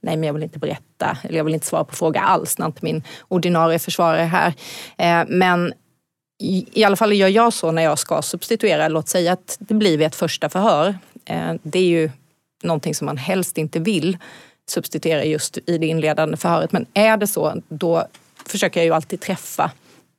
nej, 0.00 0.16
men 0.16 0.22
jag 0.22 0.34
vill 0.34 0.42
inte 0.42 0.58
berätta 0.58 1.18
eller 1.22 1.36
jag 1.36 1.44
vill 1.44 1.54
inte 1.54 1.66
svara 1.66 1.84
på 1.84 1.94
fråga 1.94 2.20
alls 2.20 2.58
när 2.58 2.66
inte 2.66 2.78
min 2.84 3.02
ordinarie 3.28 3.78
försvarare 3.78 4.20
är 4.20 4.26
här. 4.26 4.54
Eh, 4.96 5.26
men 5.28 5.72
i, 6.40 6.84
alla 6.84 6.96
fall 6.96 7.12
gör 7.12 7.28
jag 7.28 7.52
så 7.52 7.72
när 7.72 7.82
jag 7.82 7.98
ska 7.98 8.22
substituera. 8.22 8.88
Låt 8.88 9.08
säga 9.08 9.32
att 9.32 9.56
det 9.58 9.74
blir 9.74 9.98
vid 9.98 10.06
ett 10.06 10.14
första 10.14 10.48
förhör. 10.48 10.98
Eh, 11.24 11.54
det 11.62 11.78
är 11.78 11.88
ju 11.88 12.10
någonting 12.62 12.94
som 12.94 13.06
man 13.06 13.16
helst 13.16 13.58
inte 13.58 13.78
vill 13.78 14.18
substituera 14.68 15.24
just 15.24 15.58
i 15.66 15.78
det 15.78 15.86
inledande 15.86 16.36
förhöret. 16.36 16.72
Men 16.72 16.86
är 16.94 17.16
det 17.16 17.26
så, 17.26 17.62
då 17.68 18.06
försöker 18.50 18.80
jag 18.80 18.84
ju 18.84 18.94
alltid 18.94 19.20
träffa 19.20 19.70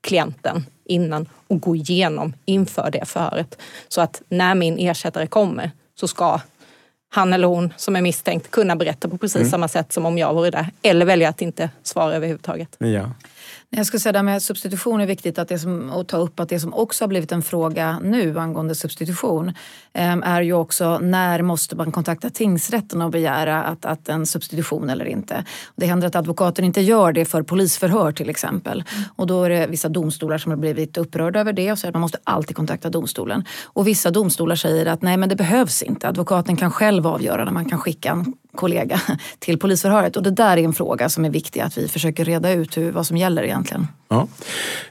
klienten 0.01 0.65
innan 0.85 1.29
och 1.47 1.61
gå 1.61 1.75
igenom 1.75 2.33
inför 2.45 2.91
det 2.91 3.05
förhöret. 3.05 3.57
Så 3.87 4.01
att 4.01 4.21
när 4.29 4.55
min 4.55 4.77
ersättare 4.79 5.27
kommer 5.27 5.71
så 5.99 6.07
ska 6.07 6.41
han 7.11 7.33
eller 7.33 7.47
hon 7.47 7.73
som 7.77 7.95
är 7.95 8.01
misstänkt 8.01 8.51
kunna 8.51 8.75
berätta 8.75 9.09
på 9.09 9.17
precis 9.17 9.35
mm. 9.35 9.49
samma 9.49 9.67
sätt 9.67 9.93
som 9.93 10.05
om 10.05 10.17
jag 10.17 10.33
vore 10.33 10.51
där. 10.51 10.69
Eller 10.81 11.05
välja 11.05 11.29
att 11.29 11.41
inte 11.41 11.69
svara 11.83 12.15
överhuvudtaget. 12.15 12.75
Ja. 12.79 13.11
Jag 13.71 13.85
skulle 13.85 13.99
säga 13.99 14.13
det 14.13 14.23
med 14.23 14.41
substitution 14.41 15.01
är 15.01 15.05
viktigt 15.05 15.39
att, 15.39 15.47
det 15.47 15.59
som, 15.59 15.89
att 15.89 16.07
ta 16.07 16.17
upp 16.17 16.39
att 16.39 16.49
det 16.49 16.59
som 16.59 16.73
också 16.73 17.03
har 17.03 17.07
blivit 17.07 17.31
en 17.31 17.41
fråga 17.41 17.99
nu 17.99 18.39
angående 18.39 18.75
substitution 18.75 19.53
ehm, 19.93 20.23
är 20.23 20.41
ju 20.41 20.53
också 20.53 20.99
när 20.99 21.41
måste 21.41 21.75
man 21.75 21.91
kontakta 21.91 22.29
tingsrätten 22.29 23.01
och 23.01 23.11
begära 23.11 23.63
att, 23.63 23.85
att 23.85 24.09
en 24.09 24.25
substitution 24.25 24.89
eller 24.89 25.05
inte. 25.05 25.45
Det 25.75 25.85
händer 25.85 26.07
att 26.07 26.15
advokaten 26.15 26.65
inte 26.65 26.81
gör 26.81 27.11
det 27.11 27.25
för 27.25 27.43
polisförhör 27.43 28.11
till 28.11 28.29
exempel. 28.29 28.83
Och 29.15 29.27
då 29.27 29.43
är 29.43 29.49
det 29.49 29.67
vissa 29.67 29.89
domstolar 29.89 30.37
som 30.37 30.51
har 30.51 30.57
blivit 30.57 30.97
upprörda 30.97 31.39
över 31.39 31.53
det 31.53 31.71
och 31.71 31.79
säger 31.79 31.89
att 31.89 31.95
man 31.95 32.01
måste 32.01 32.19
alltid 32.23 32.55
kontakta 32.55 32.89
domstolen. 32.89 33.45
Och 33.65 33.87
vissa 33.87 34.11
domstolar 34.11 34.55
säger 34.55 34.85
att 34.85 35.01
nej 35.01 35.17
men 35.17 35.29
det 35.29 35.35
behövs 35.35 35.81
inte. 35.81 36.07
Advokaten 36.07 36.57
kan 36.57 36.71
själv 36.71 37.07
avgöra 37.07 37.45
när 37.45 37.51
man 37.51 37.69
kan 37.69 37.79
skicka 37.79 38.11
en 38.11 38.33
kollega 38.55 39.01
till 39.39 39.59
polisförhöret. 39.59 40.17
Och 40.17 40.23
det 40.23 40.31
där 40.31 40.57
är 40.57 40.63
en 40.63 40.73
fråga 40.73 41.09
som 41.09 41.25
är 41.25 41.29
viktig 41.29 41.59
att 41.59 41.77
vi 41.77 41.87
försöker 41.87 42.25
reda 42.25 42.51
ut 42.51 42.77
hur, 42.77 42.91
vad 42.91 43.05
som 43.07 43.17
gäller 43.17 43.43
egentligen. 43.43 43.87
Ja. 44.09 44.27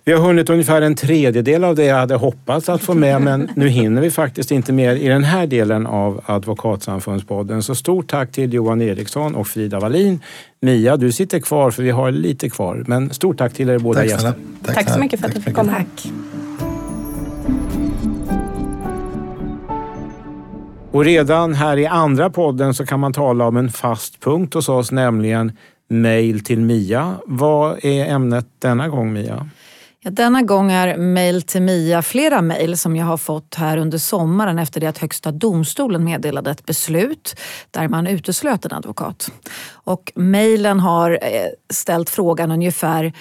Vi 0.05 0.12
har 0.12 0.21
hunnit 0.21 0.51
ungefär 0.51 0.83
en 0.83 0.94
tredjedel 0.94 1.64
av 1.64 1.75
det 1.75 1.85
jag 1.85 1.97
hade 1.97 2.14
hoppats 2.14 2.68
att 2.68 2.83
få 2.83 2.94
med 2.94 3.23
men 3.23 3.51
nu 3.57 3.68
hinner 3.68 4.03
vi 4.03 4.11
faktiskt 4.11 4.51
inte 4.51 4.73
mer 4.73 4.97
i 4.97 5.09
den 5.09 5.25
här 5.25 5.47
delen 5.47 5.87
av 5.87 6.21
Advokatsamfundspodden. 6.27 7.62
Så 7.62 7.75
stort 7.75 8.11
tack 8.11 8.33
till 8.33 8.53
Johan 8.53 8.83
Eriksson 8.83 9.35
och 9.35 9.49
Frida 9.49 9.81
Wallin. 9.81 10.21
Mia, 10.61 10.97
du 10.97 11.12
sitter 11.12 11.40
kvar 11.40 11.71
för 11.71 11.83
vi 11.83 11.90
har 11.90 12.11
lite 12.11 12.51
kvar. 12.51 12.85
Men 12.87 13.11
stort 13.11 13.38
tack 13.38 13.55
till 13.55 13.68
er 13.68 13.79
båda 13.79 14.01
tack, 14.01 14.11
gäster. 14.11 14.33
Tack, 14.64 14.75
tack 14.75 14.90
så 14.90 15.01
mycket 15.01 15.21
för 15.21 15.29
att 15.29 15.35
du 15.35 15.40
fick 15.40 15.55
komma. 15.55 15.73
Tack. 15.73 16.12
Och 20.92 21.05
redan 21.05 21.55
här 21.55 21.77
i 21.77 21.87
andra 21.87 22.31
podden 22.31 22.74
så 22.74 22.87
kan 22.87 23.01
man 23.01 23.12
tala 23.12 23.46
om 23.46 23.57
en 23.57 23.70
fast 23.70 24.20
punkt 24.20 24.55
hos 24.55 24.68
oss, 24.68 24.92
nämligen 24.92 25.53
mejl 25.88 26.44
till 26.44 26.61
Mia. 26.61 27.14
Vad 27.27 27.85
är 27.85 28.07
ämnet 28.07 28.46
denna 28.59 28.88
gång 28.88 29.12
Mia? 29.12 29.48
Ja, 30.01 30.11
denna 30.11 30.42
gång 30.42 30.72
är 30.72 30.96
mejl 30.96 31.42
till 31.42 31.62
Mia 31.62 32.03
flera 32.03 32.42
mejl 32.42 32.79
som 32.79 32.96
jag 32.96 33.07
har 33.07 33.16
fått 33.16 33.55
här 33.55 33.77
under 33.77 33.98
sommaren 33.98 34.59
efter 34.59 34.81
det 34.81 34.87
att 34.87 34.98
Högsta 34.98 35.33
domstolen 35.33 36.05
meddelade 36.05 36.51
ett 36.51 36.66
beslut 36.66 37.40
där 37.70 37.88
man 37.88 38.07
uteslöt 38.07 38.64
en 38.64 38.72
advokat. 38.72 39.33
Och 39.70 40.12
mejlen 40.14 40.81
har 40.81 41.11
eh, 41.11 41.46
ställt 41.70 42.11
frågan 42.11 42.51
ungefär 42.51 43.12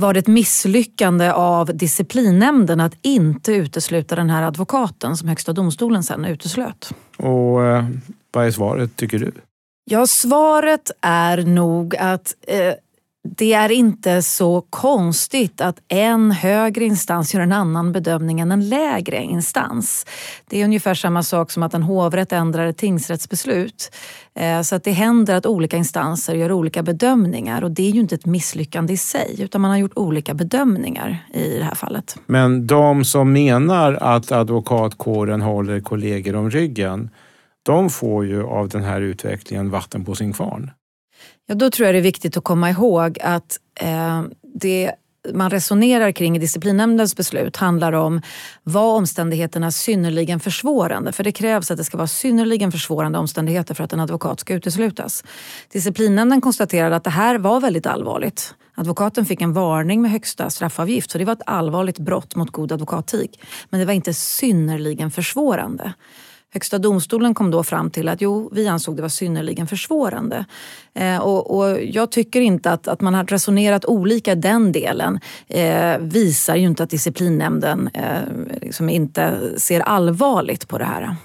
var 0.00 0.14
det 0.14 0.20
ett 0.20 0.26
misslyckande 0.26 1.30
av 1.30 1.76
disciplinnämnden 1.76 2.80
att 2.80 2.94
inte 3.02 3.52
utesluta 3.52 4.16
den 4.16 4.30
här 4.30 4.42
advokaten 4.42 5.16
som 5.16 5.28
Högsta 5.28 5.52
domstolen 5.52 6.02
sen 6.02 6.24
uteslöt. 6.24 6.94
Och 7.16 7.64
eh, 7.66 7.84
vad 8.32 8.46
är 8.46 8.50
svaret 8.50 8.96
tycker 8.96 9.18
du? 9.18 9.32
Ja, 9.84 10.06
svaret 10.06 10.90
är 11.00 11.42
nog 11.42 11.96
att 11.96 12.34
eh, 12.46 12.74
det 13.28 13.52
är 13.52 13.70
inte 13.70 14.22
så 14.22 14.60
konstigt 14.70 15.60
att 15.60 15.78
en 15.88 16.30
högre 16.30 16.84
instans 16.84 17.34
gör 17.34 17.40
en 17.40 17.52
annan 17.52 17.92
bedömning 17.92 18.40
än 18.40 18.52
en 18.52 18.68
lägre 18.68 19.22
instans. 19.22 20.06
Det 20.50 20.60
är 20.60 20.64
ungefär 20.64 20.94
samma 20.94 21.22
sak 21.22 21.50
som 21.50 21.62
att 21.62 21.74
en 21.74 21.82
hovrätt 21.82 22.32
ändrar 22.32 22.66
ett 22.66 22.76
tingsrättsbeslut. 22.76 23.94
Eh, 24.34 24.62
så 24.62 24.76
att 24.76 24.84
det 24.84 24.92
händer 24.92 25.34
att 25.34 25.46
olika 25.46 25.76
instanser 25.76 26.34
gör 26.34 26.52
olika 26.52 26.82
bedömningar 26.82 27.64
och 27.64 27.70
det 27.70 27.88
är 27.88 27.90
ju 27.90 28.00
inte 28.00 28.14
ett 28.14 28.26
misslyckande 28.26 28.92
i 28.92 28.96
sig 28.96 29.36
utan 29.38 29.60
man 29.60 29.70
har 29.70 29.78
gjort 29.78 29.96
olika 29.96 30.34
bedömningar 30.34 31.18
i 31.34 31.58
det 31.58 31.64
här 31.64 31.74
fallet. 31.74 32.16
Men 32.26 32.66
de 32.66 33.04
som 33.04 33.32
menar 33.32 33.92
att 33.92 34.32
advokatkåren 34.32 35.40
håller 35.40 35.80
kollegor 35.80 36.36
om 36.36 36.50
ryggen 36.50 37.10
de 37.62 37.90
får 37.90 38.26
ju 38.26 38.42
av 38.42 38.68
den 38.68 38.84
här 38.84 39.00
utvecklingen 39.00 39.70
vatten 39.70 40.04
på 40.04 40.14
sin 40.14 40.32
kvarn. 40.32 40.70
Ja, 41.50 41.54
då 41.54 41.70
tror 41.70 41.86
jag 41.86 41.94
det 41.94 41.98
är 41.98 42.02
viktigt 42.02 42.36
att 42.36 42.44
komma 42.44 42.70
ihåg 42.70 43.18
att 43.22 43.58
eh, 43.80 44.22
det 44.54 44.92
man 45.32 45.50
resonerar 45.50 46.12
kring 46.12 46.36
i 46.36 46.38
disciplinnämndens 46.38 47.16
beslut 47.16 47.56
handlar 47.56 47.92
om 47.92 48.22
var 48.62 48.96
omständigheterna 48.96 49.70
synnerligen 49.70 50.40
försvårande. 50.40 51.12
För 51.12 51.24
det 51.24 51.32
krävs 51.32 51.70
att 51.70 51.76
det 51.76 51.84
ska 51.84 51.96
vara 51.96 52.06
synnerligen 52.06 52.72
försvårande 52.72 53.18
omständigheter 53.18 53.74
för 53.74 53.84
att 53.84 53.92
en 53.92 54.00
advokat 54.00 54.40
ska 54.40 54.54
uteslutas. 54.54 55.24
Disciplinnämnden 55.72 56.40
konstaterade 56.40 56.96
att 56.96 57.04
det 57.04 57.10
här 57.10 57.38
var 57.38 57.60
väldigt 57.60 57.86
allvarligt. 57.86 58.54
Advokaten 58.74 59.26
fick 59.26 59.40
en 59.40 59.52
varning 59.52 60.02
med 60.02 60.10
högsta 60.10 60.50
straffavgift 60.50 61.10
så 61.10 61.18
det 61.18 61.24
var 61.24 61.32
ett 61.32 61.42
allvarligt 61.46 61.98
brott 61.98 62.36
mot 62.36 62.50
god 62.50 62.72
advokatik. 62.72 63.40
Men 63.70 63.80
det 63.80 63.86
var 63.86 63.92
inte 63.92 64.14
synnerligen 64.14 65.10
försvårande. 65.10 65.92
Högsta 66.52 66.78
domstolen 66.78 67.34
kom 67.34 67.50
då 67.50 67.62
fram 67.62 67.90
till 67.90 68.08
att 68.08 68.20
jo, 68.20 68.50
vi 68.52 68.68
ansåg 68.68 68.96
det 68.96 69.02
var 69.02 69.08
synnerligen 69.08 69.66
försvårande. 69.66 70.44
Eh, 70.94 71.18
och, 71.18 71.58
och, 71.58 71.82
jag 71.82 72.12
tycker 72.12 72.40
inte 72.40 72.72
att, 72.72 72.88
att 72.88 73.00
man 73.00 73.14
har 73.14 73.24
resonerat 73.24 73.84
olika 73.84 74.32
i 74.32 74.34
den 74.34 74.72
delen 74.72 75.20
eh, 75.48 75.98
visar 75.98 76.56
ju 76.56 76.66
inte 76.66 76.82
att 76.82 76.90
disciplinnämnden 76.90 77.90
eh, 77.94 78.22
liksom 78.62 78.88
inte 78.88 79.40
ser 79.56 79.80
allvarligt 79.80 80.68
på 80.68 80.78
det 80.78 80.84
här. 80.84 81.16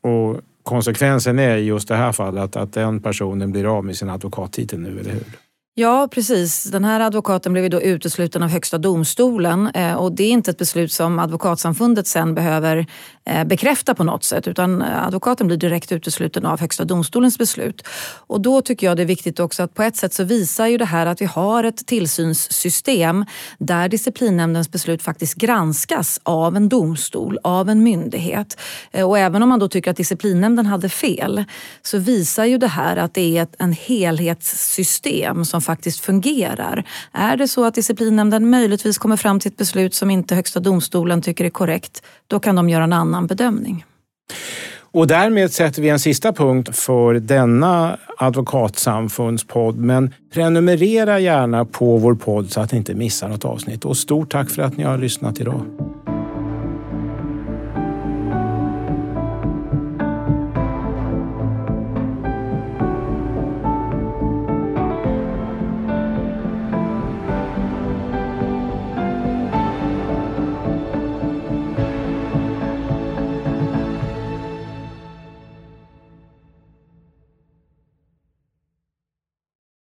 Och 0.00 0.40
konsekvensen 0.62 1.38
är 1.38 1.56
i 1.56 1.64
just 1.64 1.88
det 1.88 1.96
här 1.96 2.12
fallet 2.12 2.56
att 2.56 2.72
den 2.72 3.00
personen 3.00 3.52
blir 3.52 3.76
av 3.76 3.84
med 3.84 3.96
sin 3.96 4.10
advokattitel 4.10 4.78
nu, 4.80 5.00
eller 5.00 5.10
hur? 5.10 5.24
Ja, 5.74 6.08
precis. 6.10 6.64
Den 6.64 6.84
här 6.84 7.00
advokaten 7.00 7.52
blev 7.52 7.70
då 7.70 7.82
utesluten 7.82 8.42
av 8.42 8.48
Högsta 8.48 8.78
domstolen 8.78 9.66
eh, 9.66 9.94
och 9.94 10.12
det 10.12 10.24
är 10.24 10.30
inte 10.30 10.50
ett 10.50 10.58
beslut 10.58 10.92
som 10.92 11.18
Advokatsamfundet 11.18 12.06
sen 12.06 12.34
behöver 12.34 12.86
eh, 13.24 13.44
bekräfta 13.44 13.94
på 13.94 14.04
något 14.04 14.24
sätt 14.24 14.48
utan 14.48 14.82
eh, 14.82 15.06
advokaten 15.06 15.46
blir 15.46 15.56
direkt 15.56 15.92
utesluten 15.92 16.46
av 16.46 16.60
Högsta 16.60 16.84
domstolens 16.84 17.38
beslut. 17.38 17.86
Och 18.26 18.40
då 18.40 18.62
tycker 18.62 18.86
jag 18.86 18.96
det 18.96 19.02
är 19.02 19.06
viktigt 19.06 19.40
också 19.40 19.62
att 19.62 19.74
på 19.74 19.82
ett 19.82 19.96
sätt 19.96 20.14
så 20.14 20.24
visar 20.24 20.66
ju 20.66 20.78
det 20.78 20.84
här 20.84 21.06
att 21.06 21.20
vi 21.20 21.26
har 21.26 21.64
ett 21.64 21.86
tillsynssystem 21.86 23.24
där 23.58 23.88
disciplinnämndens 23.88 24.70
beslut 24.70 25.02
faktiskt 25.02 25.34
granskas 25.34 26.20
av 26.22 26.56
en 26.56 26.68
domstol, 26.68 27.38
av 27.42 27.68
en 27.68 27.82
myndighet. 27.82 28.58
Och 28.92 29.18
även 29.18 29.42
om 29.42 29.48
man 29.48 29.58
då 29.58 29.68
tycker 29.68 29.90
att 29.90 29.96
disciplinnämnden 29.96 30.66
hade 30.66 30.88
fel 30.88 31.44
så 31.82 31.98
visar 31.98 32.44
ju 32.44 32.58
det 32.58 32.68
här 32.68 32.96
att 32.96 33.14
det 33.14 33.38
är 33.38 33.46
en 33.58 33.72
helhetssystem 33.72 35.44
som 35.44 35.61
faktiskt 35.62 36.00
fungerar. 36.00 36.84
Är 37.12 37.36
det 37.36 37.48
så 37.48 37.64
att 37.64 37.74
disciplinnämnden 37.74 38.50
möjligtvis 38.50 38.98
kommer 38.98 39.16
fram 39.16 39.40
till 39.40 39.50
ett 39.50 39.58
beslut 39.58 39.94
som 39.94 40.10
inte 40.10 40.34
Högsta 40.34 40.60
domstolen 40.60 41.22
tycker 41.22 41.44
är 41.44 41.50
korrekt, 41.50 42.02
då 42.26 42.40
kan 42.40 42.56
de 42.56 42.68
göra 42.68 42.84
en 42.84 42.92
annan 42.92 43.26
bedömning. 43.26 43.84
Och 44.94 45.06
därmed 45.06 45.52
sätter 45.52 45.82
vi 45.82 45.88
en 45.88 45.98
sista 45.98 46.32
punkt 46.32 46.76
för 46.76 47.14
denna 47.14 47.98
advokatsamfundspodd. 48.18 49.76
Men 49.76 50.14
prenumerera 50.34 51.18
gärna 51.18 51.64
på 51.64 51.96
vår 51.96 52.14
podd 52.14 52.50
så 52.50 52.60
att 52.60 52.72
ni 52.72 52.78
inte 52.78 52.94
missar 52.94 53.28
något 53.28 53.44
avsnitt. 53.44 53.84
Och 53.84 53.96
stort 53.96 54.30
tack 54.32 54.50
för 54.50 54.62
att 54.62 54.76
ni 54.76 54.84
har 54.84 54.98
lyssnat 54.98 55.40
idag. 55.40 55.62